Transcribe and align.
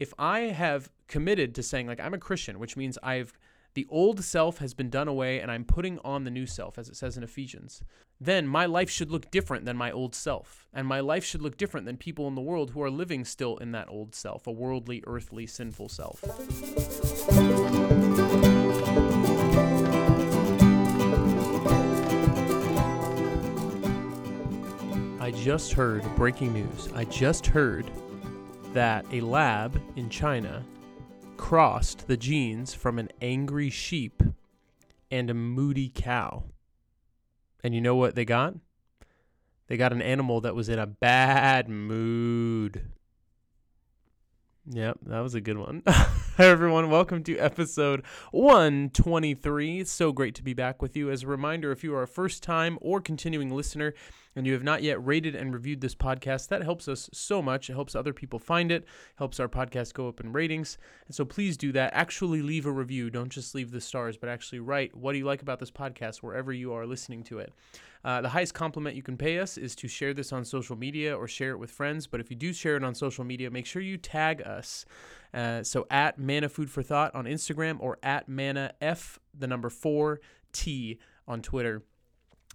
if 0.00 0.14
I 0.18 0.40
have 0.40 0.90
committed 1.06 1.54
to 1.54 1.62
saying 1.62 1.86
like 1.86 2.00
I'm 2.00 2.14
a 2.14 2.18
Christian, 2.18 2.58
which 2.58 2.76
means 2.76 2.98
I've 3.02 3.38
the 3.74 3.86
old 3.88 4.24
self 4.24 4.58
has 4.58 4.74
been 4.74 4.90
done 4.90 5.06
away 5.06 5.38
and 5.38 5.48
I'm 5.48 5.64
putting 5.64 6.00
on 6.00 6.24
the 6.24 6.30
new 6.30 6.46
self, 6.46 6.76
as 6.76 6.88
it 6.88 6.96
says 6.96 7.16
in 7.16 7.22
Ephesians, 7.22 7.84
then 8.20 8.48
my 8.48 8.66
life 8.66 8.90
should 8.90 9.12
look 9.12 9.30
different 9.30 9.64
than 9.64 9.76
my 9.76 9.92
old 9.92 10.12
self. 10.12 10.66
And 10.72 10.88
my 10.88 10.98
life 10.98 11.24
should 11.24 11.40
look 11.40 11.56
different 11.56 11.86
than 11.86 11.96
people 11.96 12.26
in 12.26 12.34
the 12.34 12.40
world 12.40 12.72
who 12.72 12.82
are 12.82 12.90
living 12.90 13.24
still 13.24 13.58
in 13.58 13.70
that 13.72 13.88
old 13.88 14.14
self, 14.14 14.48
a 14.48 14.50
worldly, 14.50 15.04
earthly, 15.06 15.46
sinful 15.46 15.88
self. 15.88 16.24
I 25.20 25.30
just 25.30 25.74
heard 25.74 26.02
breaking 26.16 26.54
news. 26.54 26.88
I 26.92 27.04
just 27.04 27.46
heard 27.46 27.88
that 28.72 29.04
a 29.12 29.20
lab 29.20 29.80
in 29.96 30.08
China 30.08 30.64
crossed 31.36 32.06
the 32.06 32.16
genes 32.16 32.74
from 32.74 32.98
an 32.98 33.08
angry 33.20 33.70
sheep 33.70 34.22
and 35.10 35.30
a 35.30 35.34
moody 35.34 35.90
cow. 35.92 36.44
And 37.64 37.74
you 37.74 37.80
know 37.80 37.96
what 37.96 38.14
they 38.14 38.24
got? 38.24 38.54
They 39.66 39.76
got 39.76 39.92
an 39.92 40.02
animal 40.02 40.40
that 40.42 40.54
was 40.54 40.68
in 40.68 40.78
a 40.78 40.86
bad 40.86 41.68
mood. 41.68 42.90
Yep, 44.72 44.98
that 45.06 45.18
was 45.18 45.34
a 45.34 45.40
good 45.40 45.58
one. 45.58 45.82
Hi, 45.88 46.44
everyone. 46.46 46.90
Welcome 46.90 47.24
to 47.24 47.36
episode 47.38 48.04
123. 48.30 49.82
So 49.82 50.12
great 50.12 50.36
to 50.36 50.44
be 50.44 50.54
back 50.54 50.80
with 50.80 50.96
you. 50.96 51.10
As 51.10 51.24
a 51.24 51.26
reminder, 51.26 51.72
if 51.72 51.82
you 51.82 51.92
are 51.92 52.04
a 52.04 52.06
first 52.06 52.44
time 52.44 52.78
or 52.80 53.00
continuing 53.00 53.50
listener 53.50 53.94
and 54.36 54.46
you 54.46 54.52
have 54.52 54.62
not 54.62 54.84
yet 54.84 55.04
rated 55.04 55.34
and 55.34 55.52
reviewed 55.52 55.80
this 55.80 55.96
podcast, 55.96 56.46
that 56.48 56.62
helps 56.62 56.86
us 56.86 57.10
so 57.12 57.42
much. 57.42 57.68
It 57.68 57.72
helps 57.72 57.96
other 57.96 58.12
people 58.12 58.38
find 58.38 58.70
it, 58.70 58.84
helps 59.16 59.40
our 59.40 59.48
podcast 59.48 59.92
go 59.92 60.06
up 60.06 60.20
in 60.20 60.32
ratings. 60.32 60.78
And 61.08 61.16
so 61.16 61.24
please 61.24 61.56
do 61.56 61.72
that. 61.72 61.92
Actually, 61.92 62.40
leave 62.40 62.64
a 62.64 62.70
review. 62.70 63.10
Don't 63.10 63.28
just 63.28 63.56
leave 63.56 63.72
the 63.72 63.80
stars, 63.80 64.16
but 64.16 64.28
actually 64.28 64.60
write 64.60 64.94
what 64.94 65.14
do 65.14 65.18
you 65.18 65.24
like 65.24 65.42
about 65.42 65.58
this 65.58 65.72
podcast 65.72 66.18
wherever 66.18 66.52
you 66.52 66.72
are 66.74 66.86
listening 66.86 67.24
to 67.24 67.40
it. 67.40 67.52
Uh, 68.04 68.20
the 68.20 68.28
highest 68.28 68.54
compliment 68.54 68.96
you 68.96 69.02
can 69.02 69.16
pay 69.16 69.38
us 69.38 69.58
is 69.58 69.74
to 69.76 69.88
share 69.88 70.14
this 70.14 70.32
on 70.32 70.44
social 70.44 70.76
media 70.76 71.14
or 71.14 71.28
share 71.28 71.50
it 71.50 71.58
with 71.58 71.70
friends. 71.70 72.06
But 72.06 72.20
if 72.20 72.30
you 72.30 72.36
do 72.36 72.52
share 72.52 72.76
it 72.76 72.84
on 72.84 72.94
social 72.94 73.24
media, 73.24 73.50
make 73.50 73.66
sure 73.66 73.82
you 73.82 73.98
tag 73.98 74.42
us. 74.42 74.84
Uh, 75.34 75.62
so 75.62 75.86
at 75.90 76.18
Mana 76.18 76.48
Food 76.48 76.70
for 76.70 76.82
Thought 76.82 77.14
on 77.14 77.24
Instagram 77.26 77.76
or 77.80 77.98
at 78.02 78.28
Mana 78.28 78.72
F, 78.80 79.18
the 79.38 79.46
number 79.46 79.68
four 79.68 80.20
T 80.52 80.98
on 81.28 81.42
Twitter. 81.42 81.82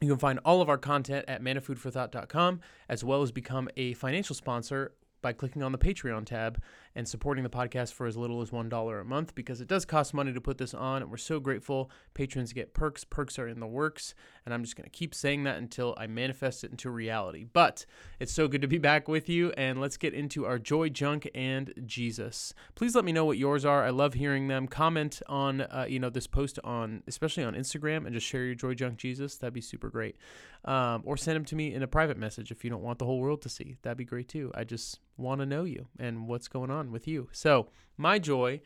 You 0.01 0.09
can 0.09 0.17
find 0.17 0.39
all 0.43 0.61
of 0.61 0.67
our 0.67 0.77
content 0.77 1.25
at 1.27 1.41
manafoodforthought.com, 1.41 2.59
as 2.89 3.03
well 3.03 3.21
as 3.21 3.31
become 3.31 3.69
a 3.77 3.93
financial 3.93 4.35
sponsor 4.35 4.91
by 5.21 5.31
clicking 5.31 5.63
on 5.63 5.71
the 5.71 5.77
Patreon 5.77 6.25
tab 6.25 6.61
and 6.95 7.07
supporting 7.07 7.43
the 7.43 7.49
podcast 7.49 7.93
for 7.93 8.07
as 8.07 8.15
little 8.15 8.41
as 8.41 8.51
$1 8.51 9.01
a 9.01 9.03
month 9.03 9.35
because 9.35 9.59
it 9.59 9.67
does 9.67 9.83
cost 9.83 10.13
money 10.13 10.31
to 10.31 10.39
put 10.39 10.57
this 10.57 10.73
on. 10.73 11.01
And 11.01 11.11
we're 11.11 11.17
so 11.17 11.39
grateful. 11.39 11.91
Patrons 12.13 12.53
get 12.53 12.73
perks, 12.73 13.03
perks 13.03 13.37
are 13.37 13.47
in 13.47 13.59
the 13.59 13.67
works. 13.67 14.15
And 14.45 14.53
I'm 14.53 14.63
just 14.63 14.75
going 14.75 14.85
to 14.85 14.97
keep 14.97 15.13
saying 15.13 15.43
that 15.43 15.57
until 15.57 15.93
I 15.97 16.07
manifest 16.07 16.63
it 16.63 16.71
into 16.71 16.89
reality. 16.89 17.43
But 17.43 17.85
it's 18.19 18.31
so 18.31 18.47
good 18.47 18.61
to 18.61 18.67
be 18.67 18.77
back 18.77 19.07
with 19.07 19.27
you. 19.27 19.51
And 19.57 19.81
let's 19.81 19.97
get 19.97 20.13
into 20.13 20.45
our 20.45 20.57
joy, 20.57 20.89
junk, 20.89 21.29
and 21.35 21.73
Jesus. 21.85 22.53
Please 22.75 22.95
let 22.95 23.03
me 23.03 23.11
know 23.11 23.25
what 23.25 23.37
yours 23.37 23.65
are. 23.65 23.83
I 23.83 23.89
love 23.89 24.13
hearing 24.13 24.47
them. 24.47 24.67
Comment 24.67 25.21
on, 25.27 25.61
uh, 25.61 25.85
you 25.89 25.99
know, 25.99 26.09
this 26.09 26.27
post 26.27 26.59
on, 26.63 27.03
especially 27.07 27.43
on 27.43 27.55
Instagram, 27.55 28.05
and 28.05 28.13
just 28.13 28.25
share 28.25 28.45
your 28.45 28.55
joy, 28.55 28.73
junk, 28.73 28.97
Jesus. 28.97 29.35
That'd 29.35 29.53
be 29.53 29.61
super 29.61 29.89
great. 29.89 30.15
Um, 30.63 31.03
or 31.05 31.15
send 31.17 31.35
them 31.35 31.45
to 31.45 31.55
me 31.55 31.73
in 31.73 31.83
a 31.83 31.87
private 31.87 32.17
message 32.17 32.51
if 32.51 32.63
you 32.63 32.71
don't 32.71 32.81
want 32.81 32.97
the 32.97 33.05
whole 33.05 33.19
world 33.19 33.41
to 33.43 33.49
see. 33.49 33.77
That'd 33.83 33.97
be 33.97 34.05
great 34.05 34.27
too. 34.27 34.51
I 34.55 34.63
just 34.63 34.99
want 35.17 35.41
to 35.41 35.45
know 35.45 35.63
you 35.63 35.87
and 35.99 36.27
what's 36.27 36.47
going 36.47 36.71
on 36.71 36.84
with 36.91 37.07
you. 37.07 37.29
So, 37.31 37.67
my 37.97 38.19
joy 38.19 38.61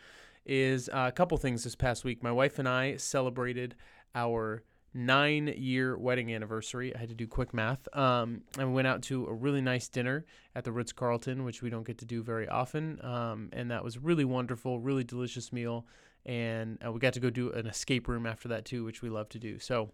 is 0.46 0.90
uh, 0.90 1.06
a 1.08 1.12
couple 1.12 1.38
things 1.38 1.64
this 1.64 1.76
past 1.76 2.04
week. 2.04 2.24
My 2.24 2.32
wife 2.32 2.60
and 2.60 2.68
I 2.68 2.98
celebrated 2.98 3.76
our 4.16 4.64
nine 4.94 5.54
year 5.56 5.98
wedding 5.98 6.34
anniversary. 6.34 6.96
I 6.96 7.00
had 7.00 7.10
to 7.10 7.16
do 7.16 7.28
quick 7.28 7.54
math. 7.54 7.88
Um, 7.96 8.42
and 8.58 8.70
we 8.70 8.74
went 8.74 8.88
out 8.88 9.04
to 9.04 9.26
a 9.28 9.34
really 9.34 9.62
nice 9.62 9.88
dinner 9.88 10.26
at 10.56 10.64
the 10.64 10.72
Ritz 10.72 10.92
Carlton, 10.92 11.44
which 11.44 11.62
we 11.62 11.70
don't 11.70 11.86
get 11.86 12.00
to 12.00 12.06
do 12.06 12.24
very 12.24 12.48
often. 12.48 13.04
Um, 13.04 13.50
and 13.54 13.70
that 13.72 13.84
was 13.84 13.98
really 13.98 14.26
wonderful, 14.26 14.80
really 14.80 15.04
delicious 15.04 15.54
meal. 15.54 15.86
And 16.26 16.78
uh, 16.86 16.92
we 16.92 17.00
got 17.00 17.14
to 17.14 17.20
go 17.20 17.30
do 17.30 17.52
an 17.52 17.68
escape 17.68 18.08
room 18.08 18.26
after 18.26 18.50
that 18.50 18.66
too, 18.66 18.84
which 18.84 19.02
we 19.02 19.10
love 19.10 19.30
to 19.30 19.40
do. 19.40 19.60
So 19.60 19.92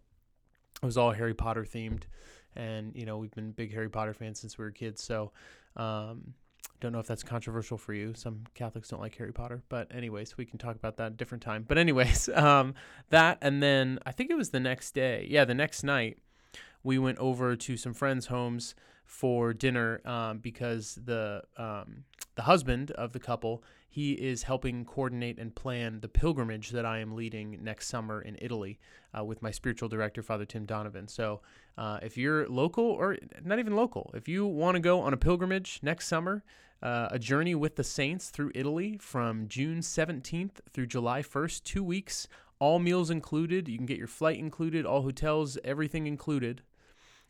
it 0.81 0.85
was 0.85 0.97
all 0.97 1.11
Harry 1.11 1.33
Potter 1.33 1.65
themed. 1.65 2.03
And, 2.55 2.95
you 2.95 3.05
know, 3.05 3.17
we've 3.17 3.31
been 3.31 3.51
big 3.51 3.73
Harry 3.73 3.89
Potter 3.89 4.13
fans 4.13 4.39
since 4.39 4.57
we 4.57 4.63
were 4.63 4.71
kids. 4.71 5.03
So, 5.03 5.33
um, 5.75 6.33
don't 6.79 6.91
know 6.91 6.99
if 6.99 7.07
that's 7.07 7.23
controversial 7.23 7.77
for 7.77 7.93
you. 7.93 8.13
Some 8.15 8.43
Catholics 8.53 8.89
don't 8.89 8.99
like 8.99 9.15
Harry 9.15 9.31
Potter, 9.31 9.63
but 9.69 9.93
anyways, 9.93 10.37
we 10.37 10.45
can 10.45 10.57
talk 10.57 10.75
about 10.75 10.97
that 10.97 11.13
a 11.13 11.15
different 11.15 11.43
time. 11.43 11.65
But 11.67 11.77
anyways, 11.77 12.29
um, 12.35 12.73
that 13.09 13.37
and 13.41 13.61
then 13.61 13.99
I 14.05 14.11
think 14.11 14.29
it 14.29 14.35
was 14.35 14.49
the 14.49 14.59
next 14.59 14.91
day. 14.93 15.27
Yeah, 15.29 15.45
the 15.45 15.53
next 15.53 15.83
night 15.83 16.17
we 16.83 16.97
went 16.97 17.17
over 17.17 17.55
to 17.55 17.77
some 17.77 17.93
friends' 17.93 18.27
homes 18.27 18.75
for 19.05 19.53
dinner 19.53 20.01
um, 20.05 20.39
because 20.39 20.99
the 21.03 21.43
um, 21.57 22.03
the 22.35 22.43
husband 22.43 22.91
of 22.91 23.13
the 23.13 23.19
couple 23.19 23.63
he 23.95 24.11
is 24.11 24.43
helping 24.43 24.83
coordinate 24.83 25.39
and 25.39 25.55
plan 25.55 26.01
the 26.01 26.09
pilgrimage 26.09 26.71
that 26.71 26.85
I 26.85 26.99
am 26.99 27.15
leading 27.15 27.63
next 27.63 27.87
summer 27.87 28.21
in 28.21 28.37
Italy 28.41 28.77
uh, 29.17 29.23
with 29.23 29.41
my 29.41 29.51
spiritual 29.51 29.87
director, 29.87 30.21
Father 30.21 30.43
Tim 30.43 30.65
Donovan. 30.65 31.07
So, 31.07 31.39
uh, 31.77 31.99
if 32.01 32.17
you're 32.17 32.45
local 32.49 32.83
or 32.83 33.17
not 33.45 33.57
even 33.57 33.73
local, 33.73 34.11
if 34.13 34.27
you 34.27 34.45
want 34.45 34.75
to 34.75 34.81
go 34.81 34.99
on 34.99 35.13
a 35.13 35.17
pilgrimage 35.17 35.79
next 35.81 36.09
summer, 36.09 36.43
uh, 36.81 37.07
a 37.11 37.19
journey 37.19 37.55
with 37.55 37.75
the 37.75 37.83
saints 37.83 38.29
through 38.29 38.51
Italy 38.53 38.97
from 38.99 39.47
June 39.47 39.79
17th 39.79 40.59
through 40.71 40.87
July 40.87 41.21
1st, 41.21 41.63
two 41.63 41.83
weeks, 41.83 42.27
all 42.59 42.79
meals 42.79 43.09
included. 43.09 43.67
You 43.67 43.77
can 43.77 43.85
get 43.85 43.97
your 43.97 44.07
flight 44.07 44.39
included, 44.39 44.85
all 44.85 45.01
hotels, 45.01 45.57
everything 45.63 46.07
included. 46.07 46.61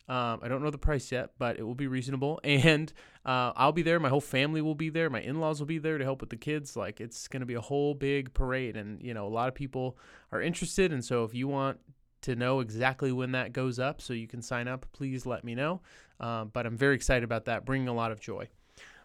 Um, 0.07 0.39
I 0.43 0.47
don't 0.47 0.61
know 0.61 0.69
the 0.69 0.77
price 0.77 1.11
yet, 1.11 1.31
but 1.39 1.57
it 1.57 1.63
will 1.63 1.75
be 1.75 1.87
reasonable. 1.87 2.39
And 2.45 2.93
uh, 3.25 3.53
I'll 3.55 3.71
be 3.71 3.81
there. 3.81 3.99
My 3.99 4.09
whole 4.09 4.21
family 4.21 4.61
will 4.61 4.75
be 4.75 4.89
there. 4.89 5.09
My 5.09 5.21
in 5.21 5.39
laws 5.39 5.59
will 5.59 5.65
be 5.65 5.79
there 5.79 5.97
to 5.97 6.03
help 6.03 6.21
with 6.21 6.29
the 6.29 6.35
kids. 6.35 6.75
Like, 6.75 7.01
it's 7.01 7.27
going 7.27 7.39
to 7.39 7.45
be 7.45 7.55
a 7.55 7.61
whole 7.61 7.95
big 7.95 8.33
parade. 8.33 8.77
And, 8.77 9.01
you 9.01 9.13
know, 9.13 9.25
a 9.25 9.29
lot 9.29 9.47
of 9.47 9.55
people 9.55 9.97
are 10.31 10.41
interested. 10.41 10.93
And 10.93 11.03
so 11.03 11.23
if 11.23 11.33
you 11.33 11.47
want 11.47 11.79
to 12.21 12.35
know 12.35 12.59
exactly 12.59 13.11
when 13.11 13.31
that 13.31 13.53
goes 13.53 13.79
up 13.79 14.01
so 14.01 14.13
you 14.13 14.27
can 14.27 14.41
sign 14.41 14.67
up, 14.67 14.85
please 14.93 15.25
let 15.25 15.43
me 15.43 15.55
know. 15.55 15.81
Um, 16.19 16.49
but 16.53 16.65
I'm 16.65 16.77
very 16.77 16.95
excited 16.95 17.23
about 17.23 17.45
that, 17.45 17.65
bringing 17.65 17.87
a 17.87 17.93
lot 17.93 18.11
of 18.11 18.19
joy. 18.19 18.47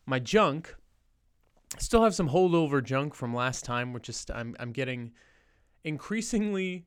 My 0.06 0.18
junk, 0.18 0.74
I 1.76 1.80
still 1.80 2.02
have 2.02 2.14
some 2.14 2.30
holdover 2.30 2.82
junk 2.82 3.14
from 3.14 3.34
last 3.34 3.64
time, 3.64 3.92
which 3.92 4.08
is 4.08 4.26
I'm, 4.34 4.56
I'm 4.58 4.72
getting 4.72 5.12
increasingly 5.84 6.86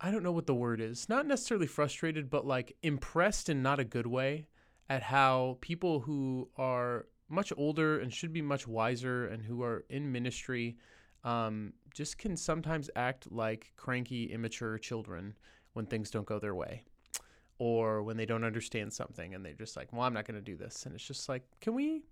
I 0.00 0.10
don't 0.10 0.22
know 0.22 0.32
what 0.32 0.46
the 0.46 0.54
word 0.54 0.80
is. 0.80 1.08
Not 1.08 1.26
necessarily 1.26 1.66
frustrated, 1.66 2.30
but 2.30 2.46
like 2.46 2.76
impressed 2.82 3.48
in 3.48 3.62
not 3.62 3.80
a 3.80 3.84
good 3.84 4.06
way 4.06 4.46
at 4.88 5.02
how 5.02 5.58
people 5.60 6.00
who 6.00 6.48
are 6.56 7.06
much 7.28 7.52
older 7.56 7.98
and 7.98 8.12
should 8.12 8.32
be 8.32 8.40
much 8.40 8.66
wiser 8.66 9.26
and 9.26 9.42
who 9.42 9.62
are 9.62 9.84
in 9.90 10.10
ministry 10.10 10.76
um, 11.24 11.72
just 11.92 12.16
can 12.16 12.36
sometimes 12.36 12.88
act 12.94 13.30
like 13.32 13.72
cranky, 13.76 14.32
immature 14.32 14.78
children 14.78 15.36
when 15.72 15.84
things 15.84 16.10
don't 16.10 16.26
go 16.26 16.38
their 16.38 16.54
way 16.54 16.84
or 17.58 18.02
when 18.02 18.16
they 18.16 18.26
don't 18.26 18.44
understand 18.44 18.92
something 18.92 19.34
and 19.34 19.44
they're 19.44 19.52
just 19.52 19.76
like, 19.76 19.92
well, 19.92 20.02
I'm 20.02 20.14
not 20.14 20.26
going 20.26 20.36
to 20.36 20.44
do 20.44 20.56
this. 20.56 20.86
And 20.86 20.94
it's 20.94 21.04
just 21.04 21.28
like, 21.28 21.42
can 21.60 21.74
we 21.74 22.02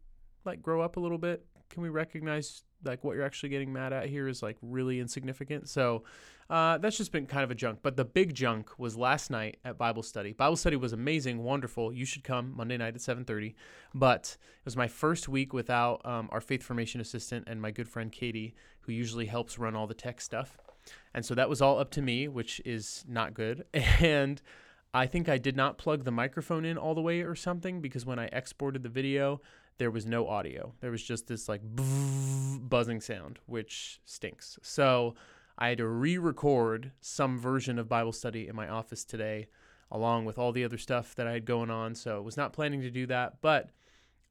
like 0.45 0.63
grow 0.63 0.81
up 0.81 0.97
a 0.97 1.01
little 1.01 1.19
bit? 1.19 1.45
Can 1.71 1.83
we 1.83 1.89
recognize 1.89 2.63
like 2.85 3.05
what 3.05 3.17
you're 3.17 3.25
actually 3.25 3.49
getting 3.49 3.73
mad 3.73 3.93
at 3.93 4.09
here 4.09 4.29
is 4.29 4.43
like 4.43 4.57
really 4.63 5.01
insignificant. 5.01 5.69
So 5.69 6.05
uh, 6.49 6.79
that's 6.79 6.97
just 6.97 7.13
been 7.13 7.27
kind 7.27 7.43
of 7.43 7.51
a 7.51 7.55
junk. 7.55 7.81
But 7.83 7.97
the 7.97 8.05
big 8.05 8.35
junk 8.35 8.71
was 8.79 8.97
last 8.97 9.31
night 9.31 9.59
at 9.65 9.79
Bible 9.79 10.03
study. 10.03 10.33
Bible 10.33 10.57
study 10.57 10.77
was 10.77 10.93
amazing, 10.93 11.43
wonderful. 11.43 11.93
You 11.93 12.05
should 12.05 12.25
come 12.25 12.55
Monday 12.57 12.77
night 12.77 12.95
at 12.95 13.01
7:30. 13.01 13.55
But 13.95 14.37
it 14.41 14.65
was 14.65 14.77
my 14.77 14.89
first 14.89 15.29
week 15.29 15.53
without 15.53 16.05
um, 16.05 16.29
our 16.31 16.41
faith 16.41 16.63
formation 16.63 17.01
assistant 17.01 17.45
and 17.49 17.61
my 17.61 17.71
good 17.71 17.89
friend 17.89 18.13
Katie, 18.13 18.55
who 18.81 18.93
usually 18.93 19.27
helps 19.27 19.59
run 19.59 19.75
all 19.75 19.87
the 19.87 19.95
tech 19.95 20.21
stuff. 20.21 20.59
And 21.15 21.25
so 21.25 21.35
that 21.35 21.49
was 21.49 21.61
all 21.61 21.79
up 21.79 21.91
to 21.93 22.03
me, 22.03 22.29
which 22.29 22.61
is 22.65 23.05
not 23.09 23.35
good. 23.35 23.65
And 23.75 24.41
I 24.97 25.07
think 25.07 25.29
I 25.29 25.37
did 25.37 25.57
not 25.57 25.77
plug 25.77 26.05
the 26.05 26.11
microphone 26.11 26.65
in 26.65 26.79
all 26.79 26.95
the 26.95 27.03
way 27.03 27.21
or 27.21 27.35
something 27.35 27.83
because 27.83 28.07
when 28.07 28.19
I 28.19 28.31
exported 28.33 28.83
the 28.83 28.89
video, 28.89 29.43
there 29.77 29.91
was 29.91 30.07
no 30.07 30.27
audio. 30.27 30.73
There 30.81 30.91
was 30.91 31.03
just 31.03 31.27
this 31.27 31.51
like 31.51 31.61
buzzing 31.67 33.03
sound, 33.03 33.39
which 33.45 34.01
stinks. 34.07 34.59
So 34.63 35.15
I 35.59 35.69
had 35.69 35.79
to 35.79 35.87
re 35.87 36.17
record 36.17 36.93
some 37.03 37.39
version 37.39 37.79
of 37.79 37.91
Bible 37.91 38.13
study 38.13 38.49
in 38.49 38.57
my 38.57 38.69
office 38.69 39.05
today, 39.05 39.49
along 39.91 40.25
with 40.25 40.39
all 40.39 40.51
the 40.51 40.65
other 40.65 40.79
stuff 40.79 41.15
that 41.17 41.27
I 41.27 41.33
had 41.33 41.45
going 41.45 41.71
on. 41.71 41.95
So 41.95 42.17
I 42.17 42.21
was 42.21 42.39
not 42.39 42.55
planning 42.55 42.81
to 42.81 42.91
do 42.91 43.07
that, 43.09 43.43
but 43.43 43.69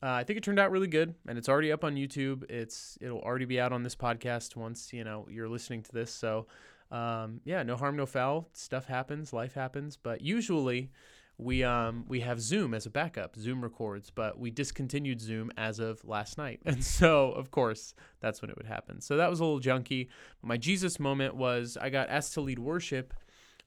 uh, 0.01 0.09
I 0.13 0.23
think 0.23 0.37
it 0.37 0.43
turned 0.43 0.59
out 0.59 0.71
really 0.71 0.87
good, 0.87 1.13
and 1.27 1.37
it's 1.37 1.47
already 1.47 1.71
up 1.71 1.83
on 1.83 1.93
YouTube. 1.93 2.49
It's 2.49 2.97
it'll 3.01 3.21
already 3.21 3.45
be 3.45 3.59
out 3.59 3.71
on 3.71 3.83
this 3.83 3.95
podcast 3.95 4.55
once 4.55 4.91
you 4.91 5.03
know 5.03 5.27
you're 5.29 5.47
listening 5.47 5.83
to 5.83 5.91
this. 5.91 6.11
So 6.11 6.47
um, 6.91 7.41
yeah, 7.43 7.63
no 7.63 7.75
harm, 7.75 7.95
no 7.95 8.05
foul. 8.05 8.49
Stuff 8.53 8.85
happens, 8.85 9.33
life 9.33 9.53
happens, 9.53 9.97
but 9.97 10.21
usually 10.21 10.91
we 11.37 11.63
um 11.63 12.05
we 12.07 12.21
have 12.21 12.39
Zoom 12.39 12.73
as 12.73 12.85
a 12.85 12.89
backup. 12.89 13.35
Zoom 13.35 13.61
records, 13.61 14.09
but 14.09 14.39
we 14.39 14.51
discontinued 14.51 15.19
Zoom 15.19 15.51
as 15.57 15.79
of 15.79 16.03
last 16.05 16.37
night, 16.37 16.61
and 16.65 16.83
so 16.83 17.31
of 17.31 17.51
course 17.51 17.93
that's 18.19 18.41
when 18.41 18.49
it 18.49 18.57
would 18.57 18.67
happen. 18.67 19.01
So 19.01 19.17
that 19.17 19.29
was 19.29 19.39
a 19.39 19.45
little 19.45 19.59
junky. 19.59 20.07
My 20.41 20.57
Jesus 20.57 20.99
moment 20.99 21.35
was 21.35 21.77
I 21.79 21.89
got 21.89 22.09
asked 22.09 22.33
to 22.35 22.41
lead 22.41 22.59
worship 22.59 23.13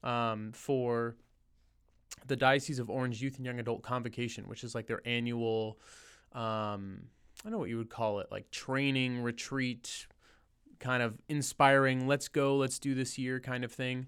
um, 0.03 0.51
for 0.53 1.15
the 2.25 2.35
Diocese 2.35 2.79
of 2.79 2.89
Orange 2.89 3.21
Youth 3.21 3.37
and 3.37 3.45
Young 3.45 3.59
Adult 3.59 3.81
Convocation, 3.81 4.47
which 4.47 4.63
is 4.63 4.73
like 4.73 4.87
their 4.87 5.01
annual. 5.05 5.79
Um, 6.33 7.03
I 7.41 7.43
don't 7.45 7.53
know 7.53 7.59
what 7.59 7.69
you 7.69 7.77
would 7.77 7.89
call 7.89 8.19
it, 8.19 8.27
like 8.31 8.51
training 8.51 9.21
retreat, 9.21 10.07
kind 10.79 11.03
of 11.03 11.19
inspiring. 11.27 12.07
Let's 12.07 12.27
go, 12.27 12.55
let's 12.55 12.79
do 12.79 12.95
this 12.95 13.17
year 13.17 13.39
kind 13.39 13.63
of 13.63 13.71
thing. 13.71 14.07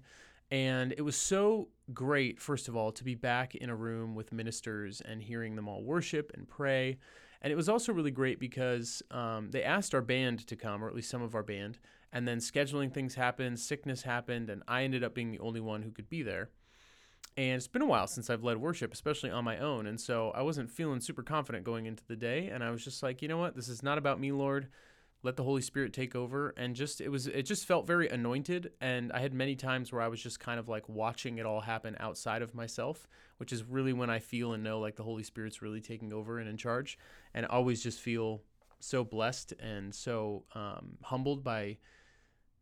And 0.50 0.92
it 0.92 1.02
was 1.02 1.16
so 1.16 1.68
great, 1.94 2.38
first 2.38 2.68
of 2.68 2.76
all, 2.76 2.92
to 2.92 3.04
be 3.04 3.14
back 3.14 3.54
in 3.54 3.70
a 3.70 3.74
room 3.74 4.14
with 4.14 4.32
ministers 4.32 5.00
and 5.00 5.22
hearing 5.22 5.56
them 5.56 5.66
all 5.66 5.82
worship 5.82 6.30
and 6.34 6.46
pray. 6.46 6.98
And 7.40 7.50
it 7.50 7.56
was 7.56 7.68
also 7.70 7.92
really 7.92 8.10
great 8.10 8.38
because 8.38 9.02
um, 9.10 9.50
they 9.50 9.62
asked 9.62 9.94
our 9.94 10.02
band 10.02 10.46
to 10.46 10.56
come, 10.56 10.84
or 10.84 10.88
at 10.88 10.94
least 10.94 11.10
some 11.10 11.22
of 11.22 11.34
our 11.34 11.42
band, 11.42 11.78
and 12.12 12.28
then 12.28 12.38
scheduling 12.38 12.92
things 12.92 13.14
happened, 13.14 13.58
sickness 13.58 14.02
happened, 14.02 14.50
and 14.50 14.62
I 14.68 14.84
ended 14.84 15.02
up 15.02 15.14
being 15.14 15.30
the 15.30 15.40
only 15.40 15.60
one 15.60 15.82
who 15.82 15.90
could 15.90 16.10
be 16.10 16.22
there. 16.22 16.50
And 17.38 17.56
it's 17.56 17.66
been 17.66 17.80
a 17.80 17.86
while 17.86 18.06
since 18.06 18.28
I've 18.28 18.44
led 18.44 18.58
worship, 18.58 18.92
especially 18.92 19.30
on 19.30 19.44
my 19.44 19.56
own. 19.56 19.86
And 19.86 19.98
so 19.98 20.32
I 20.34 20.42
wasn't 20.42 20.70
feeling 20.70 21.00
super 21.00 21.22
confident 21.22 21.64
going 21.64 21.86
into 21.86 22.04
the 22.06 22.14
day. 22.14 22.48
And 22.48 22.62
I 22.62 22.70
was 22.70 22.84
just 22.84 23.02
like, 23.02 23.22
you 23.22 23.28
know 23.28 23.38
what? 23.38 23.56
This 23.56 23.68
is 23.68 23.82
not 23.82 23.96
about 23.96 24.20
me, 24.20 24.32
Lord 24.32 24.68
let 25.22 25.36
the 25.36 25.44
Holy 25.44 25.62
Spirit 25.62 25.92
take 25.92 26.16
over 26.16 26.52
and 26.56 26.74
just 26.74 27.00
it 27.00 27.08
was 27.08 27.26
it 27.26 27.44
just 27.44 27.66
felt 27.66 27.86
very 27.86 28.08
anointed 28.08 28.72
and 28.80 29.12
I 29.12 29.20
had 29.20 29.32
many 29.32 29.54
times 29.54 29.92
where 29.92 30.02
I 30.02 30.08
was 30.08 30.22
just 30.22 30.40
kind 30.40 30.58
of 30.58 30.68
like 30.68 30.88
watching 30.88 31.38
it 31.38 31.46
all 31.46 31.60
happen 31.60 31.96
outside 32.00 32.42
of 32.42 32.54
myself, 32.54 33.06
which 33.36 33.52
is 33.52 33.62
really 33.62 33.92
when 33.92 34.10
I 34.10 34.18
feel 34.18 34.52
and 34.52 34.62
know 34.62 34.80
like 34.80 34.96
the 34.96 35.04
Holy 35.04 35.22
Spirit's 35.22 35.62
really 35.62 35.80
taking 35.80 36.12
over 36.12 36.38
and 36.38 36.48
in 36.48 36.56
charge 36.56 36.98
and 37.34 37.46
I 37.46 37.50
always 37.50 37.82
just 37.82 38.00
feel 38.00 38.42
so 38.80 39.04
blessed 39.04 39.52
and 39.60 39.94
so 39.94 40.44
um, 40.54 40.98
humbled 41.02 41.44
by 41.44 41.78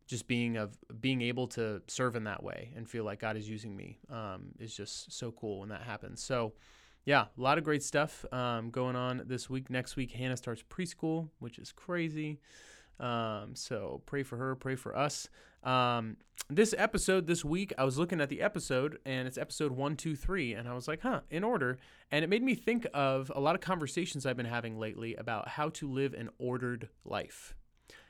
just 0.06 0.26
being 0.26 0.56
of 0.56 0.76
being 1.00 1.22
able 1.22 1.46
to 1.46 1.80
serve 1.86 2.16
in 2.16 2.24
that 2.24 2.42
way 2.42 2.72
and 2.76 2.88
feel 2.88 3.04
like 3.04 3.20
God 3.20 3.36
is 3.36 3.48
using 3.48 3.76
me 3.76 3.98
um, 4.10 4.48
is 4.58 4.74
just 4.74 5.12
so 5.12 5.30
cool 5.30 5.60
when 5.60 5.68
that 5.68 5.82
happens. 5.82 6.20
So 6.20 6.52
yeah, 7.04 7.26
a 7.36 7.40
lot 7.40 7.58
of 7.58 7.64
great 7.64 7.82
stuff 7.82 8.24
um, 8.32 8.70
going 8.70 8.96
on 8.96 9.22
this 9.26 9.48
week. 9.48 9.70
Next 9.70 9.96
week, 9.96 10.12
Hannah 10.12 10.36
starts 10.36 10.62
preschool, 10.62 11.30
which 11.38 11.58
is 11.58 11.72
crazy. 11.72 12.40
Um, 12.98 13.54
so 13.54 14.02
pray 14.06 14.22
for 14.22 14.36
her, 14.36 14.54
pray 14.54 14.76
for 14.76 14.96
us. 14.96 15.28
Um, 15.64 16.18
this 16.48 16.74
episode 16.76 17.26
this 17.26 17.44
week, 17.44 17.72
I 17.78 17.84
was 17.84 17.96
looking 17.96 18.20
at 18.20 18.28
the 18.28 18.42
episode, 18.42 18.98
and 19.06 19.26
it's 19.26 19.38
episode 19.38 19.72
one, 19.72 19.96
two, 19.96 20.16
three, 20.16 20.52
and 20.52 20.68
I 20.68 20.74
was 20.74 20.88
like, 20.88 21.00
huh, 21.02 21.20
in 21.30 21.44
order. 21.44 21.78
And 22.10 22.24
it 22.24 22.28
made 22.28 22.42
me 22.42 22.54
think 22.54 22.86
of 22.92 23.30
a 23.34 23.40
lot 23.40 23.54
of 23.54 23.60
conversations 23.60 24.26
I've 24.26 24.36
been 24.36 24.46
having 24.46 24.78
lately 24.78 25.14
about 25.14 25.48
how 25.48 25.70
to 25.70 25.90
live 25.90 26.12
an 26.12 26.28
ordered 26.38 26.88
life. 27.04 27.54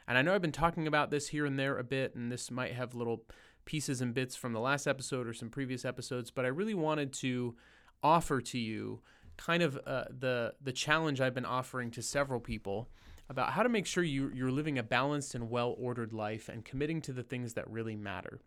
And 0.08 0.19
I 0.19 0.22
know 0.22 0.34
I've 0.34 0.42
been 0.42 0.52
talking 0.52 0.87
about 0.87 1.10
this 1.10 1.28
here 1.28 1.46
and 1.46 1.58
there 1.58 1.78
a 1.78 1.84
bit, 1.84 2.14
and 2.14 2.32
this 2.32 2.50
might 2.50 2.72
have 2.72 2.94
little 2.94 3.25
pieces 3.64 4.00
and 4.00 4.14
bits 4.14 4.34
from 4.34 4.52
the 4.52 4.60
last 4.60 4.87
episode 4.87 5.28
or 5.28 5.32
some 5.32 5.50
previous 5.50 5.84
episodes, 5.84 6.31
but 6.31 6.44
I 6.44 6.48
really 6.48 6.75
wanted 6.75 7.12
to 7.14 7.54
offer 8.02 8.41
to 8.41 8.58
you 8.58 9.00
kind 9.37 9.62
of 9.62 9.79
uh, 9.87 10.05
the 10.11 10.55
the 10.61 10.73
challenge 10.73 11.20
I've 11.20 11.35
been 11.35 11.44
offering 11.47 11.91
to 11.93 12.02
several 12.02 12.41
people 12.41 12.88
about 13.29 13.52
how 13.52 13.62
to 13.62 13.69
make 13.69 13.87
sure 13.87 14.02
you, 14.02 14.31
you're 14.35 14.50
living 14.50 14.76
a 14.76 14.82
balanced 14.82 15.35
and 15.35 15.49
well 15.49 15.75
ordered 15.79 16.12
life 16.12 16.49
and 16.49 16.64
committing 16.64 17.00
to 17.02 17.12
the 17.12 17.23
things 17.23 17.55
that 17.55 17.70
really 17.70 17.97
matter 17.97 18.41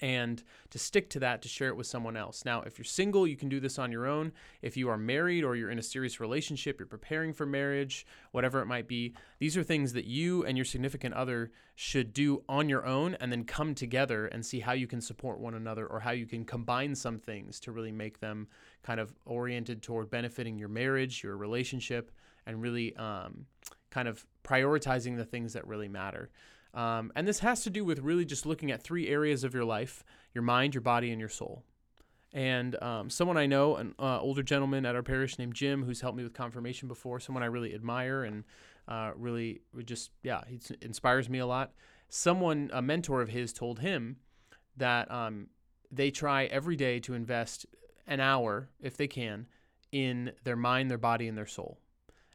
and 0.00 0.42
to 0.70 0.78
stick 0.78 1.08
to 1.10 1.20
that 1.20 1.40
to 1.42 1.48
share 1.48 1.68
it 1.68 1.76
with 1.76 1.86
someone 1.86 2.16
else. 2.16 2.44
Now, 2.44 2.62
if 2.62 2.78
you're 2.78 2.84
single, 2.84 3.26
you 3.26 3.36
can 3.36 3.48
do 3.48 3.60
this 3.60 3.78
on 3.78 3.92
your 3.92 4.06
own. 4.06 4.32
If 4.60 4.76
you 4.76 4.88
are 4.88 4.98
married 4.98 5.44
or 5.44 5.56
you're 5.56 5.70
in 5.70 5.78
a 5.78 5.82
serious 5.82 6.20
relationship, 6.20 6.78
you're 6.78 6.86
preparing 6.86 7.32
for 7.32 7.46
marriage, 7.46 8.06
whatever 8.32 8.60
it 8.60 8.66
might 8.66 8.88
be, 8.88 9.14
these 9.38 9.56
are 9.56 9.62
things 9.62 9.92
that 9.92 10.04
you 10.04 10.44
and 10.44 10.58
your 10.58 10.64
significant 10.64 11.14
other 11.14 11.52
should 11.76 12.12
do 12.12 12.42
on 12.48 12.68
your 12.68 12.84
own 12.84 13.14
and 13.14 13.30
then 13.30 13.44
come 13.44 13.74
together 13.74 14.26
and 14.26 14.44
see 14.44 14.60
how 14.60 14.72
you 14.72 14.86
can 14.86 15.00
support 15.00 15.38
one 15.38 15.54
another 15.54 15.86
or 15.86 16.00
how 16.00 16.10
you 16.10 16.26
can 16.26 16.44
combine 16.44 16.94
some 16.94 17.18
things 17.18 17.58
to 17.60 17.72
really 17.72 17.92
make 17.92 18.20
them 18.20 18.48
kind 18.82 19.00
of 19.00 19.14
oriented 19.24 19.82
toward 19.82 20.10
benefiting 20.10 20.58
your 20.58 20.68
marriage, 20.68 21.22
your 21.22 21.36
relationship, 21.36 22.10
and 22.46 22.60
really 22.60 22.94
um, 22.96 23.46
kind 23.90 24.08
of 24.08 24.26
prioritizing 24.44 25.16
the 25.16 25.24
things 25.24 25.52
that 25.52 25.66
really 25.66 25.88
matter. 25.88 26.30
Um, 26.74 27.12
and 27.14 27.26
this 27.26 27.38
has 27.38 27.62
to 27.62 27.70
do 27.70 27.84
with 27.84 28.00
really 28.00 28.24
just 28.24 28.44
looking 28.44 28.70
at 28.70 28.82
three 28.82 29.08
areas 29.08 29.44
of 29.44 29.54
your 29.54 29.64
life 29.64 30.04
your 30.34 30.42
mind, 30.42 30.74
your 30.74 30.80
body, 30.80 31.12
and 31.12 31.20
your 31.20 31.28
soul. 31.28 31.62
And 32.32 32.74
um, 32.82 33.08
someone 33.08 33.36
I 33.36 33.46
know, 33.46 33.76
an 33.76 33.94
uh, 34.00 34.20
older 34.20 34.42
gentleman 34.42 34.84
at 34.84 34.96
our 34.96 35.04
parish 35.04 35.38
named 35.38 35.54
Jim, 35.54 35.84
who's 35.84 36.00
helped 36.00 36.18
me 36.18 36.24
with 36.24 36.34
confirmation 36.34 36.88
before, 36.88 37.20
someone 37.20 37.44
I 37.44 37.46
really 37.46 37.72
admire 37.72 38.24
and 38.24 38.42
uh, 38.88 39.12
really 39.14 39.60
just, 39.84 40.10
yeah, 40.24 40.42
he 40.48 40.58
inspires 40.82 41.28
me 41.28 41.38
a 41.38 41.46
lot. 41.46 41.72
Someone, 42.08 42.68
a 42.72 42.82
mentor 42.82 43.22
of 43.22 43.28
his, 43.28 43.52
told 43.52 43.78
him 43.78 44.16
that 44.76 45.08
um, 45.12 45.46
they 45.92 46.10
try 46.10 46.46
every 46.46 46.74
day 46.74 46.98
to 47.00 47.14
invest 47.14 47.66
an 48.08 48.18
hour, 48.18 48.68
if 48.80 48.96
they 48.96 49.06
can, 49.06 49.46
in 49.92 50.32
their 50.42 50.56
mind, 50.56 50.90
their 50.90 50.98
body, 50.98 51.28
and 51.28 51.38
their 51.38 51.46
soul. 51.46 51.78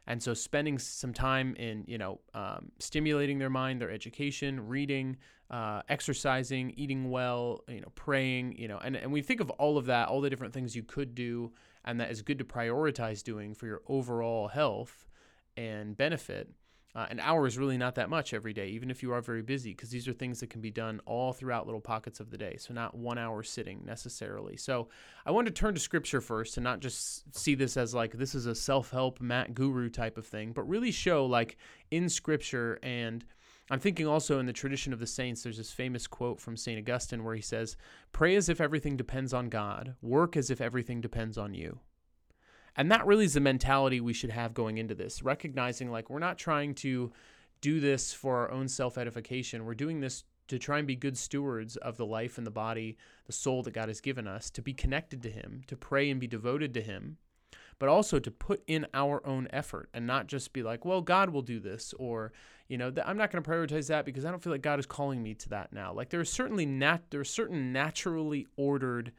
And 0.06 0.22
so 0.22 0.34
spending 0.34 0.78
some 0.78 1.12
time 1.12 1.54
in, 1.56 1.84
you 1.86 1.98
know, 1.98 2.20
um, 2.34 2.72
stimulating 2.78 3.38
their 3.38 3.50
mind, 3.50 3.80
their 3.80 3.90
education, 3.90 4.66
reading, 4.66 5.16
uh, 5.50 5.82
exercising, 5.88 6.72
eating 6.76 7.10
well, 7.10 7.62
you 7.68 7.80
know, 7.80 7.92
praying, 7.94 8.56
you 8.58 8.66
know, 8.66 8.78
and, 8.78 8.96
and 8.96 9.12
we 9.12 9.22
think 9.22 9.40
of 9.40 9.50
all 9.50 9.78
of 9.78 9.86
that, 9.86 10.08
all 10.08 10.20
the 10.20 10.30
different 10.30 10.54
things 10.54 10.74
you 10.74 10.82
could 10.82 11.14
do 11.14 11.52
and 11.84 12.00
that 12.00 12.10
is 12.10 12.22
good 12.22 12.38
to 12.38 12.44
prioritize 12.44 13.22
doing 13.22 13.54
for 13.54 13.66
your 13.66 13.82
overall 13.88 14.48
health 14.48 15.08
and 15.56 15.96
benefit. 15.96 16.50
Uh, 16.94 17.06
an 17.08 17.20
hour 17.20 17.46
is 17.46 17.56
really 17.56 17.78
not 17.78 17.94
that 17.94 18.10
much 18.10 18.34
every 18.34 18.52
day, 18.52 18.68
even 18.68 18.90
if 18.90 19.02
you 19.02 19.12
are 19.12 19.20
very 19.20 19.42
busy, 19.42 19.70
because 19.70 19.90
these 19.90 20.08
are 20.08 20.12
things 20.12 20.40
that 20.40 20.50
can 20.50 20.60
be 20.60 20.72
done 20.72 21.00
all 21.06 21.32
throughout 21.32 21.66
little 21.66 21.80
pockets 21.80 22.18
of 22.18 22.30
the 22.30 22.38
day. 22.38 22.56
So, 22.58 22.74
not 22.74 22.96
one 22.96 23.16
hour 23.16 23.42
sitting 23.44 23.82
necessarily. 23.84 24.56
So, 24.56 24.88
I 25.24 25.30
want 25.30 25.46
to 25.46 25.52
turn 25.52 25.74
to 25.74 25.80
scripture 25.80 26.20
first 26.20 26.56
and 26.56 26.64
not 26.64 26.80
just 26.80 27.34
see 27.36 27.54
this 27.54 27.76
as 27.76 27.94
like 27.94 28.12
this 28.12 28.34
is 28.34 28.46
a 28.46 28.54
self 28.54 28.90
help 28.90 29.20
Matt 29.20 29.54
guru 29.54 29.88
type 29.88 30.18
of 30.18 30.26
thing, 30.26 30.52
but 30.52 30.68
really 30.68 30.90
show 30.90 31.26
like 31.26 31.56
in 31.92 32.08
scripture. 32.08 32.80
And 32.82 33.24
I'm 33.70 33.78
thinking 33.78 34.08
also 34.08 34.40
in 34.40 34.46
the 34.46 34.52
tradition 34.52 34.92
of 34.92 34.98
the 34.98 35.06
saints, 35.06 35.44
there's 35.44 35.58
this 35.58 35.70
famous 35.70 36.08
quote 36.08 36.40
from 36.40 36.56
St. 36.56 36.78
Augustine 36.78 37.22
where 37.22 37.36
he 37.36 37.40
says, 37.40 37.76
Pray 38.10 38.34
as 38.34 38.48
if 38.48 38.60
everything 38.60 38.96
depends 38.96 39.32
on 39.32 39.48
God, 39.48 39.94
work 40.02 40.36
as 40.36 40.50
if 40.50 40.60
everything 40.60 41.00
depends 41.00 41.38
on 41.38 41.54
you. 41.54 41.78
And 42.76 42.90
that 42.90 43.06
really 43.06 43.24
is 43.24 43.34
the 43.34 43.40
mentality 43.40 44.00
we 44.00 44.12
should 44.12 44.30
have 44.30 44.54
going 44.54 44.78
into 44.78 44.94
this, 44.94 45.22
recognizing 45.22 45.90
like 45.90 46.10
we're 46.10 46.18
not 46.18 46.38
trying 46.38 46.74
to 46.76 47.12
do 47.60 47.80
this 47.80 48.12
for 48.12 48.38
our 48.38 48.50
own 48.50 48.68
self 48.68 48.96
edification. 48.98 49.64
We're 49.64 49.74
doing 49.74 50.00
this 50.00 50.24
to 50.48 50.58
try 50.58 50.78
and 50.78 50.86
be 50.86 50.96
good 50.96 51.16
stewards 51.16 51.76
of 51.76 51.96
the 51.96 52.06
life 52.06 52.36
and 52.36 52.46
the 52.46 52.50
body, 52.50 52.96
the 53.26 53.32
soul 53.32 53.62
that 53.62 53.74
God 53.74 53.88
has 53.88 54.00
given 54.00 54.26
us, 54.26 54.50
to 54.50 54.62
be 54.62 54.72
connected 54.72 55.22
to 55.22 55.30
Him, 55.30 55.62
to 55.68 55.76
pray 55.76 56.10
and 56.10 56.18
be 56.18 56.26
devoted 56.26 56.74
to 56.74 56.80
Him, 56.80 57.18
but 57.78 57.88
also 57.88 58.18
to 58.18 58.30
put 58.32 58.62
in 58.66 58.86
our 58.92 59.24
own 59.24 59.46
effort 59.52 59.88
and 59.94 60.06
not 60.06 60.26
just 60.26 60.52
be 60.52 60.64
like, 60.64 60.84
well, 60.84 61.02
God 61.02 61.30
will 61.30 61.42
do 61.42 61.60
this, 61.60 61.94
or, 62.00 62.32
you 62.66 62.78
know, 62.78 62.92
I'm 63.06 63.16
not 63.16 63.30
going 63.30 63.42
to 63.42 63.48
prioritize 63.48 63.86
that 63.88 64.04
because 64.04 64.24
I 64.24 64.30
don't 64.30 64.42
feel 64.42 64.52
like 64.52 64.62
God 64.62 64.80
is 64.80 64.86
calling 64.86 65.22
me 65.22 65.34
to 65.34 65.48
that 65.50 65.72
now. 65.72 65.92
Like 65.92 66.10
there 66.10 66.20
are 66.20 66.24
certainly 66.24 66.66
nat- 66.66 67.10
there 67.10 67.20
are 67.20 67.24
certain 67.24 67.72
naturally 67.72 68.48
ordered 68.56 69.12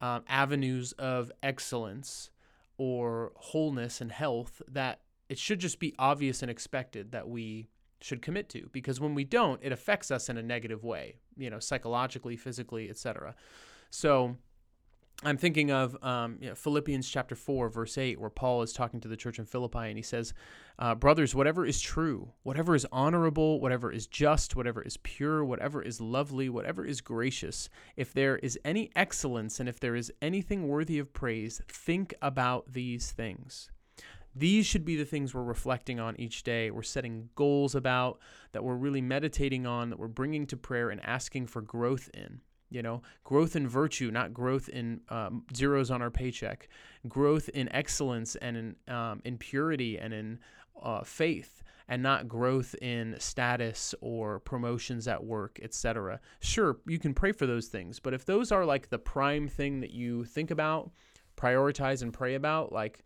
um, 0.00 0.24
avenues 0.26 0.90
of 0.92 1.30
excellence 1.40 2.30
or 2.78 3.32
wholeness 3.36 4.00
and 4.00 4.12
health 4.12 4.60
that 4.68 5.00
it 5.28 5.38
should 5.38 5.58
just 5.58 5.78
be 5.78 5.94
obvious 5.98 6.42
and 6.42 6.50
expected 6.50 7.12
that 7.12 7.28
we 7.28 7.68
should 8.00 8.20
commit 8.20 8.48
to 8.50 8.68
because 8.72 9.00
when 9.00 9.14
we 9.14 9.24
don't 9.24 9.60
it 9.62 9.72
affects 9.72 10.10
us 10.10 10.28
in 10.28 10.36
a 10.36 10.42
negative 10.42 10.84
way 10.84 11.16
you 11.36 11.48
know 11.48 11.58
psychologically 11.58 12.36
physically 12.36 12.90
etc 12.90 13.34
so 13.90 14.36
I'm 15.22 15.38
thinking 15.38 15.70
of 15.70 15.96
um, 16.02 16.38
you 16.40 16.48
know, 16.48 16.54
Philippians 16.54 17.08
chapter 17.08 17.34
4, 17.34 17.68
verse 17.68 17.96
8, 17.96 18.20
where 18.20 18.30
Paul 18.30 18.62
is 18.62 18.72
talking 18.72 19.00
to 19.00 19.08
the 19.08 19.16
church 19.16 19.38
in 19.38 19.44
Philippi 19.44 19.78
and 19.78 19.96
he 19.96 20.02
says, 20.02 20.34
uh, 20.78 20.94
Brothers, 20.94 21.34
whatever 21.34 21.64
is 21.64 21.80
true, 21.80 22.32
whatever 22.42 22.74
is 22.74 22.86
honorable, 22.90 23.60
whatever 23.60 23.92
is 23.92 24.06
just, 24.06 24.56
whatever 24.56 24.82
is 24.82 24.96
pure, 24.98 25.44
whatever 25.44 25.80
is 25.80 26.00
lovely, 26.00 26.48
whatever 26.48 26.84
is 26.84 27.00
gracious, 27.00 27.68
if 27.96 28.12
there 28.12 28.36
is 28.38 28.58
any 28.64 28.90
excellence 28.96 29.60
and 29.60 29.68
if 29.68 29.78
there 29.78 29.94
is 29.94 30.12
anything 30.20 30.66
worthy 30.66 30.98
of 30.98 31.12
praise, 31.12 31.62
think 31.68 32.12
about 32.20 32.72
these 32.72 33.12
things. 33.12 33.70
These 34.36 34.66
should 34.66 34.84
be 34.84 34.96
the 34.96 35.04
things 35.04 35.32
we're 35.32 35.44
reflecting 35.44 36.00
on 36.00 36.18
each 36.18 36.42
day. 36.42 36.72
We're 36.72 36.82
setting 36.82 37.30
goals 37.36 37.76
about, 37.76 38.18
that 38.50 38.64
we're 38.64 38.74
really 38.74 39.00
meditating 39.00 39.64
on, 39.64 39.90
that 39.90 39.98
we're 39.98 40.08
bringing 40.08 40.46
to 40.48 40.56
prayer 40.56 40.90
and 40.90 41.00
asking 41.04 41.46
for 41.46 41.62
growth 41.62 42.10
in 42.12 42.40
you 42.74 42.82
know 42.82 43.02
growth 43.22 43.56
in 43.56 43.68
virtue 43.68 44.10
not 44.10 44.34
growth 44.34 44.68
in 44.68 45.00
um, 45.08 45.44
zeros 45.54 45.90
on 45.90 46.02
our 46.02 46.10
paycheck 46.10 46.68
growth 47.08 47.48
in 47.50 47.72
excellence 47.72 48.36
and 48.36 48.56
in 48.56 48.94
um, 48.94 49.22
in 49.24 49.38
purity 49.38 49.98
and 49.98 50.12
in 50.12 50.38
uh, 50.82 51.02
faith 51.02 51.62
and 51.86 52.02
not 52.02 52.26
growth 52.26 52.74
in 52.82 53.14
status 53.18 53.94
or 54.00 54.40
promotions 54.40 55.06
at 55.06 55.22
work 55.22 55.60
etc 55.62 56.20
sure 56.40 56.78
you 56.86 56.98
can 56.98 57.14
pray 57.14 57.30
for 57.30 57.46
those 57.46 57.68
things 57.68 58.00
but 58.00 58.12
if 58.12 58.24
those 58.24 58.50
are 58.50 58.64
like 58.64 58.90
the 58.90 58.98
prime 58.98 59.46
thing 59.46 59.80
that 59.80 59.90
you 59.90 60.24
think 60.24 60.50
about 60.50 60.90
prioritize 61.36 62.02
and 62.02 62.12
pray 62.12 62.34
about, 62.34 62.72
like 62.72 63.04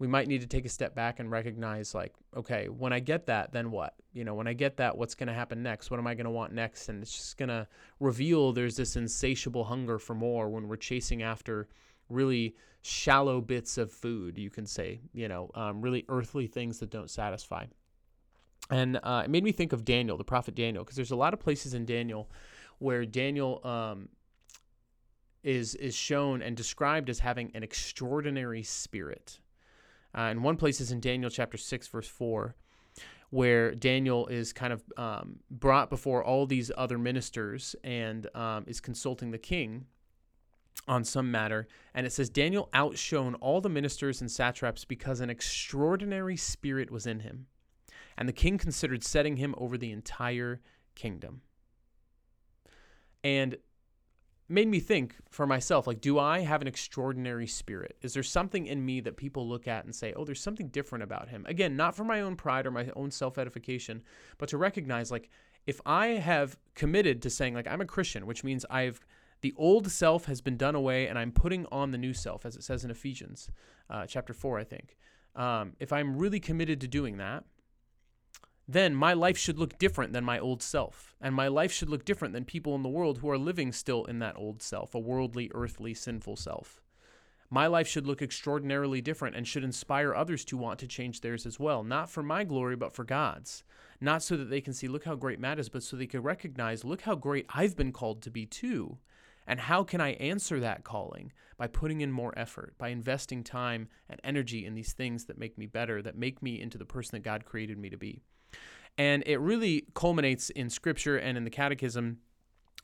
we 0.00 0.06
might 0.08 0.26
need 0.26 0.40
to 0.40 0.46
take 0.46 0.64
a 0.64 0.68
step 0.68 0.94
back 0.94 1.20
and 1.20 1.30
recognize 1.30 1.94
like 1.94 2.14
okay 2.34 2.68
when 2.68 2.92
i 2.92 2.98
get 2.98 3.26
that 3.26 3.52
then 3.52 3.70
what? 3.70 3.94
You 4.12 4.24
know 4.24 4.34
when 4.34 4.48
i 4.48 4.52
get 4.54 4.78
that 4.78 4.98
what's 4.98 5.14
going 5.14 5.28
to 5.28 5.32
happen 5.32 5.62
next? 5.62 5.90
What 5.92 6.00
am 6.00 6.06
i 6.08 6.14
going 6.14 6.24
to 6.24 6.30
want 6.30 6.52
next? 6.52 6.88
And 6.88 7.00
it's 7.02 7.14
just 7.14 7.36
going 7.36 7.50
to 7.50 7.68
reveal 8.00 8.52
there's 8.52 8.76
this 8.76 8.96
insatiable 8.96 9.62
hunger 9.62 10.00
for 10.00 10.14
more 10.14 10.48
when 10.48 10.66
we're 10.66 10.76
chasing 10.76 11.22
after 11.22 11.68
really 12.08 12.56
shallow 12.82 13.42
bits 13.42 13.76
of 13.76 13.92
food 13.92 14.38
you 14.38 14.48
can 14.48 14.64
say 14.64 15.00
you 15.12 15.28
know 15.28 15.50
um, 15.54 15.82
really 15.82 16.04
earthly 16.08 16.48
things 16.48 16.80
that 16.80 16.90
don't 16.90 17.10
satisfy. 17.10 17.66
And 18.70 19.00
uh, 19.02 19.22
it 19.24 19.30
made 19.30 19.44
me 19.44 19.52
think 19.52 19.72
of 19.72 19.84
daniel 19.84 20.16
the 20.16 20.24
prophet 20.24 20.54
daniel 20.54 20.82
because 20.82 20.96
there's 20.96 21.10
a 21.10 21.16
lot 21.16 21.34
of 21.34 21.40
places 21.40 21.74
in 21.74 21.84
daniel 21.84 22.30
where 22.78 23.04
daniel 23.04 23.60
um, 23.64 24.08
is 25.42 25.74
is 25.74 25.94
shown 25.94 26.40
and 26.40 26.56
described 26.56 27.10
as 27.10 27.18
having 27.18 27.50
an 27.54 27.62
extraordinary 27.62 28.62
spirit 28.62 29.40
uh, 30.14 30.22
and 30.22 30.42
one 30.42 30.56
place 30.56 30.80
is 30.80 30.92
in 30.92 31.00
Daniel 31.00 31.30
chapter 31.30 31.56
6, 31.56 31.88
verse 31.88 32.08
4, 32.08 32.54
where 33.30 33.74
Daniel 33.74 34.26
is 34.26 34.52
kind 34.52 34.72
of 34.72 34.82
um, 34.96 35.36
brought 35.50 35.88
before 35.88 36.24
all 36.24 36.46
these 36.46 36.70
other 36.76 36.98
ministers 36.98 37.76
and 37.84 38.26
um, 38.34 38.64
is 38.66 38.80
consulting 38.80 39.30
the 39.30 39.38
king 39.38 39.86
on 40.88 41.04
some 41.04 41.30
matter. 41.30 41.68
And 41.94 42.06
it 42.06 42.12
says, 42.12 42.28
Daniel 42.28 42.68
outshone 42.72 43.34
all 43.36 43.60
the 43.60 43.68
ministers 43.68 44.20
and 44.20 44.30
satraps 44.30 44.84
because 44.84 45.20
an 45.20 45.30
extraordinary 45.30 46.36
spirit 46.36 46.90
was 46.90 47.06
in 47.06 47.20
him. 47.20 47.46
And 48.16 48.28
the 48.28 48.32
king 48.32 48.58
considered 48.58 49.04
setting 49.04 49.36
him 49.36 49.54
over 49.56 49.78
the 49.78 49.92
entire 49.92 50.60
kingdom. 50.94 51.42
And 53.22 53.56
made 54.50 54.68
me 54.68 54.80
think 54.80 55.14
for 55.30 55.46
myself 55.46 55.86
like 55.86 56.00
do 56.00 56.18
i 56.18 56.40
have 56.40 56.60
an 56.60 56.68
extraordinary 56.68 57.46
spirit? 57.46 57.96
Is 58.02 58.14
there 58.14 58.22
something 58.22 58.66
in 58.66 58.84
me 58.84 59.00
that 59.00 59.16
people 59.16 59.48
look 59.48 59.68
at 59.68 59.84
and 59.84 59.94
say 59.94 60.12
oh 60.16 60.24
there's 60.24 60.42
something 60.42 60.68
different 60.68 61.04
about 61.04 61.28
him. 61.28 61.46
Again 61.48 61.76
not 61.76 61.94
for 61.94 62.04
my 62.04 62.20
own 62.20 62.36
pride 62.36 62.66
or 62.66 62.70
my 62.70 62.90
own 62.96 63.10
self-edification 63.10 64.02
but 64.38 64.48
to 64.48 64.58
recognize 64.58 65.10
like 65.10 65.30
if 65.66 65.80
i 65.86 66.08
have 66.08 66.58
committed 66.74 67.22
to 67.22 67.30
saying 67.30 67.54
like 67.54 67.68
i'm 67.68 67.80
a 67.80 67.86
christian 67.86 68.26
which 68.26 68.42
means 68.42 68.64
i've 68.70 69.00
the 69.42 69.54
old 69.56 69.90
self 69.90 70.24
has 70.26 70.40
been 70.40 70.56
done 70.56 70.74
away 70.74 71.06
and 71.06 71.18
i'm 71.18 71.32
putting 71.32 71.66
on 71.70 71.90
the 71.90 71.98
new 71.98 72.12
self 72.12 72.44
as 72.44 72.56
it 72.56 72.64
says 72.64 72.84
in 72.84 72.90
ephesians 72.90 73.50
uh, 73.88 74.06
chapter 74.06 74.32
4 74.32 74.58
i 74.58 74.64
think. 74.64 74.96
Um, 75.36 75.74
if 75.78 75.92
i'm 75.92 76.16
really 76.18 76.40
committed 76.40 76.80
to 76.80 76.88
doing 76.88 77.18
that 77.18 77.44
then 78.72 78.94
my 78.94 79.12
life 79.12 79.36
should 79.36 79.58
look 79.58 79.78
different 79.78 80.12
than 80.12 80.24
my 80.24 80.38
old 80.38 80.62
self. 80.62 81.14
And 81.20 81.34
my 81.34 81.48
life 81.48 81.72
should 81.72 81.88
look 81.88 82.04
different 82.04 82.34
than 82.34 82.44
people 82.44 82.74
in 82.76 82.82
the 82.82 82.88
world 82.88 83.18
who 83.18 83.30
are 83.30 83.38
living 83.38 83.72
still 83.72 84.04
in 84.04 84.20
that 84.20 84.36
old 84.36 84.62
self, 84.62 84.94
a 84.94 84.98
worldly, 84.98 85.50
earthly, 85.54 85.92
sinful 85.92 86.36
self. 86.36 86.80
My 87.50 87.66
life 87.66 87.88
should 87.88 88.06
look 88.06 88.22
extraordinarily 88.22 89.00
different 89.00 89.34
and 89.34 89.46
should 89.46 89.64
inspire 89.64 90.14
others 90.14 90.44
to 90.44 90.56
want 90.56 90.78
to 90.78 90.86
change 90.86 91.20
theirs 91.20 91.46
as 91.46 91.58
well, 91.58 91.82
not 91.82 92.08
for 92.08 92.22
my 92.22 92.44
glory, 92.44 92.76
but 92.76 92.94
for 92.94 93.02
God's. 93.02 93.64
Not 94.00 94.22
so 94.22 94.36
that 94.36 94.50
they 94.50 94.60
can 94.60 94.72
see, 94.72 94.86
look 94.86 95.04
how 95.04 95.16
great 95.16 95.40
Matt 95.40 95.58
is, 95.58 95.68
but 95.68 95.82
so 95.82 95.96
they 95.96 96.06
can 96.06 96.22
recognize, 96.22 96.84
look 96.84 97.00
how 97.00 97.16
great 97.16 97.46
I've 97.48 97.76
been 97.76 97.90
called 97.90 98.22
to 98.22 98.30
be 98.30 98.46
too. 98.46 98.98
And 99.48 99.58
how 99.58 99.82
can 99.82 100.00
I 100.00 100.12
answer 100.12 100.60
that 100.60 100.84
calling? 100.84 101.32
By 101.56 101.66
putting 101.66 102.02
in 102.02 102.12
more 102.12 102.32
effort, 102.38 102.74
by 102.78 102.90
investing 102.90 103.42
time 103.42 103.88
and 104.08 104.20
energy 104.22 104.64
in 104.64 104.74
these 104.74 104.92
things 104.92 105.24
that 105.24 105.38
make 105.38 105.58
me 105.58 105.66
better, 105.66 106.00
that 106.02 106.16
make 106.16 106.40
me 106.40 106.60
into 106.60 106.78
the 106.78 106.84
person 106.84 107.16
that 107.16 107.24
God 107.24 107.44
created 107.44 107.76
me 107.76 107.90
to 107.90 107.96
be. 107.96 108.22
And 108.98 109.22
it 109.26 109.38
really 109.38 109.86
culminates 109.94 110.50
in 110.50 110.70
scripture 110.70 111.16
and 111.16 111.38
in 111.38 111.44
the 111.44 111.50
catechism 111.50 112.18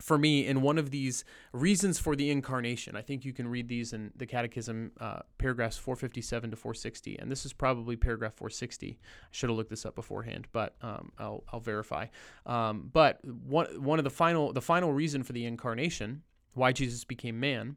for 0.00 0.18
me 0.18 0.46
in 0.46 0.62
one 0.62 0.78
of 0.78 0.90
these 0.90 1.24
reasons 1.52 1.98
for 1.98 2.14
the 2.14 2.30
incarnation. 2.30 2.96
I 2.96 3.02
think 3.02 3.24
you 3.24 3.32
can 3.32 3.48
read 3.48 3.68
these 3.68 3.92
in 3.92 4.12
the 4.16 4.26
catechism, 4.26 4.92
uh, 5.00 5.20
paragraphs 5.38 5.76
457 5.76 6.50
to 6.50 6.56
460. 6.56 7.18
And 7.18 7.30
this 7.30 7.46
is 7.46 7.52
probably 7.52 7.96
paragraph 7.96 8.34
460. 8.34 8.98
I 9.00 9.26
should 9.30 9.48
have 9.48 9.56
looked 9.56 9.70
this 9.70 9.86
up 9.86 9.94
beforehand, 9.94 10.48
but 10.52 10.74
um, 10.82 11.12
I'll, 11.18 11.44
I'll 11.52 11.60
verify. 11.60 12.06
Um, 12.44 12.90
but 12.92 13.24
one, 13.24 13.82
one 13.82 13.98
of 13.98 14.04
the 14.04 14.10
final, 14.10 14.52
the 14.52 14.60
final 14.60 14.92
reason 14.92 15.22
for 15.22 15.32
the 15.32 15.46
incarnation, 15.46 16.22
why 16.52 16.72
Jesus 16.72 17.04
became 17.04 17.40
man, 17.40 17.76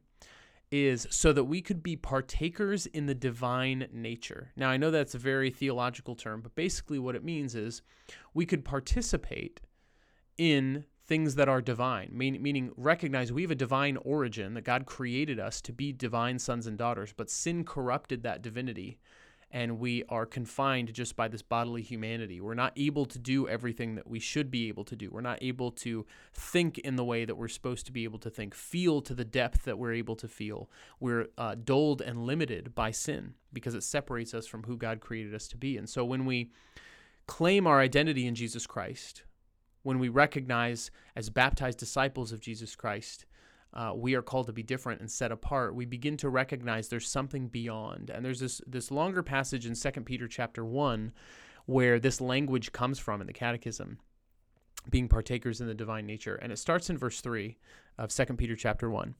is 0.70 1.06
so 1.10 1.32
that 1.32 1.44
we 1.44 1.60
could 1.60 1.82
be 1.82 1.96
partakers 1.96 2.86
in 2.86 3.06
the 3.06 3.14
divine 3.14 3.88
nature. 3.92 4.52
Now, 4.56 4.70
I 4.70 4.76
know 4.76 4.90
that's 4.90 5.14
a 5.14 5.18
very 5.18 5.50
theological 5.50 6.14
term, 6.14 6.40
but 6.40 6.54
basically 6.54 6.98
what 6.98 7.16
it 7.16 7.24
means 7.24 7.54
is 7.54 7.82
we 8.34 8.46
could 8.46 8.64
participate 8.64 9.60
in 10.38 10.84
things 11.06 11.34
that 11.34 11.48
are 11.48 11.60
divine, 11.60 12.08
mean, 12.12 12.40
meaning 12.40 12.70
recognize 12.76 13.32
we 13.32 13.42
have 13.42 13.50
a 13.50 13.56
divine 13.56 13.96
origin, 13.96 14.54
that 14.54 14.62
God 14.62 14.86
created 14.86 15.40
us 15.40 15.60
to 15.62 15.72
be 15.72 15.92
divine 15.92 16.38
sons 16.38 16.68
and 16.68 16.78
daughters, 16.78 17.12
but 17.16 17.28
sin 17.28 17.64
corrupted 17.64 18.22
that 18.22 18.42
divinity 18.42 19.00
and 19.52 19.80
we 19.80 20.04
are 20.08 20.26
confined 20.26 20.92
just 20.94 21.16
by 21.16 21.26
this 21.26 21.42
bodily 21.42 21.82
humanity. 21.82 22.40
We're 22.40 22.54
not 22.54 22.72
able 22.76 23.04
to 23.06 23.18
do 23.18 23.48
everything 23.48 23.96
that 23.96 24.08
we 24.08 24.20
should 24.20 24.50
be 24.50 24.68
able 24.68 24.84
to 24.84 24.96
do. 24.96 25.10
We're 25.10 25.20
not 25.20 25.38
able 25.42 25.72
to 25.72 26.06
think 26.32 26.78
in 26.78 26.96
the 26.96 27.04
way 27.04 27.24
that 27.24 27.36
we're 27.36 27.48
supposed 27.48 27.86
to 27.86 27.92
be 27.92 28.04
able 28.04 28.20
to 28.20 28.30
think, 28.30 28.54
feel 28.54 29.00
to 29.02 29.14
the 29.14 29.24
depth 29.24 29.64
that 29.64 29.78
we're 29.78 29.92
able 29.92 30.16
to 30.16 30.28
feel. 30.28 30.70
We're 31.00 31.28
uh, 31.36 31.56
dulled 31.62 32.00
and 32.00 32.24
limited 32.26 32.74
by 32.74 32.92
sin 32.92 33.34
because 33.52 33.74
it 33.74 33.82
separates 33.82 34.34
us 34.34 34.46
from 34.46 34.62
who 34.62 34.76
God 34.76 35.00
created 35.00 35.34
us 35.34 35.48
to 35.48 35.56
be. 35.56 35.76
And 35.76 35.88
so 35.88 36.04
when 36.04 36.26
we 36.26 36.50
claim 37.26 37.66
our 37.66 37.80
identity 37.80 38.26
in 38.26 38.36
Jesus 38.36 38.66
Christ, 38.66 39.24
when 39.82 39.98
we 39.98 40.08
recognize 40.08 40.90
as 41.16 41.30
baptized 41.30 41.78
disciples 41.78 42.32
of 42.32 42.40
Jesus 42.40 42.76
Christ 42.76 43.26
uh, 43.72 43.92
we 43.94 44.14
are 44.14 44.22
called 44.22 44.46
to 44.46 44.52
be 44.52 44.62
different 44.62 45.00
and 45.00 45.10
set 45.10 45.32
apart, 45.32 45.74
we 45.74 45.86
begin 45.86 46.16
to 46.18 46.28
recognize 46.28 46.88
there's 46.88 47.08
something 47.08 47.48
beyond. 47.48 48.10
And 48.10 48.24
there's 48.24 48.40
this 48.40 48.60
this 48.66 48.90
longer 48.90 49.22
passage 49.22 49.66
in 49.66 49.74
Second 49.74 50.04
Peter 50.04 50.28
chapter 50.28 50.64
one 50.64 51.12
where 51.66 52.00
this 52.00 52.20
language 52.20 52.72
comes 52.72 52.98
from 52.98 53.20
in 53.20 53.26
the 53.26 53.32
Catechism, 53.32 53.98
being 54.90 55.08
partakers 55.08 55.60
in 55.60 55.66
the 55.66 55.74
divine 55.74 56.06
nature, 56.06 56.34
and 56.36 56.50
it 56.52 56.58
starts 56.58 56.90
in 56.90 56.98
verse 56.98 57.20
three 57.20 57.58
of 57.96 58.10
Second 58.10 58.36
Peter 58.38 58.56
chapter 58.56 58.90
one. 58.90 59.14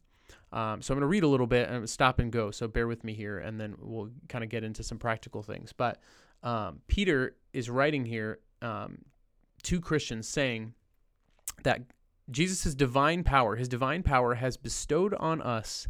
Um, 0.52 0.80
so 0.80 0.92
I'm 0.92 0.98
going 0.98 1.02
to 1.02 1.06
read 1.06 1.22
a 1.22 1.28
little 1.28 1.46
bit 1.46 1.68
and 1.68 1.88
stop 1.88 2.18
and 2.18 2.32
go. 2.32 2.50
So 2.50 2.66
bear 2.68 2.86
with 2.86 3.04
me 3.04 3.14
here, 3.14 3.38
and 3.38 3.60
then 3.60 3.74
we'll 3.78 4.10
kind 4.28 4.42
of 4.42 4.50
get 4.50 4.64
into 4.64 4.82
some 4.82 4.98
practical 4.98 5.42
things. 5.42 5.72
But 5.72 6.00
um, 6.42 6.80
Peter 6.88 7.36
is 7.52 7.68
writing 7.68 8.04
here 8.04 8.38
um, 8.62 8.98
to 9.64 9.80
Christians 9.80 10.28
saying 10.28 10.74
that 11.62 11.82
Jesus' 12.30 12.74
divine 12.74 13.24
power, 13.24 13.56
his 13.56 13.68
divine 13.68 14.02
power 14.02 14.34
has 14.34 14.56
bestowed 14.56 15.14
on 15.14 15.42
us 15.42 15.88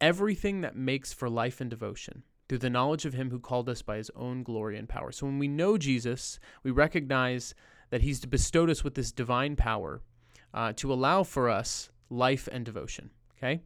everything 0.00 0.60
that 0.62 0.76
makes 0.76 1.12
for 1.12 1.28
life 1.28 1.60
and 1.60 1.70
devotion 1.70 2.22
through 2.48 2.58
the 2.58 2.70
knowledge 2.70 3.04
of 3.04 3.14
him 3.14 3.30
who 3.30 3.38
called 3.38 3.68
us 3.68 3.82
by 3.82 3.96
his 3.96 4.10
own 4.16 4.42
glory 4.42 4.76
and 4.76 4.88
power. 4.88 5.12
So 5.12 5.26
when 5.26 5.38
we 5.38 5.48
know 5.48 5.78
Jesus, 5.78 6.38
we 6.62 6.70
recognize 6.70 7.54
that 7.90 8.02
he's 8.02 8.24
bestowed 8.24 8.70
us 8.70 8.84
with 8.84 8.94
this 8.94 9.12
divine 9.12 9.56
power 9.56 10.02
uh, 10.52 10.72
to 10.76 10.92
allow 10.92 11.22
for 11.22 11.48
us 11.48 11.90
life 12.10 12.48
and 12.50 12.64
devotion. 12.64 13.10
Okay? 13.38 13.62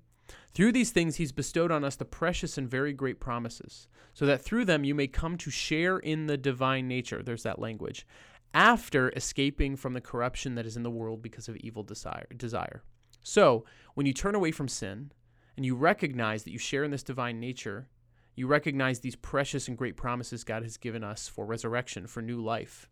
Through 0.54 0.72
these 0.72 0.90
things, 0.90 1.16
he's 1.16 1.32
bestowed 1.32 1.70
on 1.70 1.84
us 1.84 1.96
the 1.96 2.04
precious 2.04 2.58
and 2.58 2.68
very 2.68 2.92
great 2.92 3.20
promises, 3.20 3.88
so 4.12 4.26
that 4.26 4.42
through 4.42 4.64
them 4.64 4.84
you 4.84 4.94
may 4.94 5.06
come 5.06 5.36
to 5.38 5.50
share 5.50 5.98
in 5.98 6.26
the 6.26 6.36
divine 6.36 6.88
nature. 6.88 7.22
There's 7.22 7.44
that 7.44 7.58
language 7.58 8.06
after 8.54 9.10
escaping 9.10 9.76
from 9.76 9.92
the 9.92 10.00
corruption 10.00 10.54
that 10.54 10.66
is 10.66 10.76
in 10.76 10.82
the 10.82 10.90
world 10.90 11.22
because 11.22 11.48
of 11.48 11.56
evil 11.58 11.82
desire. 11.82 12.26
desire. 12.36 12.82
So, 13.22 13.64
when 13.94 14.06
you 14.06 14.12
turn 14.12 14.34
away 14.34 14.52
from 14.52 14.68
sin 14.68 15.12
and 15.56 15.66
you 15.66 15.74
recognize 15.74 16.44
that 16.44 16.52
you 16.52 16.58
share 16.58 16.84
in 16.84 16.90
this 16.90 17.02
divine 17.02 17.40
nature, 17.40 17.88
you 18.36 18.46
recognize 18.46 19.00
these 19.00 19.16
precious 19.16 19.68
and 19.68 19.76
great 19.76 19.96
promises 19.96 20.44
God 20.44 20.62
has 20.62 20.76
given 20.76 21.02
us 21.02 21.28
for 21.28 21.44
resurrection, 21.44 22.06
for 22.06 22.22
new 22.22 22.40
life. 22.40 22.88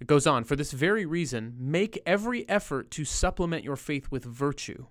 It 0.00 0.06
goes 0.06 0.26
on, 0.26 0.44
for 0.44 0.56
this 0.56 0.72
very 0.72 1.06
reason, 1.06 1.54
make 1.58 2.02
every 2.04 2.48
effort 2.48 2.90
to 2.92 3.04
supplement 3.04 3.64
your 3.64 3.76
faith 3.76 4.10
with 4.10 4.24
virtue, 4.24 4.86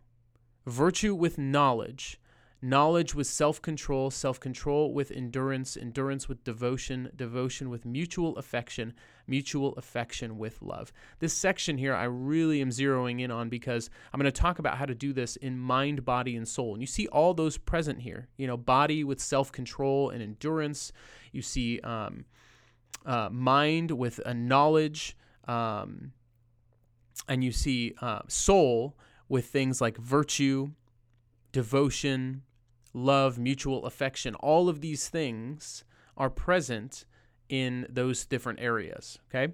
virtue 0.65 1.13
with 1.13 1.37
knowledge, 1.37 2.19
knowledge 2.65 3.13
with 3.13 3.27
self 3.27 3.61
control, 3.61 4.09
self 4.09 4.39
control 4.39 4.93
with 4.93 5.11
endurance, 5.11 5.77
endurance 5.77 6.27
with 6.27 6.43
devotion, 6.43 7.09
devotion 7.15 7.69
with 7.69 7.85
mutual 7.85 8.35
affection, 8.37 8.93
mutual 9.27 9.73
affection 9.75 10.37
with 10.37 10.61
love. 10.61 10.91
This 11.19 11.33
section 11.33 11.77
here, 11.77 11.93
I 11.93 12.05
really 12.05 12.61
am 12.61 12.69
zeroing 12.69 13.21
in 13.21 13.29
on 13.29 13.49
because 13.49 13.89
I'm 14.11 14.19
going 14.19 14.31
to 14.31 14.41
talk 14.41 14.59
about 14.59 14.77
how 14.77 14.85
to 14.85 14.95
do 14.95 15.13
this 15.13 15.35
in 15.35 15.59
mind, 15.59 16.03
body, 16.03 16.35
and 16.35 16.47
soul. 16.47 16.73
And 16.73 16.81
you 16.81 16.87
see 16.87 17.07
all 17.07 17.33
those 17.33 17.57
present 17.57 17.99
here. 18.01 18.27
You 18.37 18.47
know, 18.47 18.57
body 18.57 19.03
with 19.03 19.21
self 19.21 19.51
control 19.51 20.09
and 20.09 20.21
endurance. 20.21 20.91
You 21.31 21.43
see 21.43 21.79
um, 21.81 22.25
uh, 23.05 23.29
mind 23.31 23.91
with 23.91 24.19
a 24.25 24.33
knowledge. 24.33 25.15
Um, 25.47 26.13
and 27.27 27.43
you 27.43 27.51
see 27.51 27.93
uh, 28.01 28.21
soul 28.27 28.97
with 29.29 29.45
things 29.45 29.81
like 29.81 29.97
virtue, 29.97 30.71
devotion, 31.51 32.43
love, 32.95 33.37
mutual 33.37 33.85
affection, 33.85 34.33
all 34.35 34.69
of 34.69 34.81
these 34.81 35.09
things 35.09 35.83
are 36.17 36.29
present 36.29 37.05
in 37.49 37.85
those 37.89 38.25
different 38.25 38.59
areas. 38.59 39.19
Okay? 39.29 39.53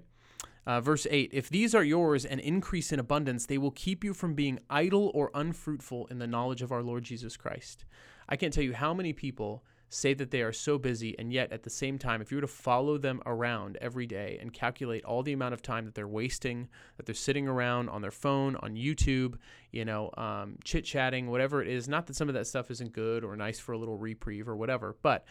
Uh, 0.64 0.80
verse 0.80 1.06
8 1.10 1.30
If 1.32 1.48
these 1.48 1.74
are 1.74 1.82
yours 1.82 2.24
and 2.24 2.40
increase 2.40 2.92
in 2.92 3.00
abundance, 3.00 3.46
they 3.46 3.58
will 3.58 3.72
keep 3.72 4.04
you 4.04 4.14
from 4.14 4.34
being 4.34 4.60
idle 4.70 5.10
or 5.12 5.30
unfruitful 5.34 6.06
in 6.06 6.18
the 6.18 6.26
knowledge 6.26 6.62
of 6.62 6.70
our 6.70 6.82
Lord 6.82 7.02
Jesus 7.02 7.36
Christ. 7.36 7.84
I 8.28 8.36
can't 8.36 8.52
tell 8.52 8.64
you 8.64 8.74
how 8.74 8.94
many 8.94 9.12
people 9.12 9.64
say 9.92 10.14
that 10.14 10.30
they 10.30 10.42
are 10.42 10.52
so 10.52 10.78
busy 10.78 11.16
and 11.18 11.32
yet 11.32 11.52
at 11.52 11.62
the 11.62 11.70
same 11.70 11.98
time 11.98 12.20
if 12.20 12.30
you 12.30 12.36
were 12.36 12.42
to 12.42 12.46
follow 12.46 12.98
them 12.98 13.20
around 13.26 13.76
every 13.80 14.06
day 14.06 14.38
and 14.40 14.52
calculate 14.52 15.04
all 15.04 15.22
the 15.22 15.32
amount 15.32 15.54
of 15.54 15.62
time 15.62 15.84
that 15.84 15.94
they're 15.94 16.08
wasting 16.08 16.68
that 16.96 17.06
they're 17.06 17.14
sitting 17.14 17.46
around 17.46 17.88
on 17.88 18.02
their 18.02 18.10
phone 18.10 18.56
on 18.56 18.74
youtube 18.74 19.34
you 19.70 19.84
know 19.84 20.10
um, 20.16 20.56
chit 20.64 20.84
chatting 20.84 21.30
whatever 21.30 21.62
it 21.62 21.68
is 21.68 21.88
not 21.88 22.06
that 22.06 22.16
some 22.16 22.28
of 22.28 22.34
that 22.34 22.46
stuff 22.46 22.70
isn't 22.70 22.92
good 22.92 23.24
or 23.24 23.36
nice 23.36 23.58
for 23.58 23.72
a 23.72 23.78
little 23.78 23.98
reprieve 23.98 24.48
or 24.48 24.56
whatever 24.56 24.96
but 25.02 25.24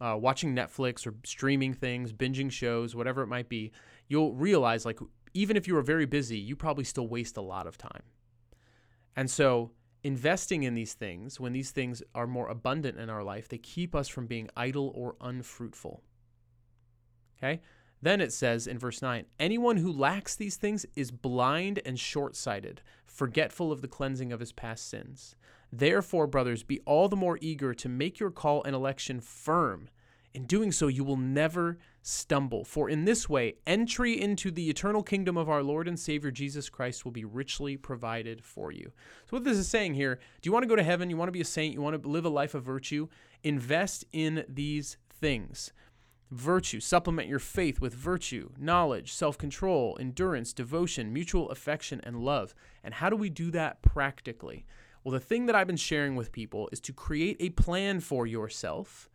uh, 0.00 0.16
watching 0.18 0.54
netflix 0.54 1.06
or 1.06 1.14
streaming 1.24 1.72
things 1.72 2.12
binging 2.12 2.50
shows 2.50 2.94
whatever 2.94 3.22
it 3.22 3.28
might 3.28 3.48
be 3.48 3.72
you'll 4.08 4.34
realize 4.34 4.84
like 4.84 4.98
even 5.34 5.56
if 5.56 5.66
you 5.66 5.76
are 5.76 5.82
very 5.82 6.06
busy 6.06 6.38
you 6.38 6.56
probably 6.56 6.84
still 6.84 7.08
waste 7.08 7.36
a 7.36 7.42
lot 7.42 7.66
of 7.66 7.78
time. 7.78 8.02
And 9.16 9.30
so 9.30 9.72
investing 10.04 10.62
in 10.62 10.74
these 10.74 10.94
things, 10.94 11.38
when 11.38 11.52
these 11.52 11.70
things 11.70 12.02
are 12.14 12.26
more 12.26 12.48
abundant 12.48 12.98
in 12.98 13.08
our 13.10 13.22
life, 13.22 13.48
they 13.48 13.58
keep 13.58 13.94
us 13.94 14.08
from 14.08 14.26
being 14.26 14.48
idle 14.56 14.92
or 14.94 15.16
unfruitful. 15.20 16.02
Okay? 17.38 17.60
Then 18.00 18.20
it 18.20 18.32
says 18.32 18.66
in 18.66 18.78
verse 18.78 19.00
9 19.00 19.26
anyone 19.38 19.76
who 19.76 19.92
lacks 19.92 20.34
these 20.34 20.56
things 20.56 20.84
is 20.96 21.10
blind 21.12 21.80
and 21.86 21.98
short 21.98 22.34
sighted, 22.34 22.82
forgetful 23.06 23.70
of 23.70 23.80
the 23.80 23.88
cleansing 23.88 24.32
of 24.32 24.40
his 24.40 24.52
past 24.52 24.88
sins. 24.88 25.36
Therefore, 25.72 26.26
brothers, 26.26 26.64
be 26.64 26.80
all 26.80 27.08
the 27.08 27.16
more 27.16 27.38
eager 27.40 27.72
to 27.74 27.88
make 27.88 28.18
your 28.18 28.30
call 28.30 28.62
and 28.64 28.74
election 28.74 29.20
firm. 29.20 29.88
In 30.34 30.46
doing 30.46 30.72
so, 30.72 30.88
you 30.88 31.04
will 31.04 31.16
never 31.16 31.78
stumble. 32.02 32.64
For 32.64 32.90
in 32.90 33.04
this 33.04 33.28
way, 33.28 33.54
entry 33.66 34.20
into 34.20 34.50
the 34.50 34.68
eternal 34.68 35.02
kingdom 35.02 35.36
of 35.36 35.48
our 35.48 35.62
Lord 35.62 35.88
and 35.88 35.98
Savior 35.98 36.30
Jesus 36.30 36.68
Christ 36.68 37.04
will 37.04 37.12
be 37.12 37.24
richly 37.24 37.76
provided 37.76 38.44
for 38.44 38.72
you. 38.72 38.92
So, 39.30 39.36
what 39.36 39.44
this 39.44 39.56
is 39.56 39.68
saying 39.68 39.94
here 39.94 40.16
do 40.40 40.48
you 40.48 40.52
want 40.52 40.64
to 40.64 40.68
go 40.68 40.76
to 40.76 40.82
heaven? 40.82 41.08
You 41.08 41.16
want 41.16 41.28
to 41.28 41.32
be 41.32 41.40
a 41.40 41.44
saint? 41.44 41.74
You 41.74 41.80
want 41.80 42.02
to 42.02 42.08
live 42.08 42.24
a 42.24 42.30
life 42.30 42.54
of 42.54 42.64
virtue? 42.64 43.08
Invest 43.44 44.04
in 44.12 44.44
these 44.48 44.96
things. 45.10 45.72
Virtue, 46.30 46.80
supplement 46.80 47.28
your 47.28 47.38
faith 47.38 47.80
with 47.80 47.94
virtue, 47.94 48.50
knowledge, 48.58 49.12
self 49.12 49.36
control, 49.38 49.96
endurance, 50.00 50.52
devotion, 50.52 51.12
mutual 51.12 51.50
affection, 51.50 52.00
and 52.04 52.16
love. 52.16 52.54
And 52.82 52.94
how 52.94 53.10
do 53.10 53.16
we 53.16 53.30
do 53.30 53.50
that 53.52 53.82
practically? 53.82 54.64
Well, 55.04 55.12
the 55.12 55.20
thing 55.20 55.46
that 55.46 55.54
I've 55.54 55.66
been 55.66 55.76
sharing 55.76 56.14
with 56.14 56.32
people 56.32 56.68
is 56.72 56.80
to 56.80 56.92
create 56.92 57.36
a 57.40 57.50
plan 57.50 58.00
for 58.00 58.26
yourself 58.26 59.10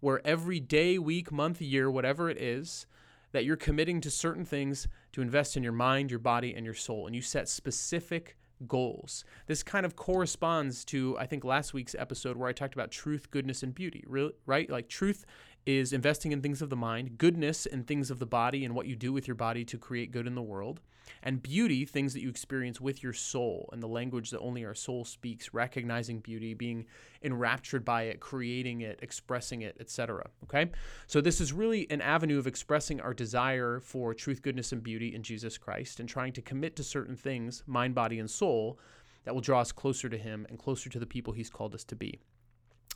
where 0.00 0.26
every 0.26 0.60
day, 0.60 0.98
week, 0.98 1.30
month, 1.30 1.60
year, 1.60 1.90
whatever 1.90 2.28
it 2.28 2.38
is, 2.38 2.86
that 3.32 3.44
you're 3.44 3.56
committing 3.56 4.00
to 4.00 4.10
certain 4.10 4.44
things 4.44 4.88
to 5.12 5.22
invest 5.22 5.56
in 5.56 5.62
your 5.62 5.72
mind, 5.72 6.10
your 6.10 6.18
body, 6.18 6.54
and 6.54 6.64
your 6.64 6.74
soul. 6.74 7.06
And 7.06 7.14
you 7.14 7.22
set 7.22 7.48
specific 7.48 8.36
goals. 8.66 9.24
This 9.46 9.62
kind 9.62 9.86
of 9.86 9.96
corresponds 9.96 10.84
to, 10.86 11.16
I 11.18 11.26
think, 11.26 11.44
last 11.44 11.72
week's 11.72 11.94
episode 11.94 12.36
where 12.36 12.48
I 12.48 12.52
talked 12.52 12.74
about 12.74 12.90
truth, 12.90 13.30
goodness, 13.30 13.62
and 13.62 13.74
beauty, 13.74 14.04
right? 14.46 14.68
Like 14.68 14.88
truth 14.88 15.24
is 15.66 15.92
investing 15.92 16.32
in 16.32 16.40
things 16.40 16.62
of 16.62 16.70
the 16.70 16.76
mind, 16.76 17.18
goodness 17.18 17.66
in 17.66 17.84
things 17.84 18.10
of 18.10 18.18
the 18.18 18.26
body 18.26 18.64
and 18.64 18.74
what 18.74 18.86
you 18.86 18.96
do 18.96 19.12
with 19.12 19.28
your 19.28 19.34
body 19.34 19.64
to 19.64 19.78
create 19.78 20.10
good 20.10 20.26
in 20.26 20.34
the 20.34 20.42
world, 20.42 20.80
and 21.22 21.42
beauty, 21.42 21.84
things 21.84 22.14
that 22.14 22.20
you 22.20 22.28
experience 22.28 22.80
with 22.80 23.02
your 23.02 23.12
soul 23.12 23.68
and 23.72 23.82
the 23.82 23.88
language 23.88 24.30
that 24.30 24.40
only 24.40 24.64
our 24.64 24.74
soul 24.74 25.04
speaks, 25.04 25.52
recognizing 25.52 26.20
beauty, 26.20 26.54
being 26.54 26.86
enraptured 27.22 27.84
by 27.84 28.02
it, 28.04 28.20
creating 28.20 28.80
it, 28.80 28.98
expressing 29.02 29.62
it, 29.62 29.76
etc. 29.80 30.28
Okay? 30.44 30.70
So 31.06 31.20
this 31.20 31.40
is 31.40 31.52
really 31.52 31.90
an 31.90 32.00
avenue 32.00 32.38
of 32.38 32.46
expressing 32.46 33.00
our 33.00 33.12
desire 33.12 33.80
for 33.80 34.14
truth, 34.14 34.42
goodness, 34.42 34.72
and 34.72 34.82
beauty 34.82 35.14
in 35.14 35.22
Jesus 35.22 35.58
Christ 35.58 36.00
and 36.00 36.08
trying 36.08 36.32
to 36.34 36.42
commit 36.42 36.76
to 36.76 36.84
certain 36.84 37.16
things, 37.16 37.62
mind, 37.66 37.94
body, 37.94 38.18
and 38.18 38.30
soul, 38.30 38.78
that 39.24 39.34
will 39.34 39.42
draw 39.42 39.60
us 39.60 39.72
closer 39.72 40.08
to 40.08 40.16
him 40.16 40.46
and 40.48 40.58
closer 40.58 40.88
to 40.88 40.98
the 40.98 41.06
people 41.06 41.32
he's 41.32 41.50
called 41.50 41.74
us 41.74 41.84
to 41.84 41.96
be. 41.96 42.18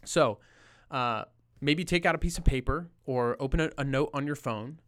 So, 0.04 0.38
uh, 0.90 1.25
maybe 1.61 1.84
take 1.84 2.04
out 2.06 2.14
a 2.14 2.18
piece 2.18 2.38
of 2.38 2.44
paper 2.44 2.90
or 3.06 3.37
open 3.40 3.61
a, 3.61 3.70
a 3.78 3.84
note 3.84 4.11
on 4.12 4.26
your 4.26 4.37
phone 4.37 4.80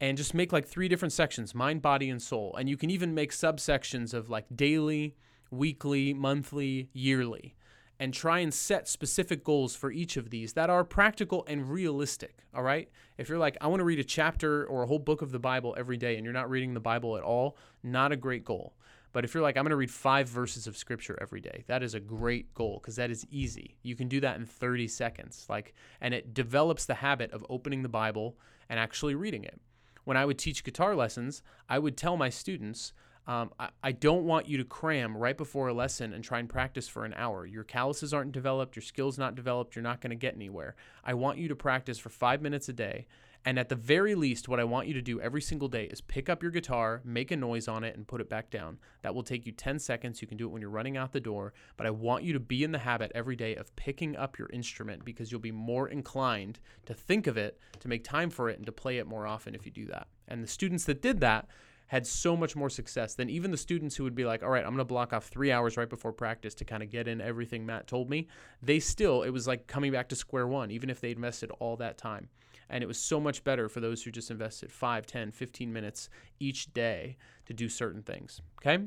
and 0.00 0.16
just 0.16 0.34
make 0.34 0.52
like 0.52 0.66
three 0.66 0.88
different 0.88 1.12
sections 1.12 1.54
mind, 1.54 1.82
body, 1.82 2.08
and 2.08 2.22
soul. 2.22 2.54
And 2.58 2.68
you 2.68 2.76
can 2.76 2.90
even 2.90 3.14
make 3.14 3.32
subsections 3.32 4.14
of 4.14 4.30
like 4.30 4.46
daily, 4.54 5.16
weekly, 5.50 6.14
monthly, 6.14 6.88
yearly, 6.92 7.54
and 7.98 8.14
try 8.14 8.38
and 8.38 8.52
set 8.52 8.88
specific 8.88 9.44
goals 9.44 9.76
for 9.76 9.90
each 9.92 10.16
of 10.16 10.30
these 10.30 10.54
that 10.54 10.70
are 10.70 10.84
practical 10.84 11.44
and 11.46 11.70
realistic. 11.70 12.38
All 12.54 12.62
right. 12.62 12.88
If 13.18 13.28
you're 13.28 13.38
like, 13.38 13.58
I 13.60 13.66
want 13.66 13.80
to 13.80 13.84
read 13.84 13.98
a 13.98 14.04
chapter 14.04 14.64
or 14.66 14.82
a 14.82 14.86
whole 14.86 14.98
book 14.98 15.20
of 15.20 15.32
the 15.32 15.38
Bible 15.38 15.74
every 15.78 15.98
day 15.98 16.16
and 16.16 16.24
you're 16.24 16.32
not 16.32 16.48
reading 16.48 16.72
the 16.72 16.80
Bible 16.80 17.16
at 17.16 17.22
all, 17.22 17.58
not 17.82 18.10
a 18.10 18.16
great 18.16 18.44
goal. 18.44 18.74
But 19.12 19.24
if 19.24 19.34
you're 19.34 19.42
like, 19.42 19.56
I'm 19.56 19.64
going 19.64 19.70
to 19.70 19.76
read 19.76 19.90
five 19.90 20.28
verses 20.28 20.66
of 20.66 20.76
scripture 20.76 21.18
every 21.20 21.40
day, 21.40 21.64
that 21.66 21.82
is 21.82 21.94
a 21.94 22.00
great 22.00 22.54
goal 22.54 22.78
because 22.80 22.96
that 22.96 23.10
is 23.10 23.26
easy. 23.30 23.76
You 23.82 23.96
can 23.96 24.08
do 24.08 24.20
that 24.20 24.36
in 24.36 24.46
30 24.46 24.86
seconds. 24.88 25.46
Like, 25.48 25.74
and 26.00 26.14
it 26.14 26.32
develops 26.32 26.86
the 26.86 26.94
habit 26.94 27.32
of 27.32 27.44
opening 27.50 27.82
the 27.82 27.88
Bible 27.88 28.36
and 28.68 28.78
actually 28.78 29.14
reading 29.14 29.44
it. 29.44 29.60
When 30.04 30.16
I 30.16 30.24
would 30.24 30.38
teach 30.38 30.64
guitar 30.64 30.94
lessons, 30.94 31.42
I 31.68 31.78
would 31.78 31.96
tell 31.96 32.16
my 32.16 32.30
students, 32.30 32.92
um, 33.26 33.52
I, 33.58 33.68
I, 33.82 33.92
don't 33.92 34.24
want 34.24 34.48
you 34.48 34.56
to 34.58 34.64
cram 34.64 35.16
right 35.16 35.36
before 35.36 35.68
a 35.68 35.74
lesson 35.74 36.14
and 36.14 36.24
try 36.24 36.38
and 36.38 36.48
practice 36.48 36.88
for 36.88 37.04
an 37.04 37.14
hour. 37.14 37.44
Your 37.44 37.64
calluses 37.64 38.14
aren't 38.14 38.32
developed, 38.32 38.74
your 38.74 38.82
skills 38.82 39.18
not 39.18 39.34
developed, 39.34 39.76
you're 39.76 39.82
not 39.82 40.00
going 40.00 40.10
to 40.10 40.16
get 40.16 40.34
anywhere. 40.34 40.74
I 41.04 41.14
want 41.14 41.38
you 41.38 41.46
to 41.48 41.54
practice 41.54 41.98
for 41.98 42.08
five 42.08 42.40
minutes 42.40 42.68
a 42.68 42.72
day 42.72 43.06
and 43.44 43.58
at 43.58 43.70
the 43.70 43.74
very 43.74 44.14
least, 44.14 44.48
what 44.48 44.60
I 44.60 44.64
want 44.64 44.86
you 44.86 44.94
to 44.94 45.02
do 45.02 45.18
every 45.20 45.40
single 45.40 45.68
day 45.68 45.84
is 45.84 46.02
pick 46.02 46.28
up 46.28 46.42
your 46.42 46.52
guitar, 46.52 47.00
make 47.04 47.30
a 47.30 47.36
noise 47.36 47.68
on 47.68 47.84
it, 47.84 47.96
and 47.96 48.06
put 48.06 48.20
it 48.20 48.28
back 48.28 48.50
down. 48.50 48.78
That 49.00 49.14
will 49.14 49.22
take 49.22 49.46
you 49.46 49.52
10 49.52 49.78
seconds. 49.78 50.20
You 50.20 50.28
can 50.28 50.36
do 50.36 50.46
it 50.46 50.50
when 50.50 50.60
you're 50.60 50.70
running 50.70 50.98
out 50.98 51.12
the 51.12 51.20
door. 51.20 51.54
But 51.78 51.86
I 51.86 51.90
want 51.90 52.22
you 52.22 52.34
to 52.34 52.40
be 52.40 52.64
in 52.64 52.72
the 52.72 52.78
habit 52.78 53.12
every 53.14 53.36
day 53.36 53.56
of 53.56 53.74
picking 53.76 54.14
up 54.14 54.38
your 54.38 54.50
instrument 54.52 55.06
because 55.06 55.32
you'll 55.32 55.40
be 55.40 55.52
more 55.52 55.88
inclined 55.88 56.60
to 56.84 56.92
think 56.92 57.26
of 57.26 57.38
it, 57.38 57.58
to 57.78 57.88
make 57.88 58.04
time 58.04 58.28
for 58.28 58.50
it, 58.50 58.58
and 58.58 58.66
to 58.66 58.72
play 58.72 58.98
it 58.98 59.06
more 59.06 59.26
often 59.26 59.54
if 59.54 59.64
you 59.64 59.72
do 59.72 59.86
that. 59.86 60.08
And 60.28 60.42
the 60.42 60.48
students 60.48 60.84
that 60.84 61.00
did 61.00 61.20
that, 61.20 61.48
had 61.86 62.06
so 62.06 62.36
much 62.36 62.54
more 62.54 62.70
success 62.70 63.16
than 63.16 63.28
even 63.28 63.50
the 63.50 63.56
students 63.56 63.96
who 63.96 64.04
would 64.04 64.14
be 64.14 64.24
like, 64.24 64.44
all 64.44 64.48
right, 64.48 64.62
I'm 64.62 64.70
going 64.70 64.78
to 64.78 64.84
block 64.84 65.12
off 65.12 65.26
three 65.26 65.50
hours 65.50 65.76
right 65.76 65.88
before 65.88 66.12
practice 66.12 66.54
to 66.54 66.64
kind 66.64 66.84
of 66.84 66.88
get 66.88 67.08
in 67.08 67.20
everything 67.20 67.66
Matt 67.66 67.88
told 67.88 68.08
me. 68.08 68.28
They 68.62 68.78
still, 68.78 69.24
it 69.24 69.30
was 69.30 69.48
like 69.48 69.66
coming 69.66 69.90
back 69.90 70.08
to 70.10 70.14
square 70.14 70.46
one, 70.46 70.70
even 70.70 70.88
if 70.88 71.00
they'd 71.00 71.16
invested 71.16 71.50
all 71.58 71.74
that 71.78 71.98
time. 71.98 72.28
And 72.70 72.82
it 72.82 72.86
was 72.86 72.98
so 72.98 73.20
much 73.20 73.44
better 73.44 73.68
for 73.68 73.80
those 73.80 74.02
who 74.02 74.10
just 74.10 74.30
invested 74.30 74.72
5, 74.72 75.06
10, 75.06 75.30
15 75.32 75.72
minutes 75.72 76.08
each 76.38 76.72
day 76.72 77.16
to 77.46 77.52
do 77.52 77.68
certain 77.68 78.02
things. 78.02 78.40
Okay? 78.60 78.84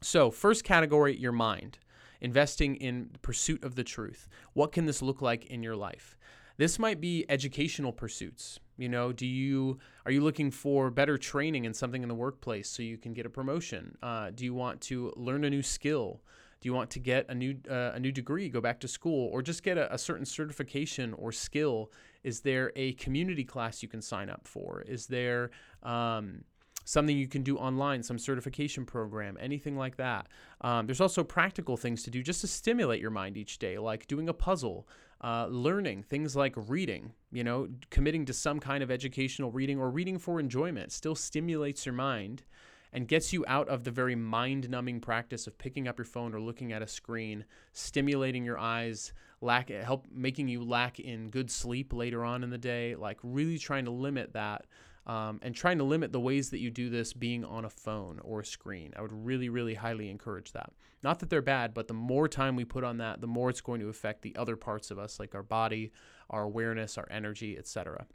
So, 0.00 0.30
first 0.30 0.64
category, 0.64 1.16
your 1.16 1.32
mind. 1.32 1.78
Investing 2.20 2.76
in 2.76 3.10
pursuit 3.20 3.64
of 3.64 3.74
the 3.74 3.84
truth. 3.84 4.28
What 4.52 4.72
can 4.72 4.86
this 4.86 5.02
look 5.02 5.20
like 5.20 5.46
in 5.46 5.62
your 5.62 5.74
life? 5.74 6.16
This 6.56 6.78
might 6.78 7.00
be 7.00 7.26
educational 7.28 7.92
pursuits. 7.92 8.60
You 8.76 8.88
know, 8.88 9.12
do 9.12 9.26
you 9.26 9.78
are 10.06 10.12
you 10.12 10.20
looking 10.20 10.50
for 10.50 10.90
better 10.90 11.18
training 11.18 11.64
in 11.64 11.74
something 11.74 12.02
in 12.02 12.08
the 12.08 12.14
workplace 12.14 12.68
so 12.68 12.82
you 12.82 12.98
can 12.98 13.12
get 13.12 13.26
a 13.26 13.30
promotion? 13.30 13.96
Uh, 14.02 14.30
do 14.34 14.44
you 14.44 14.54
want 14.54 14.80
to 14.82 15.12
learn 15.16 15.44
a 15.44 15.50
new 15.50 15.62
skill? 15.62 16.20
Do 16.60 16.68
you 16.68 16.72
want 16.72 16.90
to 16.90 17.00
get 17.00 17.28
a 17.28 17.34
new 17.34 17.56
uh, 17.68 17.92
a 17.94 18.00
new 18.00 18.12
degree, 18.12 18.48
go 18.48 18.60
back 18.60 18.80
to 18.80 18.88
school, 18.88 19.28
or 19.32 19.42
just 19.42 19.62
get 19.62 19.78
a, 19.78 19.92
a 19.92 19.98
certain 19.98 20.24
certification 20.24 21.12
or 21.14 21.32
skill 21.32 21.90
is 22.24 22.40
there 22.40 22.72
a 22.76 22.92
community 22.94 23.44
class 23.44 23.82
you 23.82 23.88
can 23.88 24.02
sign 24.02 24.30
up 24.30 24.46
for? 24.46 24.82
Is 24.82 25.06
there 25.06 25.50
um, 25.82 26.44
something 26.84 27.16
you 27.16 27.28
can 27.28 27.42
do 27.42 27.56
online, 27.56 28.02
some 28.02 28.18
certification 28.18 28.84
program, 28.84 29.36
anything 29.40 29.76
like 29.76 29.96
that? 29.96 30.28
Um, 30.60 30.86
there's 30.86 31.00
also 31.00 31.24
practical 31.24 31.76
things 31.76 32.02
to 32.04 32.10
do 32.10 32.22
just 32.22 32.40
to 32.42 32.46
stimulate 32.46 33.00
your 33.00 33.10
mind 33.10 33.36
each 33.36 33.58
day, 33.58 33.78
like 33.78 34.06
doing 34.06 34.28
a 34.28 34.34
puzzle, 34.34 34.88
uh, 35.22 35.46
learning 35.48 36.02
things 36.02 36.34
like 36.34 36.54
reading, 36.56 37.12
you 37.30 37.44
know, 37.44 37.68
committing 37.90 38.24
to 38.26 38.32
some 38.32 38.58
kind 38.58 38.82
of 38.82 38.90
educational 38.90 39.50
reading 39.50 39.78
or 39.78 39.90
reading 39.90 40.18
for 40.18 40.40
enjoyment 40.40 40.92
still 40.92 41.14
stimulates 41.14 41.86
your 41.86 41.94
mind 41.94 42.42
and 42.92 43.08
gets 43.08 43.32
you 43.32 43.44
out 43.48 43.68
of 43.68 43.84
the 43.84 43.90
very 43.90 44.14
mind 44.14 44.68
numbing 44.68 45.00
practice 45.00 45.46
of 45.46 45.58
picking 45.58 45.88
up 45.88 45.98
your 45.98 46.04
phone 46.04 46.34
or 46.34 46.40
looking 46.40 46.72
at 46.72 46.82
a 46.82 46.86
screen, 46.86 47.44
stimulating 47.72 48.44
your 48.44 48.58
eyes, 48.58 49.12
lack 49.40 49.70
help 49.70 50.06
making 50.12 50.48
you 50.48 50.62
lack 50.62 51.00
in 51.00 51.30
good 51.30 51.50
sleep 51.50 51.92
later 51.92 52.24
on 52.24 52.44
in 52.44 52.50
the 52.50 52.58
day, 52.58 52.94
like 52.94 53.18
really 53.22 53.58
trying 53.58 53.84
to 53.84 53.90
limit 53.90 54.32
that. 54.34 54.66
Um, 55.04 55.40
and 55.42 55.52
trying 55.52 55.78
to 55.78 55.84
limit 55.84 56.12
the 56.12 56.20
ways 56.20 56.50
that 56.50 56.60
you 56.60 56.70
do 56.70 56.88
this 56.88 57.12
being 57.12 57.44
on 57.44 57.64
a 57.64 57.68
phone 57.68 58.20
or 58.22 58.38
a 58.38 58.46
screen. 58.46 58.92
I 58.96 59.02
would 59.02 59.10
really, 59.12 59.48
really 59.48 59.74
highly 59.74 60.08
encourage 60.08 60.52
that. 60.52 60.70
Not 61.02 61.18
that 61.18 61.28
they're 61.28 61.42
bad, 61.42 61.74
but 61.74 61.88
the 61.88 61.94
more 61.94 62.28
time 62.28 62.54
we 62.54 62.64
put 62.64 62.84
on 62.84 62.98
that, 62.98 63.20
the 63.20 63.26
more 63.26 63.50
it's 63.50 63.60
going 63.60 63.80
to 63.80 63.88
affect 63.88 64.22
the 64.22 64.36
other 64.36 64.54
parts 64.54 64.92
of 64.92 65.00
us, 65.00 65.18
like 65.18 65.34
our 65.34 65.42
body, 65.42 65.90
our 66.30 66.44
awareness, 66.44 66.96
our 66.98 67.08
energy, 67.10 67.58
etc. 67.58 68.06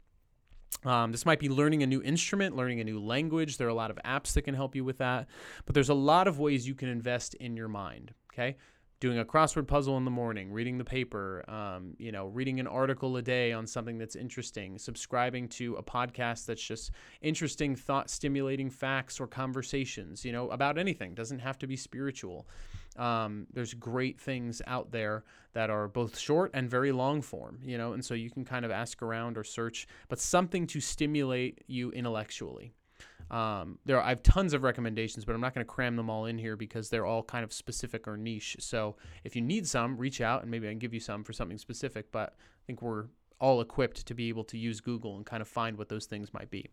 Um, 0.84 1.12
this 1.12 1.26
might 1.26 1.40
be 1.40 1.48
learning 1.48 1.82
a 1.82 1.86
new 1.86 2.02
instrument, 2.02 2.54
learning 2.54 2.80
a 2.80 2.84
new 2.84 3.00
language. 3.00 3.56
There 3.56 3.66
are 3.66 3.70
a 3.70 3.74
lot 3.74 3.90
of 3.90 3.98
apps 4.04 4.34
that 4.34 4.42
can 4.42 4.54
help 4.54 4.76
you 4.76 4.84
with 4.84 4.98
that. 4.98 5.26
But 5.66 5.74
there's 5.74 5.88
a 5.88 5.94
lot 5.94 6.28
of 6.28 6.38
ways 6.38 6.68
you 6.68 6.74
can 6.74 6.88
invest 6.88 7.34
in 7.34 7.56
your 7.56 7.68
mind. 7.68 8.14
Okay. 8.32 8.56
Doing 9.00 9.20
a 9.20 9.24
crossword 9.24 9.68
puzzle 9.68 9.96
in 9.96 10.04
the 10.04 10.10
morning, 10.10 10.50
reading 10.50 10.76
the 10.76 10.84
paper, 10.84 11.44
um, 11.48 11.94
you 11.98 12.10
know, 12.10 12.26
reading 12.26 12.58
an 12.58 12.66
article 12.66 13.16
a 13.16 13.22
day 13.22 13.52
on 13.52 13.64
something 13.64 13.96
that's 13.96 14.16
interesting, 14.16 14.76
subscribing 14.76 15.46
to 15.50 15.76
a 15.76 15.82
podcast 15.84 16.46
that's 16.46 16.62
just 16.62 16.90
interesting, 17.20 17.76
thought 17.76 18.10
stimulating 18.10 18.70
facts 18.70 19.20
or 19.20 19.28
conversations, 19.28 20.24
you 20.24 20.32
know, 20.32 20.50
about 20.50 20.78
anything. 20.78 21.14
Doesn't 21.14 21.38
have 21.38 21.58
to 21.58 21.68
be 21.68 21.76
spiritual. 21.76 22.48
Um, 22.98 23.46
there's 23.52 23.74
great 23.74 24.20
things 24.20 24.60
out 24.66 24.90
there 24.90 25.24
that 25.52 25.70
are 25.70 25.88
both 25.88 26.18
short 26.18 26.50
and 26.52 26.68
very 26.68 26.92
long 26.92 27.22
form, 27.22 27.60
you 27.62 27.78
know, 27.78 27.92
and 27.92 28.04
so 28.04 28.14
you 28.14 28.30
can 28.30 28.44
kind 28.44 28.64
of 28.64 28.70
ask 28.70 29.02
around 29.02 29.38
or 29.38 29.44
search, 29.44 29.86
but 30.08 30.18
something 30.18 30.66
to 30.66 30.80
stimulate 30.80 31.62
you 31.68 31.90
intellectually. 31.92 32.72
Um, 33.30 33.78
there, 33.84 33.98
are, 33.98 34.02
I 34.02 34.08
have 34.08 34.22
tons 34.22 34.52
of 34.52 34.62
recommendations, 34.62 35.24
but 35.24 35.34
I'm 35.34 35.40
not 35.40 35.54
going 35.54 35.64
to 35.64 35.70
cram 35.70 35.96
them 35.96 36.08
all 36.10 36.26
in 36.26 36.38
here 36.38 36.56
because 36.56 36.88
they're 36.88 37.06
all 37.06 37.22
kind 37.22 37.44
of 37.44 37.52
specific 37.52 38.08
or 38.08 38.16
niche. 38.16 38.56
So 38.58 38.96
if 39.22 39.36
you 39.36 39.42
need 39.42 39.66
some, 39.66 39.96
reach 39.96 40.20
out 40.20 40.42
and 40.42 40.50
maybe 40.50 40.66
I 40.66 40.70
can 40.70 40.78
give 40.78 40.94
you 40.94 41.00
some 41.00 41.24
for 41.24 41.32
something 41.32 41.58
specific. 41.58 42.10
But 42.10 42.34
I 42.38 42.62
think 42.66 42.80
we're 42.82 43.06
all 43.40 43.60
equipped 43.60 44.06
to 44.06 44.14
be 44.14 44.28
able 44.28 44.44
to 44.44 44.58
use 44.58 44.80
Google 44.80 45.16
and 45.16 45.26
kind 45.26 45.42
of 45.42 45.48
find 45.48 45.76
what 45.76 45.88
those 45.88 46.06
things 46.06 46.32
might 46.32 46.50
be. 46.50 46.70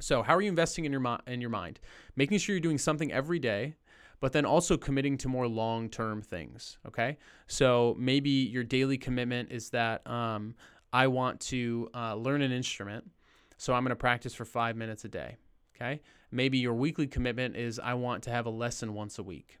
So 0.00 0.22
how 0.22 0.34
are 0.34 0.40
you 0.40 0.48
investing 0.48 0.84
in 0.84 0.92
your 0.92 1.00
mi- 1.00 1.18
in 1.26 1.40
your 1.40 1.50
mind? 1.50 1.80
Making 2.16 2.38
sure 2.38 2.54
you're 2.54 2.60
doing 2.60 2.78
something 2.78 3.12
every 3.12 3.38
day 3.38 3.74
but 4.20 4.32
then 4.32 4.44
also 4.44 4.76
committing 4.76 5.16
to 5.18 5.28
more 5.28 5.46
long 5.46 5.88
term 5.88 6.22
things. 6.22 6.78
Okay. 6.86 7.18
So 7.46 7.94
maybe 7.98 8.30
your 8.30 8.64
daily 8.64 8.98
commitment 8.98 9.52
is 9.52 9.70
that 9.70 10.06
um, 10.06 10.54
I 10.92 11.06
want 11.06 11.40
to 11.40 11.88
uh, 11.94 12.14
learn 12.14 12.42
an 12.42 12.52
instrument. 12.52 13.10
So 13.56 13.74
I'm 13.74 13.82
going 13.82 13.90
to 13.90 13.96
practice 13.96 14.34
for 14.34 14.44
five 14.44 14.76
minutes 14.76 15.04
a 15.04 15.08
day. 15.08 15.36
Okay. 15.76 16.00
Maybe 16.30 16.58
your 16.58 16.74
weekly 16.74 17.06
commitment 17.06 17.56
is 17.56 17.78
I 17.78 17.94
want 17.94 18.22
to 18.24 18.30
have 18.30 18.46
a 18.46 18.50
lesson 18.50 18.94
once 18.94 19.18
a 19.18 19.22
week. 19.22 19.58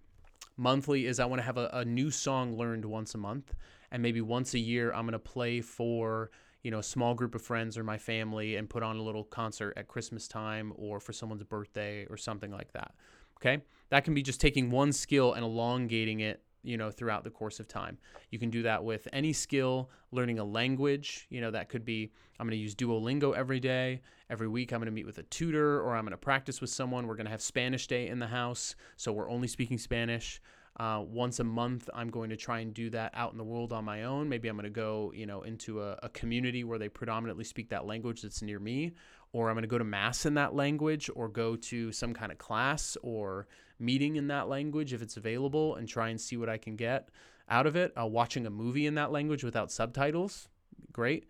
Monthly 0.56 1.06
is 1.06 1.20
I 1.20 1.24
want 1.24 1.38
to 1.40 1.44
have 1.44 1.56
a, 1.56 1.70
a 1.72 1.84
new 1.84 2.10
song 2.10 2.56
learned 2.56 2.84
once 2.84 3.14
a 3.14 3.18
month. 3.18 3.54
And 3.90 4.02
maybe 4.02 4.20
once 4.20 4.54
a 4.54 4.58
year, 4.58 4.92
I'm 4.92 5.02
going 5.02 5.12
to 5.12 5.18
play 5.18 5.60
for 5.60 6.30
you 6.62 6.70
know, 6.70 6.80
a 6.80 6.82
small 6.82 7.14
group 7.14 7.34
of 7.34 7.42
friends 7.42 7.78
or 7.78 7.84
my 7.84 7.98
family 7.98 8.56
and 8.56 8.68
put 8.68 8.82
on 8.82 8.96
a 8.96 9.02
little 9.02 9.24
concert 9.24 9.72
at 9.76 9.86
Christmas 9.86 10.26
time 10.26 10.72
or 10.76 11.00
for 11.00 11.12
someone's 11.12 11.44
birthday 11.44 12.04
or 12.10 12.16
something 12.16 12.50
like 12.50 12.72
that. 12.72 12.94
Okay. 13.40 13.62
That 13.90 14.04
can 14.04 14.14
be 14.14 14.22
just 14.22 14.40
taking 14.40 14.70
one 14.70 14.92
skill 14.92 15.32
and 15.32 15.44
elongating 15.44 16.20
it, 16.20 16.42
you 16.62 16.76
know, 16.76 16.90
throughout 16.90 17.24
the 17.24 17.30
course 17.30 17.58
of 17.60 17.68
time. 17.68 17.98
You 18.30 18.38
can 18.38 18.50
do 18.50 18.62
that 18.62 18.84
with 18.84 19.08
any 19.12 19.32
skill, 19.32 19.90
learning 20.12 20.38
a 20.38 20.44
language. 20.44 21.26
You 21.30 21.40
know, 21.40 21.50
that 21.50 21.68
could 21.68 21.84
be 21.84 22.12
I'm 22.38 22.46
going 22.46 22.56
to 22.56 22.62
use 22.62 22.74
Duolingo 22.74 23.34
every 23.34 23.60
day. 23.60 24.00
Every 24.30 24.46
week, 24.46 24.72
I'm 24.72 24.78
going 24.78 24.86
to 24.86 24.92
meet 24.92 25.06
with 25.06 25.18
a 25.18 25.24
tutor 25.24 25.80
or 25.80 25.96
I'm 25.96 26.04
going 26.04 26.12
to 26.12 26.16
practice 26.18 26.60
with 26.60 26.70
someone. 26.70 27.06
We're 27.06 27.16
going 27.16 27.26
to 27.26 27.32
have 27.32 27.42
Spanish 27.42 27.86
day 27.86 28.08
in 28.08 28.18
the 28.18 28.26
house. 28.26 28.76
So 28.96 29.12
we're 29.12 29.30
only 29.30 29.48
speaking 29.48 29.78
Spanish. 29.78 30.40
Uh, 30.78 31.02
once 31.04 31.40
a 31.40 31.44
month, 31.44 31.90
I'm 31.92 32.08
going 32.08 32.30
to 32.30 32.36
try 32.36 32.60
and 32.60 32.72
do 32.72 32.88
that 32.90 33.10
out 33.14 33.32
in 33.32 33.38
the 33.38 33.44
world 33.44 33.72
on 33.72 33.84
my 33.84 34.04
own. 34.04 34.28
Maybe 34.28 34.48
I'm 34.48 34.56
going 34.56 34.64
to 34.64 34.70
go, 34.70 35.12
you 35.12 35.26
know, 35.26 35.42
into 35.42 35.82
a, 35.82 35.98
a 36.04 36.08
community 36.10 36.62
where 36.62 36.78
they 36.78 36.88
predominantly 36.88 37.42
speak 37.42 37.70
that 37.70 37.84
language 37.84 38.22
that's 38.22 38.42
near 38.42 38.60
me, 38.60 38.92
or 39.32 39.48
I'm 39.48 39.54
going 39.54 39.62
to 39.62 39.68
go 39.68 39.78
to 39.78 39.84
mass 39.84 40.26
in 40.26 40.34
that 40.34 40.54
language, 40.54 41.10
or 41.14 41.28
go 41.28 41.56
to 41.56 41.92
some 41.92 42.14
kind 42.14 42.32
of 42.32 42.38
class 42.38 42.96
or 43.02 43.46
meeting 43.78 44.16
in 44.16 44.28
that 44.28 44.48
language 44.48 44.92
if 44.92 45.02
it's 45.02 45.16
available, 45.16 45.76
and 45.76 45.88
try 45.88 46.08
and 46.08 46.20
see 46.20 46.36
what 46.36 46.48
I 46.48 46.58
can 46.58 46.76
get 46.76 47.08
out 47.48 47.66
of 47.66 47.76
it. 47.76 47.92
Uh, 47.98 48.06
watching 48.06 48.46
a 48.46 48.50
movie 48.50 48.86
in 48.86 48.94
that 48.94 49.12
language 49.12 49.44
without 49.44 49.70
subtitles, 49.70 50.48
great. 50.92 51.26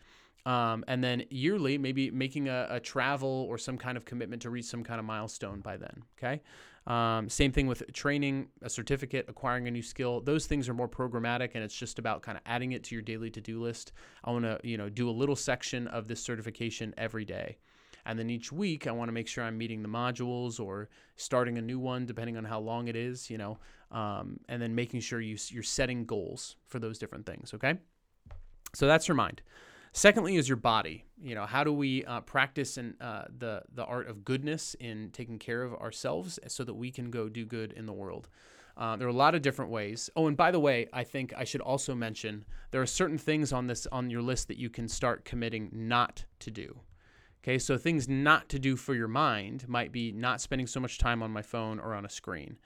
Um, 0.47 0.85
and 0.89 1.05
then 1.05 1.25
yearly, 1.31 1.77
maybe 1.77 2.11
making 2.11 2.49
a, 2.49 2.67
a, 2.71 2.81
travel 2.81 3.47
or 3.51 3.59
some 3.59 3.77
kind 3.77 3.99
of 3.99 4.07
commitment 4.07 4.41
to 4.43 4.51
reach 4.51 4.65
some 4.65 4.83
kind 4.83 4.99
of 4.99 5.05
milestone 5.05 5.61
by 5.61 5.77
then. 5.77 6.03
Okay. 6.17 6.41
Um, 6.87 7.29
same 7.29 7.53
thing 7.53 7.67
with 7.67 7.83
training, 7.93 8.49
a 8.63 8.71
certificate, 8.71 9.27
acquiring 9.29 9.69
a 9.69 9.71
new 9.71 9.83
skill. 9.83 10.23
Those 10.23 10.47
things 10.47 10.67
are 10.69 10.75
more 10.75 10.89
programmatic, 10.89 11.51
and 11.55 11.63
it's 11.63 11.75
just 11.75 11.99
about 11.99 12.23
kind 12.23 12.39
of 12.39 12.43
adding 12.47 12.73
it 12.73 12.83
to 12.85 12.95
your 12.95 13.03
daily 13.03 13.31
to-do 13.31 13.61
list. 13.61 13.93
I 14.25 14.31
want 14.31 14.45
to, 14.45 14.59
you 14.63 14.79
know, 14.79 14.89
do 14.89 15.11
a 15.11 15.13
little 15.13 15.37
section 15.37 15.87
of 15.89 16.09
this 16.09 16.23
certification 16.23 16.95
every 16.97 17.27
day. 17.27 17.59
And 18.09 18.19
then 18.19 18.31
each 18.31 18.51
week, 18.51 18.87
I 18.87 18.91
want 18.91 19.11
to 19.11 19.13
make 19.13 19.29
sure 19.29 19.45
I'm 19.45 19.59
meeting 19.59 19.83
the 19.83 19.89
modules 19.89 20.59
or 20.59 20.89
starting 21.17 21.59
a 21.59 21.61
new 21.61 21.79
one, 21.79 22.07
depending 22.07 22.39
on 22.39 22.45
how 22.45 22.59
long 22.59 22.89
it 22.89 22.97
is, 22.97 23.29
you 23.29 23.37
know, 23.37 23.59
um, 23.93 24.41
and 24.49 24.63
then 24.63 24.75
making 24.75 25.01
sure 25.01 25.21
you, 25.21 25.37
you're 25.51 25.63
setting 25.63 26.07
goals 26.07 26.57
for 26.67 26.79
those 26.79 26.99
different 26.99 27.27
things. 27.27 27.53
Okay. 27.53 27.75
So 28.75 28.87
that's 28.87 29.09
your 29.09 29.15
mind. 29.15 29.43
Secondly, 29.93 30.37
is 30.37 30.49
your 30.49 30.57
body. 30.57 31.05
You 31.23 31.35
know, 31.35 31.45
how 31.45 31.65
do 31.65 31.73
we 31.73 32.03
uh, 32.07 32.21
practice 32.23 32.79
in 32.79 32.95
uh, 32.99 33.25
the 33.37 33.63
the 33.75 33.85
art 33.85 34.09
of 34.09 34.25
goodness 34.25 34.75
in 34.81 35.11
taking 35.13 35.39
care 35.39 35.63
of 35.63 35.75
ourselves 35.75 36.39
so 36.47 36.65
that 36.65 36.75
we 36.75 36.91
can 36.91 37.11
go 37.11 37.29
do 37.29 37.45
good 37.45 37.73
in 37.73 37.85
the 37.85 37.93
world? 37.93 38.29
Uh, 38.77 38.97
there 38.97 39.07
are 39.07 39.11
a 39.11 39.15
lot 39.15 39.35
of 39.35 39.43
different 39.43 39.71
ways. 39.71 40.09
Oh, 40.17 40.29
and 40.29 40.37
by 40.37 40.51
the 40.51 40.61
way, 40.61 40.89
I 40.93 41.05
think 41.05 41.35
I 41.37 41.45
should 41.45 41.61
also 41.61 41.95
mention 41.95 42.45
there 42.71 42.81
are 42.81 42.87
certain 42.87 43.19
things 43.19 43.53
on 43.53 43.67
this 43.67 43.87
on 43.93 44.09
your 44.09 44.23
list 44.23 44.49
that 44.49 44.57
you 44.57 44.71
can 44.71 44.89
start 44.89 45.25
committing 45.27 45.69
not 45.73 46.25
to 46.41 46.51
do. 46.51 46.81
Okay, 47.43 47.59
so 47.59 47.79
things 47.79 48.09
not 48.09 48.49
to 48.49 48.59
do 48.59 48.77
for 48.77 48.95
your 48.95 49.09
mind 49.09 49.69
might 49.69 49.93
be 49.93 50.13
not 50.13 50.41
spending 50.41 50.67
so 50.67 50.81
much 50.81 50.99
time 50.99 51.23
on 51.23 51.31
my 51.31 51.43
phone 51.43 51.79
or 51.79 51.95
on 51.95 52.05
a 52.05 52.09
screen, 52.09 52.59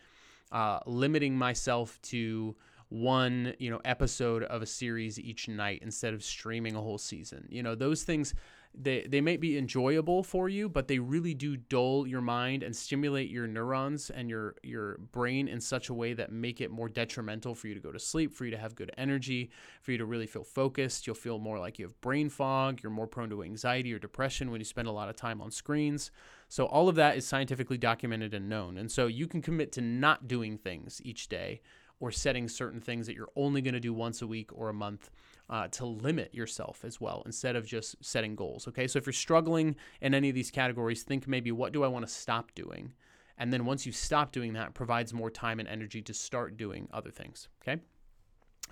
uh, 0.51 0.81
limiting 0.87 1.37
myself 1.37 2.01
to 2.03 2.57
one 2.89 3.55
you 3.59 3.71
know 3.71 3.81
episode 3.87 4.43
of 4.45 4.61
a 4.61 4.67
series 4.67 5.19
each 5.19 5.49
night 5.49 5.81
instead 5.83 6.13
of 6.13 6.23
streaming 6.23 6.77
a 6.77 6.81
whole 6.81 6.99
season. 6.99 7.49
You 7.51 7.63
know 7.63 7.75
those 7.75 8.03
things 8.03 8.35
they, 8.75 9.03
they 9.03 9.21
may 9.21 9.37
be 9.37 9.59
enjoyable 9.59 10.23
for 10.23 10.49
you 10.49 10.69
but 10.69 10.89
they 10.89 10.99
really 10.99 11.35
do 11.35 11.57
dull 11.57 12.07
your 12.07 12.21
mind 12.21 12.63
and 12.63 12.75
stimulate 12.75 13.31
your 13.31 13.47
neurons 13.47 14.11
and 14.11 14.31
your 14.31 14.55
your 14.63 14.99
brain 15.13 15.49
in 15.49 15.61
such 15.61 15.89
a 15.89 15.95
way 15.95 16.15
that 16.15 16.33
make 16.33 16.61
it 16.61 16.71
more 16.71 16.89
detrimental 16.89 17.55
for 17.55 17.69
you 17.69 17.75
to 17.75 17.81
go 17.81 17.93
to 17.93 17.99
sleep 17.99 18.33
for 18.33 18.45
you 18.45 18.51
to 18.51 18.57
have 18.57 18.75
good 18.75 18.91
energy 18.97 19.51
for 19.83 19.93
you 19.93 19.99
to 19.99 20.05
really 20.05 20.27
feel 20.27 20.45
focused. 20.45 21.07
You'll 21.07 21.15
feel 21.15 21.39
more 21.39 21.59
like 21.59 21.79
you 21.79 21.85
have 21.85 22.01
brain 22.01 22.29
fog. 22.29 22.83
You're 22.83 22.93
more 22.93 23.07
prone 23.07 23.31
to 23.31 23.43
anxiety 23.43 23.93
or 23.93 23.99
depression 23.99 24.51
when 24.51 24.61
you 24.61 24.65
spend 24.65 24.89
a 24.89 24.93
lot 24.93 25.09
of 25.09 25.17
time 25.17 25.41
on 25.41 25.51
screens. 25.51 26.11
So 26.49 26.67
all 26.67 26.89
of 26.89 26.97
that 26.97 27.17
is 27.17 27.27
scientifically 27.27 27.79
documented 27.79 28.35
and 28.35 28.49
known. 28.49 28.77
And 28.77 28.91
so 28.91 29.07
you 29.07 29.27
can 29.27 29.43
commit 29.43 29.73
to 29.73 29.81
not 29.81 30.29
doing 30.29 30.59
things 30.59 31.01
each 31.05 31.29
day 31.29 31.61
or 32.01 32.11
setting 32.11 32.49
certain 32.49 32.81
things 32.81 33.07
that 33.07 33.15
you're 33.15 33.29
only 33.37 33.63
going 33.63 33.75
to 33.75 33.81
do 33.81 33.95
once 33.95 34.23
a 34.23 34.27
week 34.27 34.51
or 34.53 34.69
a 34.69 34.75
month 34.75 35.11
uh, 35.53 35.69
to 35.69 35.85
limit 35.85 36.35
yourself 36.35 36.83
as 36.83 36.99
well 36.99 37.23
instead 37.27 37.57
of 37.57 37.67
just 37.67 38.03
setting 38.03 38.35
goals. 38.35 38.67
Okay, 38.67 38.89
so 38.89 38.99
if 38.99 39.05
you're 39.05 39.13
struggling 39.13 39.77
in 40.01 40.15
any 40.15 40.31
of 40.31 40.35
these 40.35 40.51
categories, 40.51 41.03
think 41.03 41.29
maybe 41.29 41.53
what 41.53 41.73
do 41.73 41.85
I 41.85 41.89
want 41.89 42.07
to 42.07 42.13
stop 42.13 42.55
doing? 42.55 42.95
And 43.37 43.53
then 43.53 43.67
once 43.67 43.85
you 43.85 43.93
stop 43.93 44.33
doing 44.33 44.55
that, 44.55 44.73
provides 44.73 45.13
more 45.13 45.31
time 45.31 45.61
and 45.61 45.69
energy 45.69 46.01
to 46.03 46.15
start 46.15 46.57
doing 46.57 46.89
other 46.91 47.11
things. 47.11 47.49
Okay, 47.63 47.83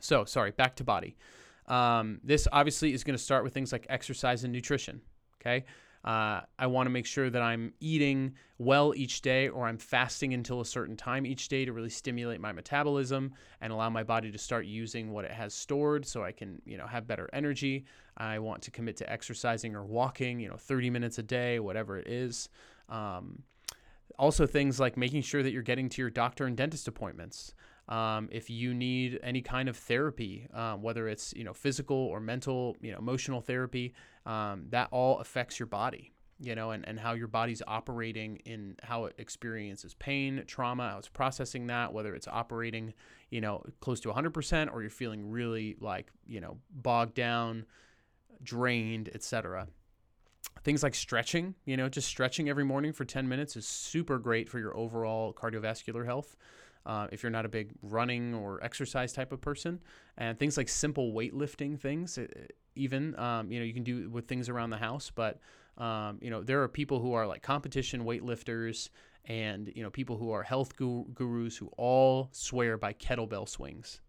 so 0.01 0.25
sorry, 0.25 0.53
back 0.53 0.75
to 0.77 0.85
body. 0.85 1.17
Um, 1.67 2.19
this 2.25 2.49
obviously 2.51 2.95
is 2.95 3.05
going 3.05 3.17
to 3.17 3.23
start 3.23 3.45
with 3.45 3.53
things 3.53 3.73
like 3.73 3.87
exercise 3.91 4.43
and 4.43 4.53
nutrition. 4.53 5.03
Okay. 5.41 5.65
Uh, 6.05 6.41
I 6.59 6.67
want 6.67 6.87
to 6.87 6.91
make 6.91 7.05
sure 7.05 7.29
that 7.29 7.43
I'm 7.43 7.75
eating 7.81 8.35
well 8.59 8.95
each 8.97 9.21
day 9.21 9.49
or 9.49 9.67
I'm 9.67 9.77
fasting 9.77 10.33
until 10.33 10.61
a 10.61 10.65
certain 10.65 10.97
time 10.97 11.27
each 11.27 11.49
day 11.49 11.65
to 11.67 11.73
really 11.73 11.91
stimulate 11.91 12.41
my 12.41 12.53
metabolism 12.53 13.35
and 13.61 13.73
allow 13.73 13.91
my 13.91 14.03
body 14.03 14.31
to 14.33 14.39
start 14.39 14.65
using 14.65 15.13
what 15.13 15.27
it 15.27 15.31
has 15.31 15.53
stored 15.53 16.07
so 16.07 16.25
I 16.25 16.33
can, 16.33 16.63
you 16.65 16.79
know, 16.79 16.87
have 16.87 17.07
better 17.07 17.29
energy. 17.33 17.85
I 18.17 18.39
want 18.39 18.63
to 18.63 18.71
commit 18.71 18.97
to 18.99 19.13
exercising 19.13 19.75
or 19.75 19.85
walking, 19.85 20.41
you 20.41 20.49
know, 20.49 20.57
30 20.57 20.89
minutes 20.89 21.19
a 21.19 21.23
day, 21.23 21.59
whatever 21.59 21.99
it 21.99 22.09
is. 22.09 22.49
Um, 22.89 23.43
also, 24.19 24.47
things 24.47 24.81
like 24.81 24.97
making 24.97 25.23
sure 25.23 25.43
that 25.43 25.53
you're 25.53 25.63
getting 25.63 25.89
to 25.91 26.03
your 26.03 26.11
doctor 26.11 26.47
and 26.47 26.57
dentist 26.57 26.89
appointments. 26.89 27.55
Um, 27.91 28.29
if 28.31 28.49
you 28.49 28.73
need 28.73 29.19
any 29.21 29.43
kind 29.43 29.69
of 29.69 29.77
therapy, 29.77 30.47
um, 30.55 30.81
whether 30.81 31.09
it's 31.09 31.35
you 31.37 31.43
know 31.43 31.53
physical 31.53 31.97
or 31.97 32.21
mental, 32.21 32.77
you 32.81 32.93
know 32.93 32.99
emotional 32.99 33.41
therapy, 33.41 33.95
um, 34.27 34.67
that 34.71 34.89
all 34.93 35.19
affects 35.19 35.59
your 35.59 35.67
body, 35.67 36.13
you 36.39 36.55
know, 36.55 36.71
and, 36.71 36.87
and 36.87 37.01
how 37.01 37.15
your 37.15 37.27
body's 37.27 37.63
operating 37.67 38.37
in 38.45 38.77
how 38.85 39.07
it 39.07 39.15
experiences 39.19 39.95
pain, 39.95 40.45
trauma, 40.47 40.91
how 40.91 40.99
it's 40.99 41.09
processing 41.09 41.67
that, 41.67 41.93
whether 41.93 42.15
it's 42.15 42.29
operating, 42.29 42.95
you 43.31 43.41
know, 43.41 43.65
close 43.81 43.99
to 44.01 44.09
100% 44.09 44.73
or 44.73 44.83
you're 44.83 44.91
feeling 44.91 45.29
really 45.29 45.77
like 45.81 46.13
you 46.29 46.41
know 46.41 46.59
bogged 46.71 47.15
down, 47.15 47.67
drained, 48.41 49.11
etc. 49.13 49.67
Things 50.63 50.85
like 50.85 50.95
stretching, 50.95 51.57
you 51.65 51.77
know, 51.77 51.89
just 51.89 52.07
stretching 52.07 52.49
every 52.49 52.65
morning 52.65 52.93
for 52.93 53.05
10 53.05 53.29
minutes 53.29 53.57
is 53.57 53.67
super 53.67 54.19
great 54.21 54.49
for 54.49 54.61
your 54.61 54.77
overall 54.77 55.33
cardiovascular 55.33 56.05
health 56.05 56.37
uh, 56.87 57.07
if 57.13 57.23
you're 57.23 57.31
not 57.31 57.45
a 57.45 57.49
big 57.49 57.73
running 57.83 58.35
or 58.35 58.63
exercise 58.63 59.13
type 59.13 59.33
of 59.33 59.41
person, 59.41 59.81
and 60.17 60.39
things 60.39 60.57
like 60.57 60.69
simple 60.69 61.13
weightlifting 61.13 61.79
things, 61.79 62.19
even 62.75 63.19
um, 63.19 63.51
you 63.51 63.59
know 63.59 63.65
you 63.65 63.75
can 63.75 63.85
do 63.85 64.09
with 64.11 64.27
things 64.27 64.49
around 64.49 64.71
the 64.71 64.79
house. 64.79 65.11
But 65.15 65.39
um, 65.79 66.19
you 66.21 66.31
know 66.31 66.43
there 66.43 66.63
are 66.63 66.69
people 66.69 67.01
who 67.01 67.13
are 67.13 67.27
like 67.27 67.43
competition 67.43 68.05
weightlifters 68.05 68.89
and 69.27 69.71
you 69.75 69.83
know 69.83 69.91
people 69.91 70.17
who 70.17 70.31
are 70.31 70.43
health 70.43 70.75
gurus 70.77 71.57
who 71.57 71.71
all 71.77 72.29
swear 72.33 72.77
by 72.77 72.93
kettlebell 72.93 73.49
swings. 73.49 74.01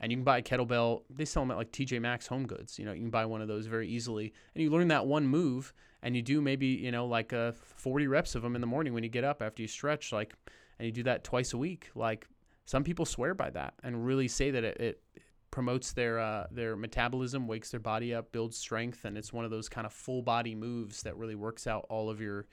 And 0.00 0.12
you 0.12 0.18
can 0.18 0.24
buy 0.24 0.38
a 0.38 0.42
kettlebell. 0.42 1.02
They 1.10 1.24
sell 1.24 1.42
them 1.42 1.50
at 1.50 1.56
like 1.56 1.72
TJ 1.72 2.00
Maxx 2.00 2.28
Home 2.28 2.46
Goods. 2.46 2.78
You 2.78 2.84
know, 2.84 2.92
you 2.92 3.00
can 3.00 3.10
buy 3.10 3.26
one 3.26 3.42
of 3.42 3.48
those 3.48 3.66
very 3.66 3.88
easily, 3.88 4.32
and 4.54 4.62
you 4.62 4.70
learn 4.70 4.88
that 4.88 5.06
one 5.06 5.26
move, 5.26 5.74
and 6.02 6.14
you 6.14 6.22
do 6.22 6.40
maybe 6.40 6.66
you 6.66 6.92
know 6.92 7.06
like 7.06 7.32
uh, 7.32 7.52
40 7.52 8.06
reps 8.06 8.34
of 8.36 8.42
them 8.42 8.54
in 8.54 8.60
the 8.60 8.66
morning 8.66 8.94
when 8.94 9.02
you 9.02 9.10
get 9.10 9.24
up 9.24 9.42
after 9.42 9.60
you 9.60 9.68
stretch. 9.68 10.12
Like 10.12 10.34
and 10.78 10.86
you 10.86 10.92
do 10.92 11.02
that 11.04 11.24
twice 11.24 11.52
a 11.52 11.58
week, 11.58 11.90
like 11.94 12.26
some 12.64 12.84
people 12.84 13.04
swear 13.04 13.34
by 13.34 13.50
that 13.50 13.74
and 13.82 14.04
really 14.04 14.28
say 14.28 14.50
that 14.50 14.64
it, 14.64 14.80
it 14.80 15.02
promotes 15.50 15.92
their 15.92 16.18
uh, 16.18 16.46
their 16.50 16.76
metabolism, 16.76 17.46
wakes 17.46 17.70
their 17.70 17.80
body 17.80 18.14
up, 18.14 18.32
builds 18.32 18.56
strength, 18.56 19.04
and 19.04 19.16
it's 19.16 19.32
one 19.32 19.44
of 19.44 19.50
those 19.50 19.68
kind 19.68 19.86
of 19.86 19.92
full 19.92 20.22
body 20.22 20.54
moves 20.54 21.02
that 21.02 21.16
really 21.16 21.34
works 21.34 21.66
out 21.66 21.86
all 21.88 22.10
of 22.10 22.20
your 22.20 22.46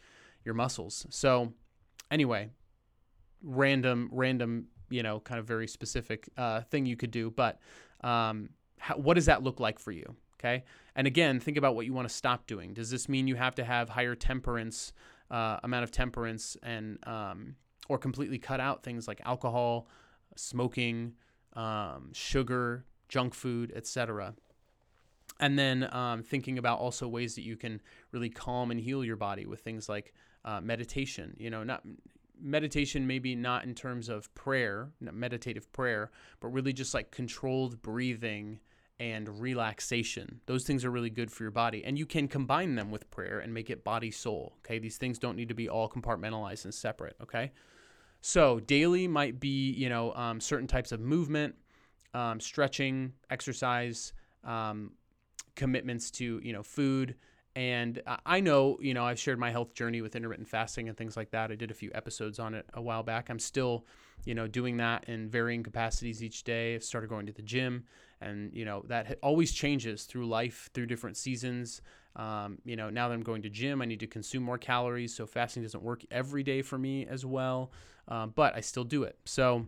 your 0.44 0.54
muscles. 0.54 1.06
So, 1.10 1.54
anyway, 2.12 2.50
random 3.44 4.10
random 4.12 4.68
you 4.90 5.04
know, 5.04 5.20
kind 5.20 5.40
of 5.40 5.46
very 5.46 5.68
specific 5.68 6.30
uh, 6.38 6.62
thing 6.62 6.86
you 6.86 6.96
could 6.96 7.12
do. 7.12 7.32
But 7.32 7.60
um, 8.02 8.50
how, 8.80 8.96
what 8.96 9.16
does 9.16 9.26
that 9.26 9.44
look 9.44 9.60
like 9.60 9.80
for 9.80 9.92
you? 9.92 10.16
Okay. 10.40 10.64
And 10.96 11.08
again, 11.08 11.40
think 11.40 11.58
about 11.58 11.76
what 11.76 11.86
you 11.86 11.94
want 11.94 12.08
to 12.08 12.14
stop 12.14 12.46
doing. 12.46 12.74
Does 12.74 12.90
this 12.90 13.10
mean 13.10 13.28
you 13.28 13.36
have 13.36 13.56
to 13.56 13.64
have 13.64 13.90
higher 13.90 14.16
temperance, 14.16 14.94
uh, 15.32 15.58
amount 15.64 15.84
of 15.84 15.92
temperance, 15.92 16.56
and 16.62 17.00
um, 17.08 17.56
or 17.90 17.98
completely 17.98 18.38
cut 18.38 18.60
out 18.60 18.84
things 18.84 19.08
like 19.08 19.22
alcohol, 19.26 19.88
smoking, 20.36 21.14
um, 21.54 22.10
sugar, 22.14 22.86
junk 23.10 23.34
food, 23.34 23.72
etc. 23.76 24.34
And 25.40 25.60
then 25.60 25.94
um, 25.94 26.24
thinking 26.24 26.58
about 26.58 26.80
also 26.80 27.08
ways 27.08 27.36
that 27.36 27.44
you 27.44 27.58
can 27.58 27.82
really 28.12 28.30
calm 28.30 28.72
and 28.72 28.80
heal 28.80 29.04
your 29.04 29.18
body 29.18 29.46
with 29.46 29.62
things 29.62 29.90
like 29.90 30.14
uh, 30.44 30.62
meditation. 30.62 31.36
You 31.38 31.50
know, 31.50 31.64
not 31.64 31.84
meditation 32.40 33.08
maybe 33.08 33.36
not 33.36 33.64
in 33.64 33.74
terms 33.74 34.10
of 34.10 34.34
prayer, 34.36 34.92
meditative 35.00 35.72
prayer, 35.72 36.12
but 36.40 36.50
really 36.50 36.74
just 36.74 36.94
like 36.94 37.12
controlled 37.12 37.82
breathing 37.82 38.60
and 39.00 39.42
relaxation. 39.42 40.40
Those 40.46 40.64
things 40.64 40.86
are 40.86 40.92
really 40.92 41.10
good 41.10 41.32
for 41.32 41.44
your 41.44 41.52
body. 41.52 41.84
And 41.84 41.98
you 41.98 42.06
can 42.06 42.28
combine 42.28 42.76
them 42.76 42.92
with 42.92 43.10
prayer 43.12 43.40
and 43.40 43.54
make 43.54 43.70
it 43.70 43.84
body 43.84 44.12
soul. 44.12 44.54
Okay. 44.60 44.80
These 44.80 44.98
things 44.98 45.20
don't 45.20 45.36
need 45.36 45.50
to 45.50 45.56
be 45.56 45.68
all 45.68 45.90
compartmentalized 45.90 46.64
and 46.64 46.74
separate. 46.74 47.16
Okay. 47.22 47.52
So 48.28 48.60
daily 48.60 49.08
might 49.08 49.40
be, 49.40 49.70
you 49.70 49.88
know, 49.88 50.12
um, 50.16 50.42
certain 50.42 50.66
types 50.66 50.92
of 50.92 51.00
movement, 51.00 51.54
um, 52.16 52.40
stretching, 52.40 53.14
exercise, 53.30 54.14
um, 54.44 54.94
commitments 55.56 56.10
to, 56.10 56.42
you 56.44 56.52
know, 56.52 56.64
food, 56.64 57.18
and 57.56 58.02
I 58.26 58.40
know, 58.40 58.80
you 58.82 58.96
know, 58.96 59.06
I've 59.06 59.20
shared 59.20 59.38
my 59.38 59.52
health 59.52 59.76
journey 59.76 60.02
with 60.02 60.16
intermittent 60.16 60.48
fasting 60.48 60.90
and 60.90 60.98
things 60.98 61.16
like 61.16 61.30
that. 61.32 61.52
I 61.52 61.56
did 61.56 61.70
a 61.70 61.76
few 61.76 61.92
episodes 61.94 62.40
on 62.40 62.56
it 62.56 62.66
a 62.74 62.82
while 62.82 63.04
back. 63.04 63.30
I'm 63.30 63.38
still, 63.38 63.86
you 64.24 64.34
know, 64.34 64.48
doing 64.48 64.78
that 64.78 65.08
in 65.08 65.30
varying 65.30 65.64
capacities 65.64 66.24
each 66.24 66.44
day. 66.44 66.76
I've 66.76 66.84
started 66.84 67.10
going 67.10 67.26
to 67.28 67.34
the 67.34 67.42
gym, 67.42 67.86
and 68.22 68.54
you 68.54 68.66
know 68.66 68.84
that 68.88 69.18
always 69.22 69.52
changes 69.52 70.04
through 70.04 70.28
life, 70.28 70.70
through 70.74 70.88
different 70.88 71.18
seasons. 71.18 71.82
Um, 72.16 72.60
you 72.64 72.76
know, 72.76 72.90
now 72.90 73.10
that 73.10 73.14
I'm 73.14 73.24
going 73.24 73.42
to 73.42 73.50
gym, 73.50 73.82
I 73.82 73.86
need 73.86 74.00
to 74.00 74.08
consume 74.08 74.44
more 74.44 74.58
calories, 74.58 75.14
so 75.14 75.26
fasting 75.26 75.64
doesn't 75.64 75.84
work 75.84 76.04
every 76.10 76.44
day 76.44 76.62
for 76.62 76.78
me 76.78 77.06
as 77.06 77.26
well. 77.26 77.72
Um, 78.08 78.32
but 78.34 78.56
I 78.56 78.62
still 78.62 78.86
do 78.86 79.04
it. 79.04 79.18
So, 79.26 79.66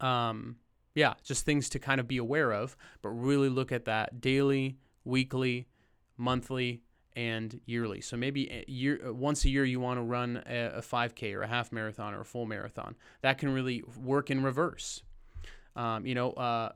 um, 0.00 0.56
yeah, 0.94 1.14
just 1.22 1.44
things 1.44 1.68
to 1.70 1.78
kind 1.78 2.00
of 2.00 2.08
be 2.08 2.16
aware 2.16 2.52
of, 2.52 2.76
but 3.02 3.10
really 3.10 3.48
look 3.48 3.72
at 3.72 3.84
that 3.84 4.20
daily, 4.20 4.78
weekly 5.04 5.66
monthly, 6.16 6.82
and 7.16 7.60
yearly. 7.66 8.00
So 8.00 8.16
maybe 8.16 8.64
year, 8.66 9.00
uh, 9.06 9.12
once 9.12 9.44
a 9.44 9.50
year 9.50 9.64
you 9.64 9.80
want 9.80 9.98
to 9.98 10.02
run 10.02 10.42
a, 10.46 10.76
a 10.76 10.80
5K 10.80 11.34
or 11.34 11.42
a 11.42 11.46
half 11.46 11.72
marathon 11.72 12.14
or 12.14 12.20
a 12.20 12.24
full 12.24 12.46
marathon. 12.46 12.96
That 13.22 13.38
can 13.38 13.50
really 13.50 13.82
work 13.96 14.30
in 14.30 14.42
reverse. 14.42 15.02
Um, 15.76 16.06
you 16.06 16.14
know, 16.14 16.32
uh, 16.32 16.72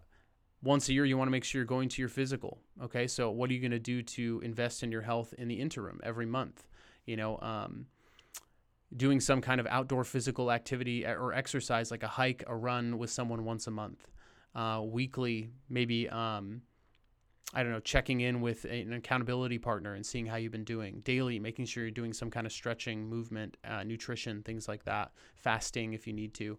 once 0.62 0.88
a 0.88 0.92
year 0.92 1.04
you 1.04 1.16
want 1.16 1.28
to 1.28 1.32
make 1.32 1.44
sure 1.44 1.60
you're 1.60 1.66
going 1.66 1.88
to 1.88 2.02
your 2.02 2.08
physical. 2.08 2.58
Okay, 2.82 3.06
so 3.06 3.30
what 3.30 3.50
are 3.50 3.52
you 3.52 3.60
going 3.60 3.70
to 3.70 3.78
do 3.78 4.02
to 4.02 4.40
invest 4.44 4.82
in 4.82 4.92
your 4.92 5.02
health 5.02 5.34
in 5.38 5.48
the 5.48 5.54
interim 5.54 6.00
every 6.02 6.26
month? 6.26 6.66
You 7.06 7.16
know, 7.16 7.38
um, 7.40 7.86
doing 8.96 9.20
some 9.20 9.40
kind 9.40 9.60
of 9.60 9.66
outdoor 9.66 10.04
physical 10.04 10.50
activity 10.50 11.06
uh, 11.06 11.14
or 11.14 11.32
exercise 11.32 11.90
like 11.90 12.02
a 12.02 12.08
hike, 12.08 12.44
a 12.46 12.54
run 12.54 12.98
with 12.98 13.10
someone 13.10 13.44
once 13.44 13.66
a 13.66 13.70
month. 13.70 14.08
Uh, 14.54 14.82
weekly, 14.82 15.50
maybe 15.68 16.08
um, 16.08 16.62
I 17.54 17.62
don't 17.62 17.72
know, 17.72 17.80
checking 17.80 18.20
in 18.20 18.42
with 18.42 18.66
an 18.66 18.92
accountability 18.92 19.58
partner 19.58 19.94
and 19.94 20.04
seeing 20.04 20.26
how 20.26 20.36
you've 20.36 20.52
been 20.52 20.64
doing 20.64 21.00
daily, 21.02 21.38
making 21.38 21.64
sure 21.64 21.82
you're 21.82 21.90
doing 21.90 22.12
some 22.12 22.30
kind 22.30 22.46
of 22.46 22.52
stretching, 22.52 23.08
movement, 23.08 23.56
uh, 23.64 23.84
nutrition, 23.84 24.42
things 24.42 24.68
like 24.68 24.84
that, 24.84 25.12
fasting 25.34 25.94
if 25.94 26.06
you 26.06 26.12
need 26.12 26.34
to. 26.34 26.58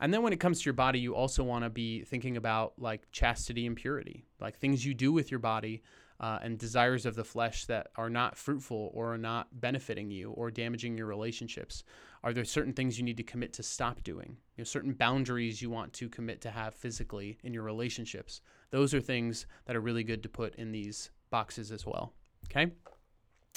And 0.00 0.14
then 0.14 0.22
when 0.22 0.32
it 0.32 0.40
comes 0.40 0.60
to 0.60 0.64
your 0.64 0.74
body, 0.74 0.98
you 0.98 1.14
also 1.14 1.44
want 1.44 1.64
to 1.64 1.70
be 1.70 2.04
thinking 2.04 2.38
about 2.38 2.72
like 2.78 3.06
chastity 3.12 3.66
and 3.66 3.76
purity, 3.76 4.24
like 4.40 4.58
things 4.58 4.84
you 4.84 4.94
do 4.94 5.12
with 5.12 5.30
your 5.30 5.40
body 5.40 5.82
uh, 6.20 6.38
and 6.42 6.58
desires 6.58 7.04
of 7.04 7.14
the 7.16 7.24
flesh 7.24 7.66
that 7.66 7.88
are 7.96 8.08
not 8.08 8.36
fruitful 8.36 8.90
or 8.94 9.12
are 9.12 9.18
not 9.18 9.48
benefiting 9.52 10.10
you 10.10 10.30
or 10.30 10.50
damaging 10.50 10.96
your 10.96 11.06
relationships. 11.06 11.84
Are 12.22 12.32
there 12.32 12.44
certain 12.44 12.72
things 12.74 12.98
you 12.98 13.04
need 13.04 13.16
to 13.16 13.22
commit 13.22 13.52
to 13.54 13.62
stop 13.62 14.02
doing? 14.02 14.36
You 14.56 14.62
know, 14.62 14.64
certain 14.64 14.92
boundaries 14.92 15.62
you 15.62 15.70
want 15.70 15.92
to 15.94 16.08
commit 16.08 16.40
to 16.42 16.50
have 16.50 16.74
physically 16.74 17.38
in 17.42 17.54
your 17.54 17.62
relationships. 17.62 18.42
Those 18.70 18.92
are 18.92 19.00
things 19.00 19.46
that 19.64 19.74
are 19.74 19.80
really 19.80 20.04
good 20.04 20.22
to 20.22 20.28
put 20.28 20.54
in 20.56 20.70
these 20.70 21.10
boxes 21.30 21.72
as 21.72 21.86
well. 21.86 22.12
Okay. 22.46 22.72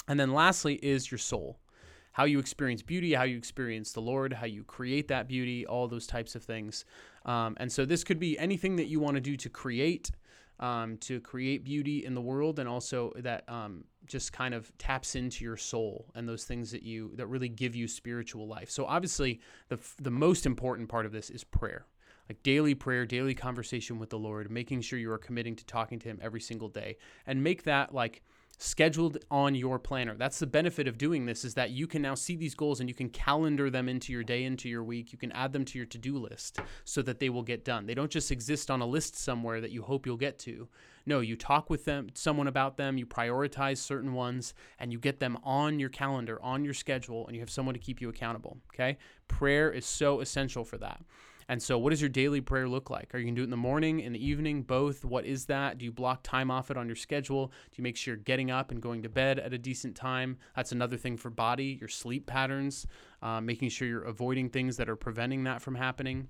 And 0.08 0.18
then 0.18 0.32
lastly 0.32 0.74
is 0.76 1.10
your 1.10 1.18
soul. 1.18 1.58
How 2.12 2.24
you 2.24 2.38
experience 2.38 2.80
beauty, 2.80 3.14
how 3.14 3.24
you 3.24 3.36
experience 3.36 3.92
the 3.92 4.00
Lord, 4.00 4.32
how 4.32 4.46
you 4.46 4.62
create 4.62 5.08
that 5.08 5.26
beauty, 5.26 5.66
all 5.66 5.88
those 5.88 6.06
types 6.06 6.34
of 6.34 6.44
things. 6.44 6.84
Um, 7.24 7.56
and 7.58 7.70
so 7.72 7.84
this 7.84 8.04
could 8.04 8.20
be 8.20 8.38
anything 8.38 8.76
that 8.76 8.86
you 8.86 9.00
want 9.00 9.16
to 9.16 9.20
do 9.20 9.36
to 9.36 9.48
create, 9.48 10.10
um, 10.60 10.96
to 10.98 11.20
create 11.20 11.64
beauty 11.64 12.04
in 12.04 12.14
the 12.14 12.20
world, 12.20 12.58
and 12.58 12.68
also 12.68 13.12
that 13.16 13.48
um, 13.48 13.84
just 14.06 14.32
kind 14.32 14.54
of 14.54 14.70
taps 14.78 15.14
into 15.14 15.44
your 15.44 15.56
soul 15.56 16.06
and 16.14 16.28
those 16.28 16.44
things 16.44 16.70
that 16.70 16.82
you 16.82 17.12
that 17.16 17.26
really 17.26 17.48
give 17.48 17.74
you 17.74 17.88
spiritual 17.88 18.46
life. 18.46 18.70
So 18.70 18.86
obviously, 18.86 19.40
the 19.68 19.78
the 20.00 20.10
most 20.10 20.46
important 20.46 20.88
part 20.88 21.06
of 21.06 21.12
this 21.12 21.30
is 21.30 21.44
prayer 21.44 21.86
like 22.28 22.42
daily 22.42 22.74
prayer, 22.74 23.04
daily 23.04 23.34
conversation 23.34 23.98
with 23.98 24.10
the 24.10 24.18
Lord, 24.18 24.50
making 24.50 24.80
sure 24.80 24.98
you 24.98 25.10
are 25.10 25.18
committing 25.18 25.56
to 25.56 25.64
talking 25.66 25.98
to 26.00 26.08
Him 26.08 26.18
every 26.22 26.40
single 26.40 26.68
day, 26.68 26.96
and 27.26 27.42
make 27.42 27.64
that 27.64 27.94
like 27.94 28.22
scheduled 28.58 29.18
on 29.30 29.54
your 29.54 29.78
planner. 29.78 30.16
That's 30.16 30.38
the 30.38 30.46
benefit 30.46 30.86
of 30.88 30.98
doing 30.98 31.26
this 31.26 31.44
is 31.44 31.54
that 31.54 31.70
you 31.70 31.86
can 31.86 32.02
now 32.02 32.14
see 32.14 32.36
these 32.36 32.54
goals 32.54 32.80
and 32.80 32.88
you 32.88 32.94
can 32.94 33.08
calendar 33.08 33.70
them 33.70 33.88
into 33.88 34.12
your 34.12 34.24
day, 34.24 34.44
into 34.44 34.68
your 34.68 34.84
week. 34.84 35.12
You 35.12 35.18
can 35.18 35.32
add 35.32 35.52
them 35.52 35.64
to 35.66 35.78
your 35.78 35.86
to-do 35.86 36.18
list 36.18 36.58
so 36.84 37.02
that 37.02 37.20
they 37.20 37.28
will 37.28 37.42
get 37.42 37.64
done. 37.64 37.86
They 37.86 37.94
don't 37.94 38.10
just 38.10 38.30
exist 38.30 38.70
on 38.70 38.80
a 38.80 38.86
list 38.86 39.16
somewhere 39.16 39.60
that 39.60 39.70
you 39.70 39.82
hope 39.82 40.06
you'll 40.06 40.16
get 40.16 40.38
to. 40.40 40.68
No, 41.06 41.20
you 41.20 41.36
talk 41.36 41.68
with 41.68 41.84
them 41.84 42.08
someone 42.14 42.46
about 42.46 42.76
them, 42.76 42.96
you 42.96 43.06
prioritize 43.06 43.78
certain 43.78 44.14
ones 44.14 44.54
and 44.78 44.92
you 44.92 44.98
get 44.98 45.20
them 45.20 45.36
on 45.44 45.78
your 45.78 45.90
calendar, 45.90 46.40
on 46.42 46.64
your 46.64 46.74
schedule 46.74 47.26
and 47.26 47.36
you 47.36 47.40
have 47.40 47.50
someone 47.50 47.74
to 47.74 47.80
keep 47.80 48.00
you 48.00 48.08
accountable, 48.08 48.58
okay? 48.74 48.96
Prayer 49.28 49.70
is 49.70 49.84
so 49.84 50.20
essential 50.20 50.64
for 50.64 50.78
that. 50.78 51.02
And 51.48 51.62
so, 51.62 51.78
what 51.78 51.90
does 51.90 52.00
your 52.00 52.08
daily 52.08 52.40
prayer 52.40 52.68
look 52.68 52.90
like? 52.90 53.14
Are 53.14 53.18
you 53.18 53.24
going 53.24 53.34
to 53.34 53.38
do 53.40 53.42
it 53.42 53.44
in 53.44 53.50
the 53.50 53.56
morning, 53.56 54.00
in 54.00 54.12
the 54.12 54.24
evening, 54.24 54.62
both? 54.62 55.04
What 55.04 55.24
is 55.24 55.46
that? 55.46 55.78
Do 55.78 55.84
you 55.84 55.92
block 55.92 56.22
time 56.22 56.50
off 56.50 56.70
it 56.70 56.76
on 56.76 56.86
your 56.86 56.96
schedule? 56.96 57.48
Do 57.48 57.76
you 57.76 57.82
make 57.82 57.96
sure 57.96 58.14
you're 58.14 58.22
getting 58.22 58.50
up 58.50 58.70
and 58.70 58.80
going 58.80 59.02
to 59.02 59.08
bed 59.08 59.38
at 59.38 59.52
a 59.52 59.58
decent 59.58 59.94
time? 59.94 60.38
That's 60.56 60.72
another 60.72 60.96
thing 60.96 61.16
for 61.16 61.30
body, 61.30 61.76
your 61.78 61.88
sleep 61.88 62.26
patterns, 62.26 62.86
uh, 63.22 63.40
making 63.40 63.68
sure 63.70 63.86
you're 63.86 64.04
avoiding 64.04 64.48
things 64.48 64.76
that 64.78 64.88
are 64.88 64.96
preventing 64.96 65.44
that 65.44 65.62
from 65.62 65.74
happening. 65.74 66.28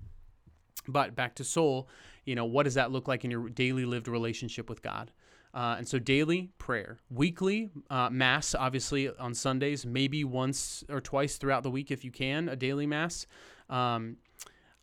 But 0.87 1.15
back 1.15 1.35
to 1.35 1.43
soul, 1.43 1.89
you 2.25 2.35
know, 2.35 2.45
what 2.45 2.63
does 2.63 2.75
that 2.75 2.91
look 2.91 3.07
like 3.07 3.25
in 3.25 3.31
your 3.31 3.49
daily 3.49 3.85
lived 3.85 4.07
relationship 4.07 4.69
with 4.69 4.81
God? 4.81 5.11
Uh, 5.55 5.75
and 5.77 5.87
so 5.87 5.97
daily 5.97 6.51
prayer, 6.57 6.99
weekly 7.09 7.71
uh, 7.89 8.09
mass, 8.09 8.53
obviously 8.53 9.09
on 9.09 9.33
Sundays, 9.33 9.85
maybe 9.85 10.25
once 10.25 10.83
or 10.89 10.99
twice 10.99 11.37
throughout 11.37 11.63
the 11.63 11.71
week 11.71 11.91
if 11.91 12.03
you 12.03 12.11
can, 12.11 12.49
a 12.49 12.57
daily 12.57 12.85
mass. 12.85 13.25
Um, 13.69 14.17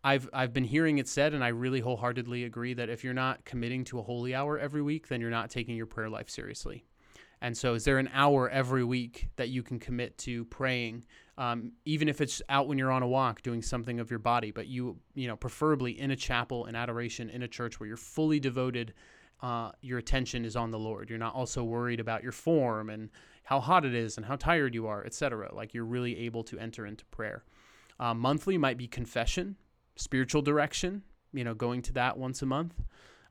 I've 0.05 0.29
I've 0.33 0.53
been 0.53 0.65
hearing 0.65 0.99
it 0.99 1.09
said, 1.09 1.33
and 1.33 1.45
I 1.45 1.49
really 1.49 1.81
wholeheartedly 1.81 2.45
agree 2.45 2.75
that 2.75 2.89
if 2.89 3.05
you're 3.05 3.15
not 3.15 3.45
committing 3.45 3.85
to 3.85 4.01
a 4.01 4.03
holy 4.03 4.35
hour 4.35 4.59
every 4.59 4.83
week, 4.83 5.09
then 5.09 5.21
you're 5.21 5.31
not 5.31 5.51
taking 5.51 5.77
your 5.77 5.87
prayer 5.87 6.09
life 6.09 6.29
seriously. 6.29 6.85
And 7.41 7.57
so, 7.57 7.75
is 7.75 7.85
there 7.85 7.99
an 7.99 8.11
hour 8.13 8.49
every 8.51 8.85
week 8.85 9.29
that 9.37 9.49
you 9.49 9.63
can 9.63 9.79
commit 9.79 10.19
to 10.19 10.45
praying, 10.47 11.05
um, 11.39 11.73
even 11.85 12.09
if 12.09 12.21
it's 12.21 12.43
out 12.49 12.69
when 12.69 12.79
you're 12.79 12.91
on 12.91 13.03
a 13.03 13.09
walk 13.09 13.43
doing 13.43 13.63
something 13.63 14.01
of 14.01 14.11
your 14.11 14.19
body, 14.19 14.51
but 14.51 14.67
you 14.67 14.97
you 15.15 15.29
know 15.29 15.37
preferably 15.37 15.99
in 16.01 16.11
a 16.11 16.17
chapel, 16.17 16.67
in 16.67 16.75
adoration, 16.75 17.31
in 17.31 17.43
a 17.43 17.49
church 17.49 17.79
where 17.79 17.87
you're 17.87 17.97
fully 17.97 18.41
devoted. 18.41 18.95
Uh, 19.41 19.73
your 19.81 19.99
attention 19.99 20.45
is 20.45 20.55
on 20.55 20.71
the 20.71 20.79
Lord. 20.79 21.11
You're 21.11 21.19
not 21.19 21.35
also 21.35 21.65
worried 21.65 21.99
about 21.99 22.23
your 22.23 22.31
form 22.31 22.91
and 22.91 23.11
how 23.43 23.59
hot 23.59 23.85
it 23.85 23.93
is 23.93 24.17
and 24.17 24.25
how 24.25 24.37
tired 24.37 24.73
you 24.73 24.87
are, 24.87 25.05
etc. 25.05 25.53
Like 25.53 25.75
you're 25.75 25.85
really 25.85 26.17
able 26.17 26.45
to 26.45 26.61
enter 26.61 26.87
into 26.87 27.05
prayer. 27.07 27.43
Uh, 27.99 28.15
monthly 28.15 28.57
might 28.57 28.79
be 28.79 28.87
confession 28.87 29.57
spiritual 29.97 30.43
direction, 30.43 31.03
you 31.33 31.45
know, 31.45 31.55
going 31.55 31.83
to 31.83 31.93
that 31.95 32.17
once 32.17 32.43
a 32.43 32.47
month. 32.47 32.75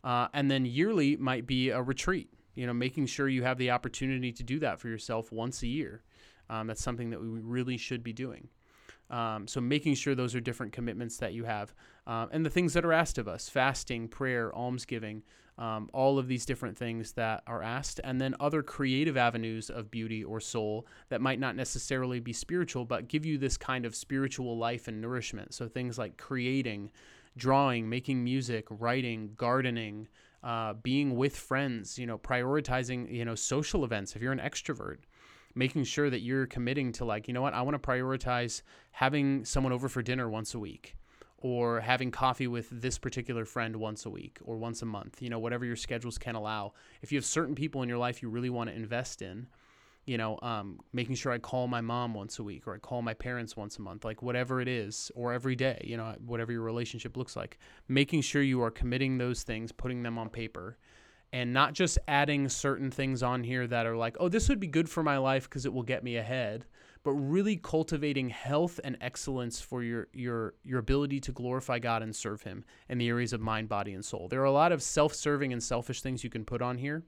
Uh, 0.03 0.27
and 0.33 0.49
then 0.49 0.65
yearly 0.65 1.15
might 1.17 1.45
be 1.45 1.69
a 1.69 1.81
retreat, 1.81 2.29
you 2.55 2.65
know, 2.65 2.73
making 2.73 3.05
sure 3.05 3.27
you 3.27 3.43
have 3.43 3.57
the 3.57 3.71
opportunity 3.71 4.31
to 4.31 4.43
do 4.43 4.59
that 4.59 4.79
for 4.79 4.87
yourself 4.87 5.31
once 5.31 5.61
a 5.61 5.67
year. 5.67 6.03
Um, 6.49 6.67
that's 6.67 6.83
something 6.83 7.11
that 7.11 7.21
we 7.21 7.27
really 7.27 7.77
should 7.77 8.03
be 8.03 8.13
doing. 8.13 8.49
Um, 9.09 9.47
so 9.47 9.61
making 9.61 9.95
sure 9.95 10.15
those 10.15 10.35
are 10.35 10.39
different 10.39 10.71
commitments 10.71 11.17
that 11.17 11.33
you 11.33 11.43
have, 11.43 11.73
uh, 12.07 12.27
and 12.31 12.45
the 12.45 12.49
things 12.49 12.73
that 12.73 12.85
are 12.85 12.93
asked 12.93 13.17
of 13.17 13.27
us: 13.27 13.49
fasting, 13.49 14.07
prayer, 14.07 14.55
almsgiving, 14.55 15.23
um, 15.61 15.91
all 15.93 16.17
of 16.17 16.27
these 16.27 16.43
different 16.43 16.75
things 16.75 17.11
that 17.11 17.43
are 17.45 17.61
asked, 17.61 18.01
and 18.03 18.19
then 18.19 18.33
other 18.39 18.63
creative 18.63 19.15
avenues 19.15 19.69
of 19.69 19.91
beauty 19.91 20.23
or 20.23 20.39
soul 20.39 20.87
that 21.09 21.21
might 21.21 21.39
not 21.39 21.55
necessarily 21.55 22.19
be 22.19 22.33
spiritual, 22.33 22.83
but 22.83 23.07
give 23.07 23.27
you 23.27 23.37
this 23.37 23.57
kind 23.57 23.85
of 23.85 23.95
spiritual 23.95 24.57
life 24.57 24.87
and 24.87 24.99
nourishment. 24.99 25.53
So 25.53 25.67
things 25.67 25.99
like 25.99 26.17
creating, 26.17 26.89
drawing, 27.37 27.87
making 27.87 28.23
music, 28.23 28.65
writing, 28.71 29.33
gardening. 29.37 30.07
Uh, 30.43 30.73
being 30.73 31.15
with 31.15 31.37
friends, 31.37 31.99
you 31.99 32.07
know, 32.07 32.17
prioritizing, 32.17 33.13
you 33.13 33.23
know, 33.23 33.35
social 33.35 33.85
events. 33.85 34.15
If 34.15 34.23
you're 34.23 34.31
an 34.31 34.39
extrovert, 34.39 34.97
making 35.53 35.83
sure 35.83 36.09
that 36.09 36.21
you're 36.21 36.47
committing 36.47 36.91
to 36.93 37.05
like, 37.05 37.27
you 37.27 37.33
know 37.35 37.43
what, 37.43 37.53
I 37.53 37.61
want 37.61 37.79
to 37.79 37.87
prioritize 37.87 38.63
having 38.89 39.45
someone 39.45 39.71
over 39.71 39.87
for 39.87 40.01
dinner 40.01 40.27
once 40.31 40.55
a 40.55 40.59
week 40.59 40.95
or 41.41 41.81
having 41.81 42.11
coffee 42.11 42.47
with 42.47 42.67
this 42.71 42.97
particular 42.97 43.45
friend 43.45 43.75
once 43.75 44.05
a 44.05 44.09
week 44.09 44.39
or 44.43 44.57
once 44.57 44.81
a 44.81 44.85
month, 44.85 45.21
you 45.21 45.29
know, 45.29 45.39
whatever 45.39 45.65
your 45.65 45.75
schedules 45.75 46.17
can 46.17 46.35
allow. 46.35 46.73
If 47.01 47.11
you 47.11 47.17
have 47.17 47.25
certain 47.25 47.55
people 47.55 47.81
in 47.81 47.89
your 47.89 47.97
life 47.97 48.21
you 48.21 48.29
really 48.29 48.49
want 48.49 48.69
to 48.69 48.75
invest 48.75 49.21
in, 49.21 49.47
you 50.05 50.17
know, 50.17 50.39
um, 50.41 50.79
making 50.93 51.15
sure 51.15 51.31
I 51.31 51.37
call 51.37 51.67
my 51.67 51.81
mom 51.81 52.13
once 52.13 52.39
a 52.39 52.43
week 52.43 52.67
or 52.67 52.75
I 52.75 52.77
call 52.77 53.01
my 53.01 53.13
parents 53.13 53.55
once 53.55 53.77
a 53.77 53.81
month, 53.81 54.03
like 54.03 54.21
whatever 54.21 54.61
it 54.61 54.67
is, 54.67 55.11
or 55.15 55.33
every 55.33 55.55
day, 55.55 55.81
you 55.83 55.97
know, 55.97 56.15
whatever 56.25 56.51
your 56.51 56.63
relationship 56.63 57.17
looks 57.17 57.35
like, 57.35 57.59
making 57.87 58.21
sure 58.21 58.41
you 58.41 58.61
are 58.63 58.71
committing 58.71 59.17
those 59.17 59.43
things, 59.43 59.71
putting 59.71 60.03
them 60.03 60.17
on 60.17 60.29
paper, 60.29 60.77
and 61.33 61.53
not 61.53 61.73
just 61.73 61.97
adding 62.07 62.49
certain 62.49 62.91
things 62.91 63.23
on 63.23 63.43
here 63.43 63.67
that 63.67 63.85
are 63.85 63.95
like, 63.95 64.17
oh, 64.19 64.27
this 64.27 64.49
would 64.49 64.59
be 64.59 64.67
good 64.67 64.89
for 64.89 65.03
my 65.03 65.17
life 65.17 65.49
because 65.49 65.65
it 65.65 65.73
will 65.73 65.83
get 65.83 66.03
me 66.03 66.17
ahead, 66.17 66.65
but 67.03 67.11
really 67.13 67.55
cultivating 67.57 68.29
health 68.29 68.79
and 68.83 68.97
excellence 69.01 69.59
for 69.59 69.83
your 69.83 70.07
your 70.13 70.53
your 70.63 70.79
ability 70.79 71.19
to 71.21 71.31
glorify 71.31 71.79
God 71.79 72.03
and 72.03 72.15
serve 72.15 72.43
Him 72.43 72.63
in 72.89 72.97
the 72.97 73.07
areas 73.07 73.33
of 73.33 73.41
mind, 73.41 73.69
body, 73.69 73.93
and 73.93 74.03
soul. 74.03 74.27
There 74.27 74.41
are 74.41 74.45
a 74.45 74.51
lot 74.51 74.71
of 74.71 74.83
self-serving 74.83 75.51
and 75.51 75.61
selfish 75.61 76.01
things 76.01 76.23
you 76.23 76.29
can 76.29 76.45
put 76.45 76.61
on 76.61 76.77
here. 76.77 77.03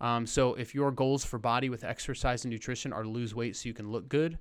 Um, 0.00 0.26
so 0.26 0.54
if 0.54 0.74
your 0.74 0.90
goals 0.90 1.24
for 1.24 1.38
body 1.38 1.68
with 1.68 1.84
exercise 1.84 2.44
and 2.44 2.52
nutrition 2.52 2.92
are 2.92 3.02
to 3.02 3.08
lose 3.08 3.34
weight 3.34 3.54
so 3.54 3.68
you 3.68 3.74
can 3.74 3.90
look 3.90 4.08
good, 4.08 4.38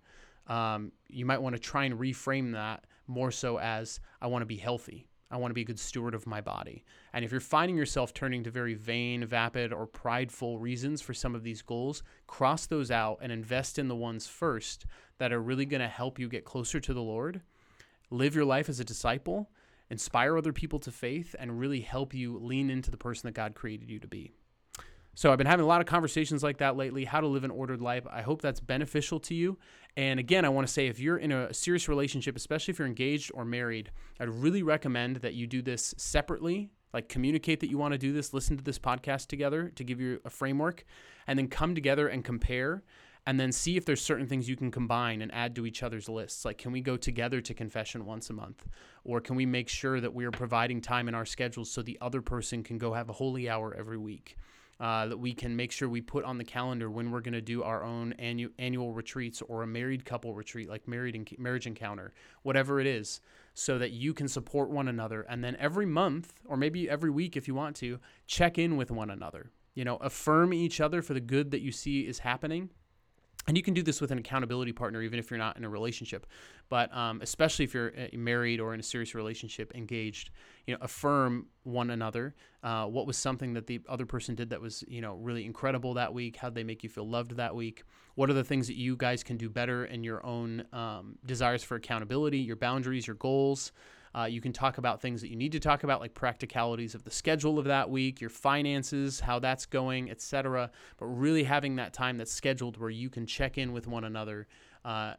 um, 0.47 0.91
you 1.09 1.25
might 1.25 1.41
want 1.41 1.55
to 1.55 1.59
try 1.59 1.83
and 1.83 1.99
reframe 1.99 2.53
that 2.53 2.85
more 3.07 3.31
so 3.31 3.59
as 3.59 3.99
I 4.21 4.27
want 4.27 4.41
to 4.41 4.45
be 4.45 4.55
healthy. 4.55 5.08
I 5.31 5.37
want 5.37 5.51
to 5.51 5.55
be 5.55 5.61
a 5.61 5.65
good 5.65 5.79
steward 5.79 6.15
of 6.15 6.25
my 6.25 6.41
body. 6.41 6.83
And 7.13 7.23
if 7.23 7.31
you're 7.31 7.39
finding 7.39 7.77
yourself 7.77 8.13
turning 8.13 8.43
to 8.43 8.51
very 8.51 8.73
vain, 8.73 9.25
vapid, 9.25 9.71
or 9.71 9.85
prideful 9.85 10.57
reasons 10.57 11.01
for 11.01 11.13
some 11.13 11.35
of 11.35 11.43
these 11.43 11.61
goals, 11.61 12.01
cross 12.25 12.65
those 12.65 12.89
out 12.89 13.19
and 13.21 13.31
invest 13.31 13.77
in 13.77 13.87
the 13.87 13.95
ones 13.95 14.27
first 14.27 14.85
that 15.19 15.31
are 15.31 15.41
really 15.41 15.65
going 15.65 15.81
to 15.81 15.87
help 15.87 16.17
you 16.17 16.27
get 16.27 16.45
closer 16.45 16.79
to 16.79 16.93
the 16.93 17.01
Lord, 17.01 17.41
live 18.09 18.33
your 18.33 18.45
life 18.45 18.69
as 18.69 18.79
a 18.79 18.85
disciple, 18.85 19.51
inspire 19.89 20.37
other 20.37 20.53
people 20.53 20.79
to 20.79 20.91
faith, 20.91 21.35
and 21.37 21.59
really 21.59 21.81
help 21.81 22.13
you 22.13 22.39
lean 22.39 22.71
into 22.71 22.89
the 22.89 22.97
person 22.97 23.27
that 23.27 23.33
God 23.33 23.53
created 23.53 23.91
you 23.91 23.99
to 23.99 24.07
be. 24.07 24.33
So 25.19 25.33
I've 25.33 25.37
been 25.37 25.47
having 25.47 25.65
a 25.65 25.67
lot 25.67 25.81
of 25.81 25.85
conversations 25.85 26.43
like 26.43 26.59
that 26.59 26.77
lately, 26.77 27.03
how 27.03 27.19
to 27.19 27.27
live 27.27 27.43
an 27.43 27.51
ordered 27.51 27.81
life. 27.81 28.07
I 28.09 28.21
hope 28.21 28.41
that's 28.41 28.61
beneficial 28.61 29.19
to 29.19 29.35
you. 29.35 29.57
And 29.97 30.17
again, 30.17 30.45
I 30.45 30.47
want 30.47 30.65
to 30.65 30.71
say 30.71 30.87
if 30.87 30.97
you're 30.97 31.17
in 31.17 31.33
a 31.33 31.53
serious 31.53 31.89
relationship, 31.89 32.37
especially 32.37 32.71
if 32.71 32.79
you're 32.79 32.87
engaged 32.87 33.29
or 33.33 33.43
married, 33.43 33.91
I'd 34.17 34.29
really 34.29 34.63
recommend 34.63 35.17
that 35.17 35.33
you 35.33 35.45
do 35.45 35.61
this 35.61 35.93
separately. 35.97 36.71
Like 36.93 37.09
communicate 37.09 37.59
that 37.59 37.69
you 37.69 37.77
want 37.77 37.91
to 37.91 37.97
do 37.97 38.13
this, 38.13 38.33
listen 38.33 38.55
to 38.55 38.63
this 38.63 38.79
podcast 38.79 39.27
together 39.27 39.73
to 39.75 39.83
give 39.83 39.99
you 39.99 40.21
a 40.23 40.29
framework, 40.29 40.85
and 41.27 41.37
then 41.37 41.49
come 41.49 41.75
together 41.75 42.07
and 42.07 42.23
compare 42.23 42.83
and 43.27 43.37
then 43.37 43.51
see 43.51 43.75
if 43.75 43.83
there's 43.83 44.01
certain 44.01 44.25
things 44.25 44.47
you 44.47 44.55
can 44.55 44.71
combine 44.71 45.21
and 45.21 45.33
add 45.33 45.53
to 45.53 45.65
each 45.65 45.83
other's 45.83 46.07
lists. 46.07 46.45
Like, 46.45 46.57
can 46.57 46.71
we 46.71 46.79
go 46.79 46.95
together 46.95 47.41
to 47.41 47.53
confession 47.53 48.05
once 48.05 48.29
a 48.29 48.33
month? 48.33 48.65
Or 49.03 49.19
can 49.19 49.35
we 49.35 49.45
make 49.45 49.67
sure 49.67 49.99
that 49.99 50.13
we 50.13 50.23
are 50.23 50.31
providing 50.31 50.79
time 50.79 51.09
in 51.09 51.13
our 51.13 51.25
schedules 51.25 51.69
so 51.69 51.81
the 51.81 51.97
other 51.99 52.21
person 52.21 52.63
can 52.63 52.77
go 52.77 52.93
have 52.93 53.09
a 53.09 53.13
holy 53.13 53.49
hour 53.49 53.75
every 53.77 53.97
week? 53.97 54.37
Uh, 54.79 55.07
that 55.07 55.17
we 55.17 55.33
can 55.33 55.55
make 55.55 55.71
sure 55.71 55.89
we 55.89 56.01
put 56.01 56.23
on 56.23 56.37
the 56.37 56.43
calendar 56.43 56.89
when 56.89 57.11
we're 57.11 57.21
going 57.21 57.33
to 57.33 57.41
do 57.41 57.63
our 57.63 57.83
own 57.83 58.13
annual 58.13 58.51
annual 58.57 58.93
retreats 58.93 59.41
or 59.47 59.63
a 59.63 59.67
married 59.67 60.05
couple 60.05 60.33
retreat, 60.33 60.69
like 60.69 60.87
married 60.87 61.15
en- 61.15 61.25
marriage 61.37 61.67
encounter, 61.67 62.13
whatever 62.43 62.79
it 62.79 62.87
is, 62.87 63.19
so 63.53 63.77
that 63.77 63.91
you 63.91 64.13
can 64.13 64.27
support 64.27 64.69
one 64.69 64.87
another. 64.87 65.21
And 65.23 65.43
then 65.43 65.57
every 65.59 65.85
month, 65.85 66.33
or 66.45 66.55
maybe 66.55 66.89
every 66.89 67.09
week 67.09 67.35
if 67.35 67.47
you 67.47 67.55
want 67.55 67.75
to, 67.77 67.99
check 68.25 68.57
in 68.57 68.77
with 68.77 68.89
one 68.89 69.09
another. 69.09 69.51
You 69.75 69.85
know, 69.85 69.97
affirm 69.97 70.53
each 70.53 70.81
other 70.81 71.01
for 71.01 71.13
the 71.13 71.19
good 71.19 71.51
that 71.51 71.61
you 71.61 71.71
see 71.71 72.07
is 72.07 72.19
happening 72.19 72.69
and 73.49 73.57
you 73.57 73.63
can 73.63 73.73
do 73.73 73.81
this 73.81 73.99
with 73.99 74.11
an 74.11 74.19
accountability 74.19 74.71
partner 74.71 75.01
even 75.01 75.17
if 75.17 75.31
you're 75.31 75.39
not 75.39 75.57
in 75.57 75.65
a 75.65 75.69
relationship. 75.69 76.27
But 76.69 76.95
um, 76.95 77.19
especially 77.23 77.65
if 77.65 77.73
you're 77.73 77.91
uh, 77.97 78.15
married 78.15 78.59
or 78.59 78.75
in 78.75 78.79
a 78.79 78.83
serious 78.83 79.15
relationship 79.15 79.73
engaged 79.73 80.29
you 80.67 80.75
know 80.75 80.79
affirm 80.83 81.47
one 81.63 81.89
another. 81.89 82.35
Uh, 82.61 82.85
what 82.85 83.07
was 83.07 83.17
something 83.17 83.53
that 83.53 83.65
the 83.65 83.81
other 83.89 84.05
person 84.05 84.35
did 84.35 84.51
that 84.51 84.61
was 84.61 84.83
you 84.87 85.01
know 85.01 85.15
really 85.15 85.45
incredible 85.45 85.95
that 85.95 86.13
week? 86.13 86.37
How'd 86.37 86.53
they 86.53 86.63
make 86.63 86.83
you 86.83 86.89
feel 86.89 87.09
loved 87.09 87.37
that 87.37 87.55
week? 87.55 87.83
What 88.13 88.29
are 88.29 88.33
the 88.33 88.43
things 88.43 88.67
that 88.67 88.75
you 88.75 88.95
guys 88.95 89.23
can 89.23 89.35
do 89.35 89.49
better 89.49 89.85
in 89.85 90.03
your 90.03 90.23
own 90.23 90.65
um, 90.71 91.17
desires 91.25 91.63
for 91.63 91.75
accountability 91.75 92.37
your 92.37 92.55
boundaries 92.55 93.07
your 93.07 93.15
goals 93.15 93.71
uh, 94.15 94.25
you 94.25 94.41
can 94.41 94.53
talk 94.53 94.77
about 94.77 95.01
things 95.01 95.21
that 95.21 95.29
you 95.29 95.35
need 95.35 95.51
to 95.51 95.59
talk 95.59 95.83
about, 95.83 95.99
like 95.99 96.13
practicalities 96.13 96.95
of 96.95 97.03
the 97.03 97.11
schedule 97.11 97.59
of 97.59 97.65
that 97.65 97.89
week, 97.89 98.21
your 98.21 98.29
finances, 98.29 99.19
how 99.19 99.39
that's 99.39 99.65
going, 99.65 100.09
etc. 100.09 100.71
But 100.97 101.05
really 101.05 101.43
having 101.43 101.75
that 101.75 101.93
time 101.93 102.17
that's 102.17 102.31
scheduled 102.31 102.77
where 102.77 102.89
you 102.89 103.09
can 103.09 103.25
check 103.25 103.57
in 103.57 103.71
with 103.71 103.87
one 103.87 104.03
another 104.03 104.47
uh, 104.83 105.13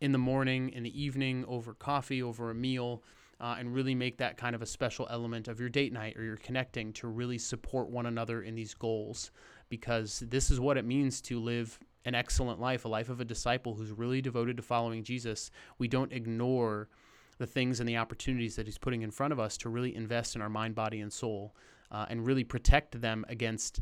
in 0.00 0.12
the 0.12 0.18
morning, 0.18 0.70
in 0.70 0.82
the 0.82 1.02
evening, 1.02 1.44
over 1.48 1.74
coffee, 1.74 2.22
over 2.22 2.50
a 2.50 2.54
meal. 2.54 3.02
Uh, 3.38 3.56
and 3.58 3.74
really 3.74 3.94
make 3.94 4.16
that 4.16 4.38
kind 4.38 4.54
of 4.54 4.62
a 4.62 4.66
special 4.66 5.06
element 5.10 5.46
of 5.46 5.60
your 5.60 5.68
date 5.68 5.92
night 5.92 6.16
or 6.16 6.22
your 6.22 6.38
connecting 6.38 6.90
to 6.90 7.06
really 7.06 7.36
support 7.36 7.90
one 7.90 8.06
another 8.06 8.40
in 8.40 8.54
these 8.54 8.72
goals 8.72 9.30
because 9.68 10.20
this 10.28 10.50
is 10.50 10.58
what 10.58 10.78
it 10.78 10.86
means 10.86 11.20
to 11.20 11.38
live 11.38 11.78
an 12.06 12.14
excellent 12.14 12.60
life, 12.60 12.84
a 12.84 12.88
life 12.88 13.08
of 13.08 13.20
a 13.20 13.24
disciple 13.24 13.74
who's 13.74 13.92
really 13.92 14.22
devoted 14.22 14.56
to 14.56 14.62
following 14.62 15.02
Jesus. 15.02 15.50
We 15.78 15.88
don't 15.88 16.12
ignore 16.12 16.88
the 17.38 17.46
things 17.46 17.80
and 17.80 17.88
the 17.88 17.96
opportunities 17.96 18.56
that 18.56 18.66
He's 18.66 18.78
putting 18.78 19.02
in 19.02 19.10
front 19.10 19.32
of 19.32 19.40
us 19.40 19.56
to 19.58 19.68
really 19.68 19.94
invest 19.94 20.36
in 20.36 20.42
our 20.42 20.48
mind, 20.48 20.74
body, 20.74 21.00
and 21.00 21.12
soul 21.12 21.54
uh, 21.90 22.06
and 22.08 22.26
really 22.26 22.44
protect 22.44 23.00
them 23.00 23.24
against 23.28 23.80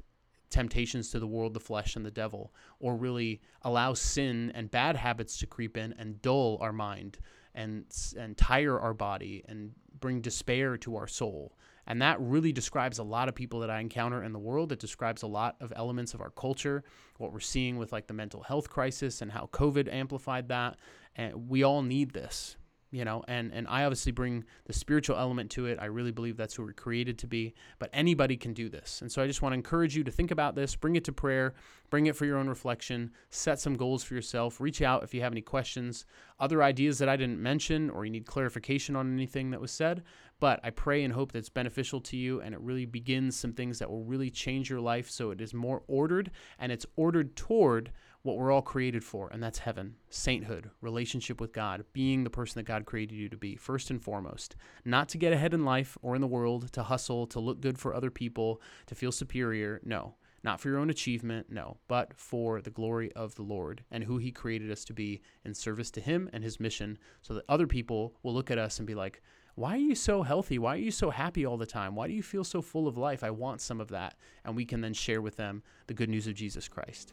temptations 0.51 1.11
to 1.11 1.19
the 1.19 1.27
world, 1.27 1.55
the 1.55 1.61
flesh, 1.61 1.97
and 1.97 2.07
the 2.07 2.11
devil, 2.11 2.53
or 2.79 2.97
really 2.97 3.41
allow 3.63 3.93
sin 3.93 4.53
and 4.55 4.71
bad 4.71 4.97
habits 4.97 5.37
to 5.39 5.47
creep 5.47 5.77
in 5.77 5.93
and 5.99 6.23
dull 6.23 6.59
our 6.61 6.73
mind 6.73 7.19
and, 7.55 7.85
and 8.17 8.37
tire 8.37 8.79
our 8.79 8.95
body 8.95 9.45
and 9.49 9.73
bring 10.01 10.21
despair 10.21 10.77
to 10.77 10.97
our 10.97 11.09
soul. 11.09 11.57
And 11.87 12.01
that 12.03 12.21
really 12.21 12.53
describes 12.53 12.99
a 12.99 13.03
lot 13.03 13.29
of 13.29 13.35
people 13.35 13.61
that 13.61 13.71
I 13.71 13.81
encounter 13.81 14.23
in 14.23 14.33
the 14.33 14.39
world. 14.39 14.73
It 14.73 14.79
describes 14.79 15.23
a 15.23 15.27
lot 15.27 15.57
of 15.61 15.73
elements 15.77 16.15
of 16.15 16.21
our 16.21 16.31
culture, 16.31 16.83
what 17.19 17.33
we're 17.33 17.41
seeing 17.41 17.77
with 17.77 17.93
like 17.93 18.07
the 18.07 18.15
mental 18.15 18.43
health 18.43 18.71
crisis 18.71 19.23
and 19.23 19.33
how 19.33 19.49
COVID 19.53 19.93
amplified 19.93 20.49
that. 20.49 20.77
And 21.17 21.49
we 21.49 21.63
all 21.63 21.83
need 21.83 22.13
this 22.13 22.57
you 22.95 23.05
know 23.05 23.25
and 23.27 23.53
and 23.53 23.67
i 23.69 23.85
obviously 23.85 24.13
bring 24.13 24.45
the 24.67 24.73
spiritual 24.73 25.17
element 25.17 25.51
to 25.51 25.67
it. 25.67 25.79
I 25.81 25.87
really 25.87 26.13
believe 26.13 26.37
that's 26.37 26.55
who 26.55 26.63
we're 26.63 26.73
created 26.73 27.19
to 27.19 27.27
be 27.27 27.55
but 27.79 27.91
anybody 27.93 28.37
can 28.37 28.55
do 28.55 28.69
this. 28.69 29.01
And 29.03 29.11
so 29.11 29.21
i 29.23 29.27
just 29.27 29.43
want 29.43 29.53
to 29.53 29.57
encourage 29.57 29.97
you 29.97 30.05
to 30.05 30.11
think 30.11 30.31
about 30.31 30.55
this 30.55 30.77
bring 30.77 30.95
it 30.97 31.05
to 31.05 31.13
prayer 31.13 31.55
bring 31.91 32.07
it 32.07 32.17
for 32.17 32.25
your 32.25 32.39
own 32.39 32.49
reflection 32.49 33.11
set 33.31 33.59
some 33.59 33.75
goals 33.75 34.05
for 34.05 34.15
yourself 34.15 34.61
reach 34.61 34.81
out 34.81 35.03
if 35.03 35.13
you 35.13 35.21
have 35.21 35.33
any 35.33 35.43
questions 35.43 36.07
other 36.39 36.63
ideas 36.63 36.99
that 36.99 37.09
i 37.09 37.17
didn't 37.17 37.43
mention 37.43 37.91
or 37.91 38.05
you 38.05 38.11
need 38.13 38.27
clarification 38.27 38.95
on 38.95 39.13
anything 39.13 39.51
that 39.51 39.61
was 39.61 39.73
said 39.73 40.03
but 40.39 40.61
i 40.63 40.71
pray 40.71 41.03
and 41.03 41.13
hope 41.15 41.33
that 41.33 41.39
it's 41.39 41.49
beneficial 41.49 42.01
to 42.01 42.17
you 42.17 42.41
and 42.41 42.55
it 42.55 42.61
really 42.61 42.87
begins 42.87 43.37
some 43.37 43.53
things 43.53 43.79
that 43.79 43.91
will 43.91 44.05
really 44.05 44.31
change 44.31 44.71
your 44.71 44.81
life 44.81 45.11
so 45.11 45.31
it 45.31 45.41
is 45.41 45.53
more 45.53 45.83
ordered 45.89 46.31
and 46.59 46.71
it's 46.71 46.87
ordered 46.97 47.35
toward 47.35 47.91
what 48.25 48.39
we're 48.39 48.51
all 48.51 48.63
created 48.63 49.05
for, 49.05 49.29
and 49.29 49.43
that's 49.43 49.59
heaven, 49.59 49.95
sainthood, 50.09 50.71
relationship 50.81 51.43
with 51.43 51.53
God, 51.53 51.85
being 51.93 52.25
the 52.25 52.31
person 52.31 52.59
that 52.59 52.67
God 52.67 52.87
created 52.87 53.15
you 53.15 53.29
to 53.29 53.37
be, 53.37 53.55
first 53.55 53.91
and 53.91 54.03
foremost. 54.03 54.57
Not 54.83 55.11
to 55.11 55.19
get 55.19 55.35
ahead 55.35 55.53
in 55.53 55.67
life 55.67 55.99
or 56.01 56.15
in 56.15 56.23
the 56.23 56.27
world, 56.27 56.73
to 56.73 56.83
hustle, 56.83 57.27
to 57.29 57.39
look 57.39 57.61
good 57.61 57.79
for 57.79 57.95
other 57.95 58.11
people, 58.11 58.63
to 58.87 58.95
feel 58.95 59.13
superior. 59.13 59.79
No, 59.85 60.15
not 60.43 60.59
for 60.59 60.71
your 60.71 60.79
own 60.79 60.89
achievement, 60.89 61.49
no, 61.51 61.77
but 61.87 62.15
for 62.17 62.63
the 62.63 62.71
glory 62.71 63.13
of 63.13 63.35
the 63.35 63.43
Lord 63.43 63.85
and 63.91 64.05
who 64.05 64.17
He 64.17 64.33
created 64.33 64.71
us 64.71 64.87
to 64.87 64.95
be 64.95 65.21
in 65.45 65.53
service 65.53 65.91
to 65.91 66.01
Him 66.01 66.31
and 66.33 66.43
His 66.43 66.59
mission, 66.59 66.97
so 67.21 67.35
that 67.35 67.45
other 67.47 67.67
people 67.67 68.15
will 68.23 68.33
look 68.33 68.51
at 68.51 68.57
us 68.57 68.79
and 68.79 68.87
be 68.87 68.95
like, 68.95 69.21
why 69.55 69.75
are 69.75 69.77
you 69.77 69.95
so 69.95 70.23
healthy? 70.23 70.59
Why 70.59 70.77
are 70.77 70.79
you 70.79 70.91
so 70.91 71.11
happy 71.11 71.45
all 71.45 71.59
the 71.59 71.67
time? 71.67 71.95
Why 71.95 72.09
do 72.09 72.15
you 72.15 72.23
feel 72.23 72.43
so 72.43 72.63
full 72.63 72.89
of 72.89 72.97
life? 72.97 73.23
I 73.23 73.31
want 73.31 73.61
some 73.61 73.83
of 73.83 73.89
that. 73.89 74.17
And 74.47 74.57
we 74.57 74.65
can 74.65 74.81
then 74.81 74.95
share 74.95 75.21
with 75.21 75.37
them 75.37 75.63
the 75.87 75.95
good 75.95 76.09
news 76.09 76.27
of 76.27 76.35
Jesus 76.35 76.69
Christ. 76.69 77.13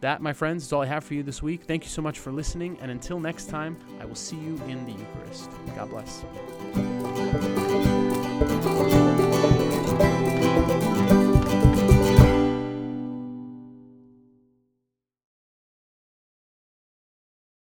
That, 0.00 0.22
my 0.22 0.32
friends, 0.32 0.64
is 0.64 0.72
all 0.72 0.82
I 0.82 0.86
have 0.86 1.02
for 1.02 1.14
you 1.14 1.22
this 1.24 1.42
week. 1.42 1.64
Thank 1.64 1.82
you 1.84 1.90
so 1.90 2.00
much 2.00 2.20
for 2.20 2.30
listening, 2.30 2.78
and 2.80 2.90
until 2.90 3.18
next 3.18 3.48
time, 3.48 3.76
I 4.00 4.04
will 4.04 4.14
see 4.14 4.36
you 4.36 4.60
in 4.68 4.84
the 4.86 4.92
Eucharist. 4.92 5.50
God 5.74 5.90
bless. 5.90 6.24